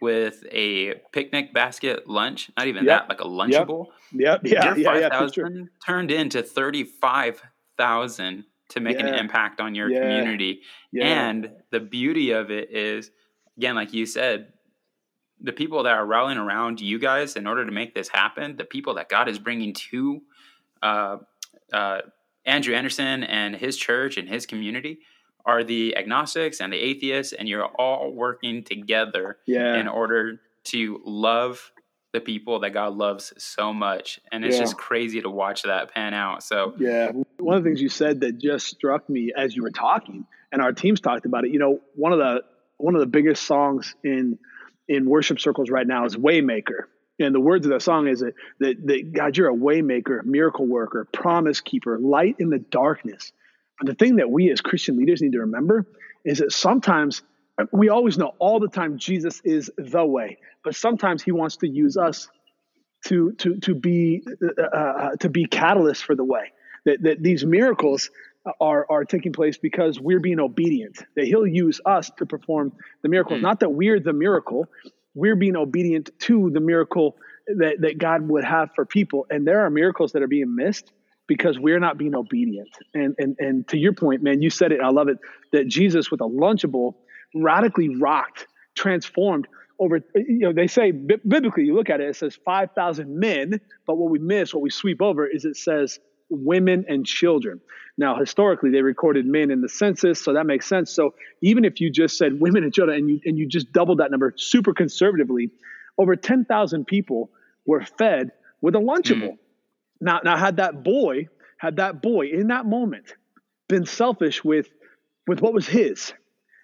with 0.00 0.42
a 0.50 0.94
picnic 1.12 1.52
basket 1.52 2.08
lunch, 2.08 2.50
not 2.56 2.66
even 2.66 2.84
Yep. 2.84 3.00
that, 3.02 3.08
like 3.08 3.20
a 3.20 3.24
lunchable. 3.28 3.86
Yep. 4.12 4.40
Yeah. 4.44 4.74
Your 4.74 4.78
Yeah. 4.78 4.98
Yeah. 4.98 5.28
sure. 5.30 5.50
turned 5.84 6.10
into 6.10 6.42
thirty 6.42 6.84
five 6.84 7.42
thousand 7.76 8.44
to 8.70 8.80
make 8.80 8.98
an 8.98 9.06
impact 9.08 9.60
on 9.60 9.74
your 9.74 9.90
Yeah. 9.90 10.00
community. 10.00 10.62
Yeah. 10.92 11.28
And 11.28 11.50
the 11.70 11.80
beauty 11.80 12.30
of 12.30 12.50
it 12.50 12.70
is, 12.70 13.10
again, 13.56 13.74
like 13.74 13.92
you 13.92 14.06
said, 14.06 14.52
the 15.40 15.52
people 15.52 15.82
that 15.82 15.92
are 15.92 16.06
rallying 16.06 16.38
around 16.38 16.80
you 16.80 16.98
guys 16.98 17.36
in 17.36 17.46
order 17.46 17.66
to 17.66 17.72
make 17.72 17.94
this 17.94 18.08
happen, 18.08 18.56
the 18.56 18.64
people 18.64 18.94
that 18.94 19.08
God 19.08 19.28
is 19.28 19.38
bringing 19.38 19.74
to 19.74 20.22
uh, 20.82 21.18
uh, 21.72 22.00
Andrew 22.44 22.74
Anderson 22.74 23.24
and 23.24 23.54
his 23.54 23.76
church 23.76 24.16
and 24.16 24.28
his 24.28 24.46
community 24.46 25.00
are 25.44 25.64
the 25.64 25.96
agnostics 25.96 26.60
and 26.60 26.72
the 26.72 26.78
atheists, 26.78 27.32
and 27.32 27.48
you're 27.48 27.64
all 27.64 28.12
working 28.12 28.62
together 28.64 29.38
yeah. 29.46 29.76
in 29.76 29.88
order 29.88 30.40
to 30.64 31.00
love 31.04 31.72
the 32.12 32.20
people 32.20 32.60
that 32.60 32.70
God 32.70 32.94
loves 32.94 33.32
so 33.38 33.72
much. 33.72 34.20
And 34.30 34.44
it's 34.44 34.56
Yeah. 34.56 34.62
just 34.62 34.76
crazy 34.76 35.20
to 35.22 35.30
watch 35.30 35.62
that 35.62 35.92
pan 35.94 36.14
out. 36.14 36.42
So, 36.42 36.74
Yeah. 36.78 37.12
One 37.38 37.56
of 37.56 37.64
the 37.64 37.70
things 37.70 37.80
you 37.80 37.88
said 37.88 38.20
that 38.20 38.38
just 38.38 38.66
struck 38.68 39.08
me 39.08 39.32
as 39.36 39.56
you 39.56 39.62
were 39.62 39.70
talking, 39.70 40.26
and 40.52 40.60
our 40.60 40.72
teams 40.72 41.00
talked 41.00 41.26
about 41.26 41.44
it. 41.44 41.52
You 41.52 41.58
know, 41.58 41.80
one 41.94 42.12
of 42.12 42.18
the 42.18 42.44
one 42.76 42.94
of 42.94 43.00
the 43.00 43.06
biggest 43.06 43.44
songs 43.44 43.94
in 44.04 44.38
in 44.88 45.06
worship 45.06 45.40
circles 45.40 45.70
right 45.70 45.86
now 45.86 46.04
is 46.04 46.16
Waymaker. 46.16 46.84
And 47.18 47.34
the 47.34 47.40
words 47.40 47.66
of 47.66 47.70
that 47.70 47.82
song 47.82 48.08
is 48.08 48.20
that, 48.20 48.34
that, 48.58 48.86
that 48.86 49.12
God, 49.12 49.36
you're 49.36 49.50
a 49.50 49.54
waymaker, 49.54 50.24
miracle 50.24 50.66
worker, 50.66 51.06
promise 51.12 51.60
keeper, 51.60 51.98
light 51.98 52.36
in 52.38 52.50
the 52.50 52.58
darkness. 52.58 53.32
But 53.78 53.88
the 53.88 53.94
thing 53.94 54.16
that 54.16 54.30
we 54.30 54.50
as 54.50 54.60
Christian 54.60 54.96
leaders 54.96 55.22
need 55.22 55.32
to 55.32 55.40
remember 55.40 55.86
is 56.24 56.38
that 56.38 56.52
sometimes 56.52 57.22
we 57.72 57.88
always 57.88 58.18
know 58.18 58.32
all 58.38 58.60
the 58.60 58.68
time 58.68 58.98
Jesus 58.98 59.40
is 59.44 59.70
the 59.76 60.04
way, 60.04 60.38
but 60.64 60.74
sometimes 60.74 61.22
he 61.22 61.32
wants 61.32 61.56
to 61.58 61.68
use 61.68 61.96
us 61.96 62.28
to 63.06 63.32
to 63.32 63.56
to 63.56 63.74
be 63.74 64.22
uh, 64.42 64.62
uh, 64.62 65.16
to 65.16 65.28
be 65.28 65.46
catalysts 65.46 66.02
for 66.02 66.14
the 66.14 66.24
way. 66.24 66.52
That 66.84 67.02
that 67.02 67.22
these 67.22 67.44
miracles 67.44 68.10
are 68.60 68.86
are 68.88 69.04
taking 69.04 69.32
place 69.32 69.58
because 69.58 70.00
we're 70.00 70.20
being 70.20 70.40
obedient. 70.40 70.98
That 71.16 71.26
he'll 71.26 71.46
use 71.46 71.80
us 71.84 72.10
to 72.18 72.26
perform 72.26 72.72
the 73.02 73.08
miracles. 73.08 73.40
Mm. 73.40 73.42
Not 73.42 73.60
that 73.60 73.70
we're 73.70 74.00
the 74.00 74.12
miracle, 74.12 74.66
we're 75.14 75.36
being 75.36 75.56
obedient 75.56 76.10
to 76.20 76.50
the 76.50 76.60
miracle 76.60 77.16
that 77.46 77.80
that 77.80 77.98
God 77.98 78.28
would 78.28 78.44
have 78.44 78.70
for 78.74 78.84
people. 78.84 79.26
And 79.30 79.46
there 79.46 79.60
are 79.60 79.70
miracles 79.70 80.12
that 80.12 80.22
are 80.22 80.28
being 80.28 80.54
missed 80.54 80.92
because 81.26 81.58
we're 81.58 81.80
not 81.80 81.98
being 81.98 82.14
obedient. 82.14 82.70
And 82.94 83.14
and 83.18 83.36
and 83.38 83.68
to 83.68 83.78
your 83.78 83.92
point, 83.92 84.22
man, 84.22 84.42
you 84.42 84.50
said 84.50 84.72
it. 84.72 84.80
I 84.80 84.90
love 84.90 85.08
it. 85.08 85.18
That 85.52 85.68
Jesus 85.68 86.10
with 86.10 86.20
a 86.20 86.28
lunchable 86.28 86.94
radically 87.34 87.96
rocked, 87.96 88.46
transformed 88.74 89.46
over. 89.78 90.00
You 90.14 90.38
know, 90.40 90.52
they 90.52 90.66
say 90.66 90.90
biblically, 90.90 91.64
you 91.64 91.74
look 91.74 91.90
at 91.90 92.00
it, 92.00 92.08
it 92.08 92.16
says 92.16 92.38
five 92.44 92.70
thousand 92.74 93.18
men, 93.18 93.60
but 93.86 93.96
what 93.96 94.10
we 94.10 94.18
miss, 94.18 94.52
what 94.52 94.62
we 94.62 94.70
sweep 94.70 95.00
over, 95.00 95.26
is 95.26 95.44
it 95.44 95.56
says 95.56 95.98
women 96.28 96.84
and 96.88 97.06
children. 97.06 97.60
Now, 97.98 98.16
historically, 98.18 98.70
they 98.70 98.80
recorded 98.80 99.26
men 99.26 99.50
in 99.50 99.60
the 99.60 99.68
census, 99.68 100.18
so 100.22 100.32
that 100.32 100.46
makes 100.46 100.66
sense. 100.66 100.90
So 100.90 101.14
even 101.42 101.64
if 101.64 101.78
you 101.80 101.90
just 101.90 102.16
said 102.16 102.40
women 102.40 102.64
and 102.64 102.72
children, 102.72 102.98
and 102.98 103.10
you 103.10 103.20
and 103.24 103.38
you 103.38 103.46
just 103.46 103.72
doubled 103.72 103.98
that 103.98 104.10
number 104.10 104.32
super 104.36 104.72
conservatively, 104.72 105.50
over 105.98 106.16
ten 106.16 106.44
thousand 106.44 106.86
people 106.86 107.30
were 107.66 107.84
fed 107.98 108.32
with 108.60 108.74
a 108.74 108.78
lunchable. 108.78 109.36
Now, 110.02 110.20
now 110.24 110.36
had 110.36 110.56
that 110.56 110.82
boy, 110.82 111.28
had 111.58 111.76
that 111.76 112.02
boy 112.02 112.26
in 112.26 112.48
that 112.48 112.66
moment 112.66 113.14
been 113.68 113.86
selfish 113.86 114.44
with 114.44 114.68
with 115.28 115.40
what 115.40 115.54
was 115.54 115.66
his 115.68 116.12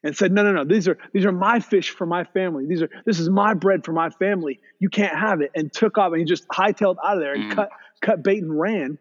and 0.03 0.17
said, 0.17 0.33
No, 0.33 0.43
no, 0.43 0.53
no, 0.53 0.65
these 0.65 0.89
are 0.89 0.99
these 1.13 1.25
are 1.25 1.33
my 1.33 1.61
fish 1.61 1.91
for 1.91 2.05
my 2.05 2.25
family. 2.25 2.67
These 2.67 2.83
are 2.83 2.91
this 3.07 3.21
is 3.21 3.31
my 3.31 3.55
bread 3.55 3.85
for 3.85 3.93
my 3.93 4.11
family. 4.11 4.59
You 4.81 4.89
can't 4.89 5.17
have 5.17 5.41
it, 5.41 5.53
and 5.55 5.73
took 5.73 5.97
off 5.99 6.11
and 6.13 6.19
he 6.19 6.25
just 6.25 6.47
hightailed 6.49 6.97
out 7.05 7.15
of 7.17 7.21
there 7.21 7.35
and 7.35 7.53
Mm. 7.53 7.55
cut 7.55 7.71
cut 8.03 8.23
bait 8.25 8.43
and 8.43 8.59
ran. 8.59 8.99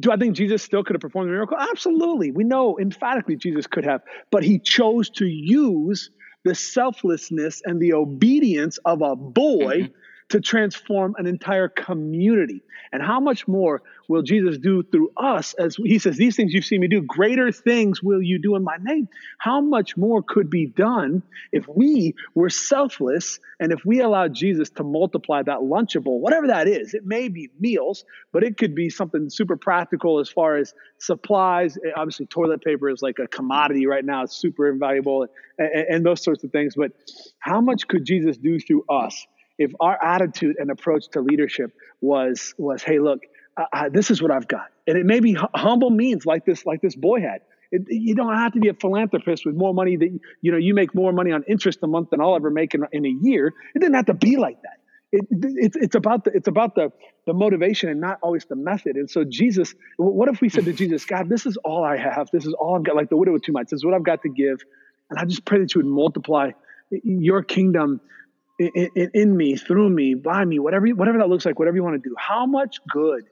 Do 0.00 0.10
I 0.10 0.16
think 0.16 0.34
Jesus 0.34 0.62
still 0.62 0.82
could 0.82 0.94
have 0.96 1.00
performed 1.02 1.28
a 1.28 1.32
miracle? 1.32 1.56
Absolutely. 1.58 2.30
We 2.32 2.44
know 2.44 2.78
emphatically 2.78 3.36
Jesus 3.36 3.66
could 3.66 3.84
have, 3.84 4.00
but 4.30 4.42
he 4.42 4.58
chose 4.58 5.08
to 5.10 5.26
use 5.26 6.10
the 6.44 6.54
selflessness 6.54 7.62
and 7.64 7.80
the 7.80 7.92
obedience 7.92 8.78
of 8.84 9.02
a 9.02 9.14
boy 9.16 9.82
Mhm. 9.82 9.92
To 10.30 10.40
transform 10.40 11.14
an 11.18 11.26
entire 11.26 11.68
community. 11.68 12.62
And 12.92 13.02
how 13.02 13.20
much 13.20 13.46
more 13.46 13.82
will 14.08 14.22
Jesus 14.22 14.58
do 14.58 14.82
through 14.82 15.10
us 15.16 15.54
as 15.54 15.76
he 15.76 15.98
says, 15.98 16.16
These 16.16 16.36
things 16.36 16.52
you've 16.52 16.64
seen 16.64 16.80
me 16.80 16.88
do, 16.88 17.02
greater 17.02 17.52
things 17.52 18.02
will 18.02 18.22
you 18.22 18.38
do 18.38 18.56
in 18.56 18.64
my 18.64 18.76
name? 18.80 19.08
How 19.38 19.60
much 19.60 19.96
more 19.96 20.22
could 20.22 20.50
be 20.50 20.66
done 20.66 21.22
if 21.52 21.66
we 21.68 22.14
were 22.34 22.50
selfless 22.50 23.38
and 23.60 23.72
if 23.72 23.84
we 23.84 24.00
allowed 24.00 24.34
Jesus 24.34 24.70
to 24.70 24.84
multiply 24.84 25.42
that 25.42 25.58
Lunchable, 25.58 26.20
whatever 26.20 26.48
that 26.48 26.68
is? 26.68 26.94
It 26.94 27.04
may 27.04 27.28
be 27.28 27.50
meals, 27.58 28.04
but 28.32 28.44
it 28.44 28.56
could 28.56 28.74
be 28.74 28.90
something 28.90 29.28
super 29.30 29.56
practical 29.56 30.20
as 30.20 30.28
far 30.28 30.56
as 30.56 30.74
supplies. 30.98 31.76
Eh, 31.76 31.90
Obviously, 31.96 32.26
toilet 32.26 32.62
paper 32.62 32.88
is 32.88 33.02
like 33.02 33.18
a 33.18 33.26
commodity 33.26 33.86
right 33.86 34.04
now, 34.04 34.24
it's 34.24 34.36
super 34.36 34.70
invaluable 34.70 35.26
and, 35.58 35.68
and 35.68 36.06
those 36.06 36.22
sorts 36.22 36.44
of 36.44 36.50
things. 36.50 36.74
But 36.76 36.92
how 37.38 37.60
much 37.60 37.88
could 37.88 38.04
Jesus 38.04 38.36
do 38.36 38.58
through 38.58 38.84
us? 38.88 39.26
If 39.58 39.72
our 39.80 40.02
attitude 40.02 40.56
and 40.58 40.70
approach 40.70 41.08
to 41.10 41.20
leadership 41.20 41.72
was 42.00 42.54
was 42.58 42.82
hey 42.82 42.98
look 42.98 43.20
uh, 43.56 43.88
this 43.90 44.10
is 44.10 44.20
what 44.22 44.30
i've 44.30 44.48
got. 44.48 44.66
And 44.86 44.98
it 44.98 45.06
may 45.06 45.20
be 45.20 45.32
hu- 45.34 45.46
humble 45.54 45.90
means 45.90 46.26
like 46.26 46.44
this 46.44 46.66
like 46.66 46.80
this 46.82 46.94
boy 46.96 47.20
had. 47.20 47.42
It, 47.70 47.82
you 47.88 48.14
don't 48.14 48.34
have 48.34 48.52
to 48.52 48.60
be 48.60 48.68
a 48.68 48.74
philanthropist 48.74 49.46
with 49.46 49.54
more 49.56 49.74
money 49.74 49.96
that 49.96 50.20
you 50.42 50.52
know 50.52 50.58
you 50.58 50.74
make 50.74 50.94
more 50.94 51.12
money 51.12 51.32
on 51.32 51.44
interest 51.48 51.78
a 51.82 51.86
month 51.86 52.10
than 52.10 52.20
i'll 52.20 52.36
ever 52.36 52.50
make 52.50 52.74
in, 52.74 52.84
in 52.92 53.04
a 53.06 53.14
year. 53.22 53.48
It 53.74 53.80
didn't 53.80 53.94
have 53.94 54.06
to 54.06 54.14
be 54.14 54.36
like 54.36 54.60
that. 54.62 54.78
It, 55.12 55.26
it's 55.30 55.76
it's 55.76 55.94
about 55.94 56.24
the 56.24 56.32
it's 56.32 56.48
about 56.48 56.74
the 56.74 56.92
the 57.26 57.32
motivation 57.32 57.88
and 57.88 58.00
not 58.00 58.18
always 58.22 58.44
the 58.44 58.56
method. 58.56 58.96
And 58.96 59.08
so 59.10 59.24
jesus 59.24 59.74
what 59.96 60.28
if 60.28 60.40
we 60.40 60.48
said 60.48 60.64
to 60.66 60.72
jesus 60.72 61.04
god 61.04 61.28
this 61.28 61.46
is 61.46 61.56
all 61.58 61.84
i 61.84 61.96
have. 61.96 62.28
This 62.32 62.46
is 62.46 62.54
all 62.54 62.76
i've 62.76 62.84
got. 62.84 62.96
Like 62.96 63.08
the 63.08 63.16
widow 63.16 63.32
with 63.32 63.42
two 63.42 63.52
mites 63.52 63.70
this 63.70 63.78
is 63.78 63.84
what 63.84 63.94
i've 63.94 64.04
got 64.04 64.22
to 64.22 64.28
give. 64.28 64.60
And 65.10 65.18
i 65.18 65.24
just 65.24 65.44
pray 65.44 65.60
that 65.60 65.74
you 65.74 65.80
would 65.80 65.86
multiply 65.86 66.50
your 67.02 67.42
kingdom 67.42 68.00
in, 68.58 68.88
in, 68.94 69.10
in 69.14 69.36
me, 69.36 69.56
through 69.56 69.90
me, 69.90 70.14
by 70.14 70.44
me, 70.44 70.58
whatever 70.58 70.86
whatever 70.88 71.18
that 71.18 71.28
looks 71.28 71.44
like, 71.44 71.58
whatever 71.58 71.76
you 71.76 71.82
want 71.82 72.02
to 72.02 72.08
do. 72.08 72.14
How 72.18 72.46
much 72.46 72.78
good 72.90 73.24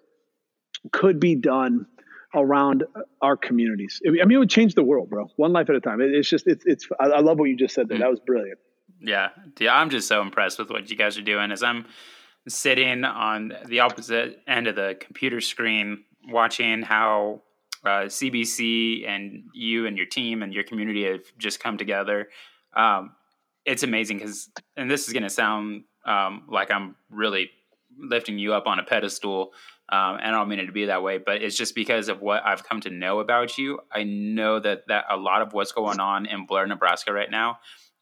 could 0.93 1.21
be 1.21 1.35
done 1.35 1.87
around 2.35 2.85
our 3.21 3.37
communities? 3.37 4.01
I 4.07 4.11
mean, 4.11 4.33
it 4.33 4.39
would 4.39 4.51
change 4.51 4.75
the 4.75 4.83
world, 4.83 5.11
bro. 5.11 5.29
One 5.37 5.53
life 5.53 5.71
at 5.71 5.77
a 5.77 5.81
time. 5.81 6.01
It, 6.01 6.15
it's 6.15 6.29
just 6.29 6.47
it's 6.47 6.65
it's. 6.67 6.89
I, 7.01 7.07
I 7.07 7.21
love 7.21 7.39
what 7.39 7.47
you 7.47 7.57
just 7.57 7.75
said 7.75 7.89
there. 7.89 7.99
That 7.99 8.11
was 8.11 8.21
brilliant. 8.21 8.59
yeah, 9.01 9.31
yeah, 9.61 9.77
I'm 9.77 9.91
just 9.91 10.09
so 10.09 10.21
impressed 10.21 10.59
with 10.59 10.71
what 10.71 10.91
you 10.91 10.97
guys 10.97 11.17
are 11.19 11.23
doing. 11.23 11.53
As 11.53 11.63
I'm 11.63 11.87
sitting 12.49 13.05
on 13.05 13.53
the 13.67 13.81
opposite 13.81 14.41
end 14.49 14.67
of 14.67 14.75
the 14.75 14.97
computer 14.99 15.41
screen, 15.41 16.05
watching 16.29 16.83
how 16.83 17.43
uh, 17.85 18.07
CBC 18.07 19.09
and 19.09 19.45
you 19.55 19.87
and 19.87 19.97
your 19.97 20.07
team 20.07 20.43
and 20.43 20.53
your 20.53 20.65
community 20.65 21.05
have 21.05 21.25
just 21.39 21.61
come 21.61 21.79
together. 21.79 22.29
Um, 22.75 23.13
it's 23.65 23.83
amazing 23.83 24.19
because, 24.19 24.51
and 24.77 24.91
this 24.91 25.07
is 25.07 25.13
going 25.13 25.23
to 25.23 25.31
sound 25.31 25.85
um, 26.05 26.45
like 26.49 26.71
I'm 26.71 26.97
really 27.11 27.51
lifting 27.99 28.39
you 28.39 28.55
up 28.55 28.67
on 28.67 28.79
a 28.79 28.83
pedestal. 28.83 29.53
Um, 29.89 30.17
and 30.17 30.29
I 30.29 30.31
don't 30.31 30.49
mean 30.49 30.59
it 30.59 30.67
to 30.67 30.73
be 30.73 30.87
that 30.87 31.03
way, 31.03 31.19
but 31.19 31.43
it's 31.43 31.57
just 31.57 31.75
because 31.75 32.09
of 32.09 32.23
what 32.23 32.45
I've 32.45 32.65
come 32.65 32.81
to 32.81 32.91
know 32.91 33.21
about 33.21 33.59
you. 33.59 33.81
I 33.93 34.05
know 34.05 34.59
that 34.59 34.89
that 34.89 35.05
a 35.11 35.17
lot 35.17 35.43
of 35.43 35.53
what's 35.53 35.73
going 35.73 36.01
on 36.01 36.27
in 36.27 36.47
Blair, 36.47 36.67
Nebraska 36.67 37.13
right 37.13 37.31
now, 37.31 37.59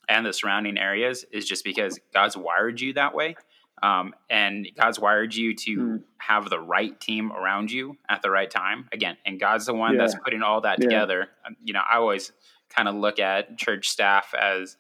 and 0.09 0.25
the 0.25 0.33
surrounding 0.33 0.79
areas 0.79 1.25
is 1.33 1.47
just 1.47 1.65
because 1.65 1.99
God's 2.15 2.37
wired 2.37 2.81
you 2.81 2.93
that 2.95 3.15
way. 3.15 3.37
Um, 3.83 4.15
and 4.29 4.69
God's 4.77 5.01
wired 5.01 5.35
you 5.35 5.55
to 5.55 5.77
mm. 5.79 6.03
have 6.19 6.51
the 6.51 6.61
right 6.61 7.01
team 7.01 7.33
around 7.33 7.73
you 7.73 7.97
at 8.09 8.21
the 8.21 8.31
right 8.31 8.51
time. 8.51 8.87
Again, 8.93 9.17
and 9.25 9.41
God's 9.41 9.67
the 9.67 9.75
one 9.75 9.95
yeah. 9.95 10.03
that's 10.03 10.15
putting 10.23 10.43
all 10.43 10.61
that 10.61 10.79
yeah. 10.79 10.85
together. 10.85 11.29
You 11.65 11.73
know, 11.73 11.81
I 11.91 11.97
always 11.97 12.31
kind 12.69 12.89
of 12.89 12.95
look 12.95 13.19
at 13.19 13.57
church 13.57 13.89
staff 13.89 14.35
as 14.39 14.77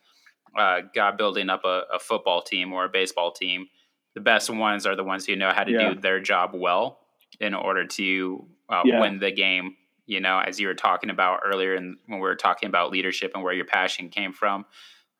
uh, 0.56 0.80
God 0.94 1.16
building 1.16 1.48
up 1.48 1.64
a, 1.64 1.82
a, 1.94 1.98
football 1.98 2.42
team 2.42 2.72
or 2.72 2.84
a 2.84 2.88
baseball 2.88 3.32
team. 3.32 3.68
The 4.14 4.20
best 4.20 4.50
ones 4.50 4.86
are 4.86 4.96
the 4.96 5.04
ones 5.04 5.26
who 5.26 5.36
know 5.36 5.52
how 5.54 5.64
to 5.64 5.70
yeah. 5.70 5.94
do 5.94 6.00
their 6.00 6.20
job 6.20 6.50
well 6.54 6.98
in 7.38 7.54
order 7.54 7.86
to 7.86 8.46
uh, 8.68 8.82
win 8.84 9.18
the 9.18 9.30
game. 9.30 9.76
You 10.06 10.20
know, 10.20 10.40
as 10.40 10.58
you 10.58 10.66
were 10.66 10.74
talking 10.74 11.10
about 11.10 11.40
earlier, 11.44 11.74
and 11.74 11.96
when 12.06 12.18
we 12.18 12.22
were 12.22 12.34
talking 12.34 12.68
about 12.68 12.90
leadership 12.90 13.32
and 13.34 13.44
where 13.44 13.52
your 13.52 13.64
passion 13.64 14.08
came 14.08 14.32
from, 14.32 14.66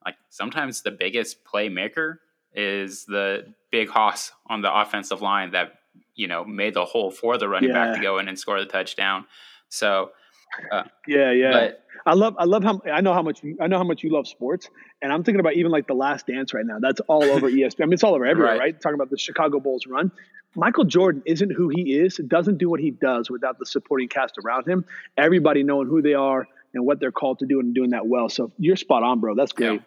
like 0.05 0.17
sometimes 0.31 0.83
the 0.83 0.91
biggest 0.91 1.45
playmaker 1.45 2.17
is 2.55 3.05
the 3.05 3.55
big 3.71 3.89
hoss 3.89 4.33
on 4.49 4.63
the 4.63 4.75
offensive 4.75 5.23
line 5.23 5.53
that 5.53 5.75
you 6.17 6.27
know 6.27 6.45
made 6.45 6.75
the 6.75 6.85
hole 6.85 7.13
for 7.13 7.39
the 7.39 7.49
running 7.49 7.71
yeah. 7.71 7.87
back 7.87 7.95
to 7.95 8.03
go 8.03 8.19
in 8.19 8.27
and 8.27 8.39
score 8.39 8.59
the 8.59 8.67
touchdown. 8.67 9.27
So 9.69 10.11
uh, 10.73 10.85
yeah, 11.07 11.31
yeah. 11.31 11.53
But, 11.53 11.85
I 12.07 12.15
love 12.15 12.35
I 12.39 12.45
love 12.45 12.65
how 12.65 12.81
I 12.91 13.01
know 13.01 13.13
how 13.13 13.23
much 13.23 13.43
you, 13.43 13.57
I 13.61 13.67
know 13.67 13.79
how 13.79 13.85
much 13.85 14.03
you 14.03 14.11
love 14.11 14.27
sports, 14.27 14.69
and 15.03 15.13
I'm 15.13 15.25
thinking 15.25 15.41
about 15.41 15.55
even 15.55 15.71
like 15.71 15.87
the 15.87 15.95
Last 15.95 16.27
Dance 16.27 16.53
right 16.53 16.65
now. 16.65 16.79
That's 16.81 17.01
all 17.01 17.25
over 17.25 17.51
ESPN. 17.51 17.83
I 17.83 17.85
mean, 17.87 17.93
it's 17.95 18.05
all 18.05 18.15
over 18.15 18.27
everywhere, 18.27 18.53
right? 18.53 18.61
right? 18.61 18.81
Talking 18.81 18.95
about 18.95 19.11
the 19.11 19.19
Chicago 19.19 19.61
Bulls 19.61 19.87
run. 19.87 20.11
Michael 20.55 20.85
Jordan 20.85 21.23
isn't 21.27 21.51
who 21.51 21.69
he 21.69 21.95
is. 21.95 22.19
It 22.19 22.29
doesn't 22.29 22.59
do 22.59 22.69
what 22.69 22.81
he 22.81 22.91
does 22.91 23.31
without 23.31 23.59
the 23.59 23.67
supporting 23.67 24.09
cast 24.09 24.37
around 24.45 24.67
him. 24.67 24.85
Everybody 25.17 25.63
knowing 25.63 25.87
who 25.87 26.03
they 26.03 26.15
are 26.15 26.47
and 26.75 26.85
what 26.85 27.01
they're 27.01 27.13
called 27.13 27.39
to 27.41 27.47
do 27.47 27.61
and 27.61 27.75
doing 27.75 27.91
that 27.91 28.07
well. 28.07 28.29
So 28.29 28.53
you're 28.59 28.77
spot 28.77 29.03
on, 29.03 29.21
bro. 29.21 29.35
That's 29.35 29.53
great. 29.53 29.75
Yeah. 29.75 29.81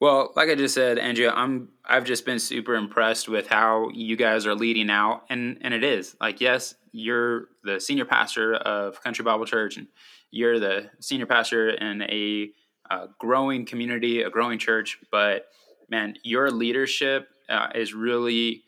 Well, 0.00 0.32
like 0.34 0.48
I 0.48 0.56
just 0.56 0.74
said, 0.74 0.98
Andrew, 0.98 1.28
I'm 1.28 1.68
I've 1.84 2.04
just 2.04 2.26
been 2.26 2.40
super 2.40 2.74
impressed 2.74 3.28
with 3.28 3.46
how 3.46 3.88
you 3.94 4.16
guys 4.16 4.46
are 4.46 4.54
leading 4.54 4.90
out, 4.90 5.22
and 5.30 5.58
and 5.60 5.72
it 5.72 5.84
is 5.84 6.16
like 6.20 6.40
yes, 6.40 6.74
you're 6.90 7.46
the 7.62 7.78
senior 7.78 8.04
pastor 8.04 8.54
of 8.54 9.00
Country 9.00 9.24
Bible 9.24 9.46
Church, 9.46 9.76
and 9.76 9.86
you're 10.32 10.58
the 10.58 10.90
senior 10.98 11.26
pastor 11.26 11.70
in 11.70 12.02
a, 12.02 12.50
a 12.90 13.08
growing 13.18 13.64
community, 13.66 14.22
a 14.22 14.30
growing 14.30 14.58
church. 14.58 14.98
But 15.10 15.46
man, 15.88 16.14
your 16.22 16.50
leadership 16.50 17.28
uh, 17.48 17.68
is 17.74 17.94
really 17.94 18.62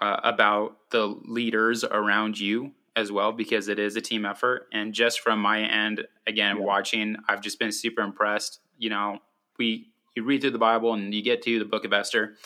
uh, 0.00 0.20
about 0.22 0.76
the 0.90 1.06
leaders 1.24 1.84
around 1.84 2.38
you 2.38 2.72
as 2.94 3.12
well, 3.12 3.32
because 3.32 3.68
it 3.68 3.78
is 3.78 3.94
a 3.96 4.00
team 4.00 4.24
effort. 4.24 4.68
And 4.72 4.94
just 4.94 5.20
from 5.20 5.38
my 5.40 5.60
end, 5.60 6.06
again, 6.26 6.56
yeah. 6.56 6.62
watching, 6.62 7.16
I've 7.28 7.42
just 7.42 7.58
been 7.58 7.72
super 7.72 8.00
impressed. 8.00 8.60
You 8.78 8.90
know, 8.90 9.18
we 9.58 9.88
you 10.14 10.24
read 10.24 10.40
through 10.40 10.52
the 10.52 10.58
Bible 10.58 10.94
and 10.94 11.12
you 11.12 11.22
get 11.22 11.42
to 11.42 11.58
the 11.58 11.64
book 11.66 11.84
of 11.84 11.92
Esther. 11.92 12.36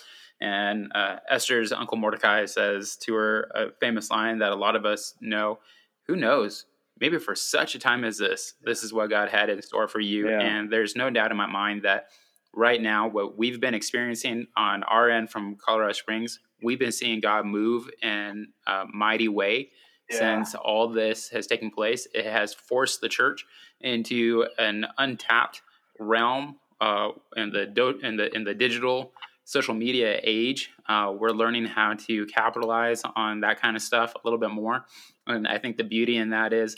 And 0.40 0.90
uh, 0.94 1.16
Esther's 1.28 1.70
uncle 1.70 1.98
Mordecai 1.98 2.46
says 2.46 2.96
to 3.02 3.14
her 3.14 3.50
a 3.54 3.70
famous 3.78 4.10
line 4.10 4.38
that 4.38 4.50
a 4.50 4.56
lot 4.56 4.74
of 4.74 4.84
us 4.84 5.14
know 5.20 5.60
Who 6.06 6.16
knows? 6.16 6.66
Maybe 7.00 7.18
for 7.18 7.34
such 7.34 7.74
a 7.74 7.78
time 7.78 8.04
as 8.04 8.18
this, 8.18 8.54
this 8.62 8.82
is 8.82 8.92
what 8.92 9.10
God 9.10 9.30
had 9.30 9.48
in 9.48 9.62
store 9.62 9.88
for 9.88 10.00
you. 10.00 10.28
Yeah. 10.28 10.40
And 10.40 10.70
there's 10.70 10.94
no 10.94 11.10
doubt 11.10 11.30
in 11.30 11.36
my 11.36 11.46
mind 11.46 11.82
that 11.82 12.08
right 12.54 12.80
now, 12.80 13.08
what 13.08 13.38
we've 13.38 13.60
been 13.60 13.74
experiencing 13.74 14.46
on 14.56 14.82
our 14.82 15.08
end 15.08 15.30
from 15.30 15.56
Colorado 15.56 15.92
Springs, 15.92 16.40
we've 16.62 16.78
been 16.78 16.92
seeing 16.92 17.20
God 17.20 17.46
move 17.46 17.88
in 18.02 18.48
a 18.66 18.84
mighty 18.92 19.28
way 19.28 19.70
yeah. 20.10 20.18
since 20.18 20.54
all 20.54 20.88
this 20.88 21.28
has 21.30 21.46
taken 21.46 21.70
place. 21.70 22.06
It 22.14 22.26
has 22.26 22.54
forced 22.54 23.00
the 23.00 23.08
church 23.08 23.46
into 23.80 24.46
an 24.58 24.86
untapped 24.98 25.62
realm 25.98 26.56
uh, 26.80 27.10
in 27.36 27.50
the 27.50 27.66
do- 27.66 28.00
in 28.02 28.16
the 28.16 28.34
in 28.34 28.44
the 28.44 28.54
digital 28.54 29.12
social 29.44 29.74
media 29.74 30.20
age. 30.22 30.70
Uh, 30.88 31.12
we're 31.16 31.30
learning 31.30 31.66
how 31.66 31.94
to 31.94 32.26
capitalize 32.26 33.02
on 33.16 33.40
that 33.40 33.60
kind 33.60 33.76
of 33.76 33.82
stuff 33.82 34.14
a 34.14 34.20
little 34.24 34.38
bit 34.38 34.50
more, 34.50 34.84
and 35.26 35.46
I 35.46 35.58
think 35.58 35.76
the 35.76 35.84
beauty 35.84 36.16
in 36.16 36.30
that 36.30 36.52
is 36.52 36.76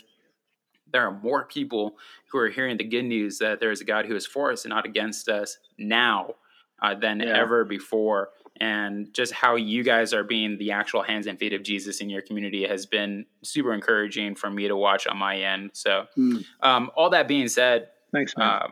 there 0.93 1.05
are 1.05 1.11
more 1.11 1.43
people 1.43 1.97
who 2.31 2.37
are 2.37 2.49
hearing 2.49 2.77
the 2.77 2.83
good 2.85 3.03
news 3.03 3.39
that 3.39 3.59
there 3.59 3.71
is 3.71 3.81
a 3.81 3.85
God 3.85 4.05
who 4.05 4.15
is 4.15 4.25
for 4.25 4.51
us 4.51 4.63
and 4.63 4.69
not 4.69 4.85
against 4.85 5.27
us 5.27 5.57
now 5.77 6.35
uh, 6.81 6.95
than 6.95 7.19
yeah. 7.19 7.37
ever 7.37 7.65
before. 7.65 8.29
And 8.61 9.11
just 9.13 9.33
how 9.33 9.55
you 9.55 9.83
guys 9.83 10.13
are 10.13 10.23
being 10.23 10.57
the 10.59 10.71
actual 10.71 11.01
hands 11.01 11.25
and 11.25 11.39
feet 11.39 11.53
of 11.53 11.63
Jesus 11.63 11.99
in 11.99 12.09
your 12.09 12.21
community 12.21 12.65
has 12.67 12.85
been 12.85 13.25
super 13.43 13.73
encouraging 13.73 14.35
for 14.35 14.49
me 14.49 14.67
to 14.67 14.77
watch 14.77 15.07
on 15.07 15.17
my 15.17 15.39
end. 15.39 15.71
So, 15.73 16.05
mm. 16.15 16.45
um, 16.61 16.91
all 16.95 17.09
that 17.09 17.27
being 17.27 17.47
said, 17.47 17.89
thanks, 18.13 18.37
man. 18.37 18.47
Uh, 18.47 18.67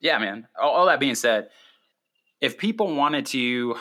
yeah, 0.00 0.18
man. 0.18 0.48
All, 0.60 0.70
all 0.70 0.86
that 0.86 0.98
being 0.98 1.14
said, 1.14 1.50
if 2.40 2.56
people 2.56 2.94
wanted 2.94 3.26
to 3.26 3.76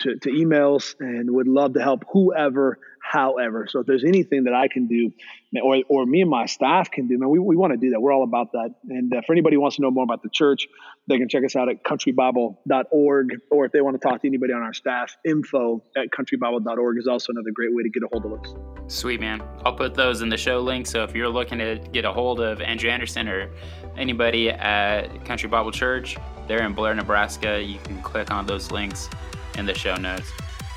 to, 0.00 0.16
to 0.16 0.30
emails 0.30 0.94
and 1.00 1.30
would 1.30 1.48
love 1.48 1.74
to 1.74 1.82
help 1.82 2.04
whoever 2.12 2.78
however. 3.02 3.66
So 3.68 3.80
if 3.80 3.86
there's 3.86 4.04
anything 4.04 4.44
that 4.44 4.54
I 4.54 4.68
can 4.68 4.86
do, 4.86 5.12
or, 5.60 5.82
or 5.88 6.06
me 6.06 6.22
and 6.22 6.30
my 6.30 6.46
staff 6.46 6.90
can 6.90 7.08
do, 7.08 7.18
man, 7.18 7.28
we, 7.28 7.38
we 7.38 7.56
want 7.56 7.72
to 7.72 7.76
do 7.76 7.90
that. 7.90 8.00
We're 8.00 8.12
all 8.12 8.22
about 8.22 8.52
that. 8.52 8.74
And 8.88 9.12
uh, 9.12 9.20
for 9.26 9.32
anybody 9.32 9.56
who 9.56 9.60
wants 9.60 9.76
to 9.76 9.82
know 9.82 9.90
more 9.90 10.04
about 10.04 10.22
the 10.22 10.30
church, 10.30 10.68
they 11.08 11.18
can 11.18 11.28
check 11.28 11.44
us 11.44 11.56
out 11.56 11.68
at 11.68 11.82
countrybible.org. 11.82 13.40
Or 13.50 13.64
if 13.66 13.72
they 13.72 13.80
want 13.80 14.00
to 14.00 14.08
talk 14.08 14.22
to 14.22 14.28
anybody 14.28 14.52
on 14.52 14.62
our 14.62 14.72
staff, 14.72 15.16
info 15.24 15.82
at 15.96 16.10
countrybible.org 16.10 16.98
is 16.98 17.06
also 17.06 17.32
another 17.32 17.50
great 17.52 17.74
way 17.74 17.82
to 17.82 17.90
get 17.90 18.02
a 18.02 18.08
hold 18.10 18.24
of 18.24 18.32
us. 18.32 18.54
Sweet, 18.86 19.20
man. 19.20 19.42
I'll 19.64 19.74
put 19.74 19.94
those 19.94 20.22
in 20.22 20.28
the 20.28 20.36
show 20.36 20.60
link. 20.60 20.86
So 20.86 21.02
if 21.02 21.14
you're 21.14 21.28
looking 21.28 21.58
to 21.58 21.78
get 21.92 22.04
a 22.04 22.12
hold 22.12 22.40
of 22.40 22.60
Andrew 22.60 22.88
Anderson 22.88 23.28
or 23.28 23.50
anybody 23.96 24.50
at 24.50 25.24
Country 25.24 25.48
Bible 25.48 25.72
Church, 25.72 26.16
they're 26.46 26.62
in 26.62 26.72
Blair, 26.72 26.94
Nebraska, 26.94 27.62
you 27.62 27.78
can 27.84 28.00
click 28.02 28.30
on 28.30 28.46
those 28.46 28.70
links 28.70 29.08
in 29.56 29.66
the 29.66 29.74
show 29.74 29.94
notes. 29.94 30.30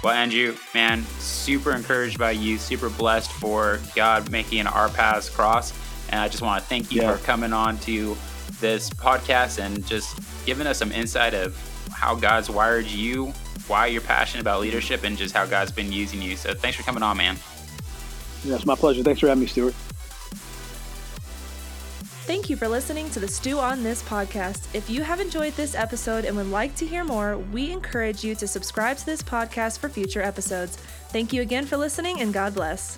Well, 0.03 0.13
Andrew, 0.13 0.55
man, 0.73 1.03
super 1.19 1.71
encouraged 1.71 2.19
by 2.19 2.31
you, 2.31 2.57
super 2.57 2.89
blessed 2.89 3.31
for 3.31 3.79
God 3.95 4.29
making 4.31 4.67
our 4.67 4.89
paths 4.89 5.29
cross. 5.29 5.73
And 6.09 6.19
I 6.19 6.27
just 6.27 6.43
want 6.43 6.61
to 6.61 6.69
thank 6.69 6.91
you 6.91 7.01
yeah. 7.01 7.15
for 7.15 7.23
coming 7.23 7.53
on 7.53 7.79
to 7.79 8.15
this 8.59 8.89
podcast 8.89 9.59
and 9.59 9.85
just 9.87 10.19
giving 10.45 10.67
us 10.67 10.77
some 10.77 10.91
insight 10.91 11.33
of 11.33 11.57
how 11.91 12.13
God's 12.13 12.49
wired 12.49 12.85
you, 12.85 13.33
why 13.67 13.87
you're 13.87 14.01
passionate 14.01 14.41
about 14.41 14.61
leadership, 14.61 15.03
and 15.03 15.17
just 15.17 15.33
how 15.33 15.45
God's 15.45 15.71
been 15.71 15.91
using 15.91 16.21
you. 16.21 16.35
So 16.35 16.53
thanks 16.53 16.77
for 16.77 16.83
coming 16.83 17.01
on, 17.01 17.17
man. 17.17 17.37
Yeah, 18.43 18.55
it's 18.55 18.65
my 18.65 18.75
pleasure. 18.75 19.01
Thanks 19.01 19.19
for 19.19 19.27
having 19.27 19.41
me, 19.41 19.47
Stuart. 19.47 19.73
Thank 22.25 22.49
you 22.49 22.57
for 22.57 22.67
listening 22.67 23.07
to 23.11 23.19
the 23.19 23.27
Stew 23.27 23.59
on 23.59 23.83
This 23.83 24.01
podcast. 24.01 24.65
If 24.73 24.89
you 24.89 25.03
have 25.03 25.19
enjoyed 25.19 25.53
this 25.53 25.75
episode 25.75 26.25
and 26.25 26.35
would 26.35 26.49
like 26.49 26.75
to 26.77 26.87
hear 26.87 27.03
more, 27.03 27.37
we 27.37 27.71
encourage 27.71 28.23
you 28.23 28.33
to 28.33 28.47
subscribe 28.47 28.97
to 28.97 29.05
this 29.05 29.21
podcast 29.21 29.77
for 29.77 29.89
future 29.89 30.23
episodes. 30.23 30.75
Thank 31.09 31.33
you 31.33 31.43
again 31.43 31.67
for 31.67 31.77
listening 31.77 32.21
and 32.21 32.33
God 32.33 32.55
bless. 32.55 32.97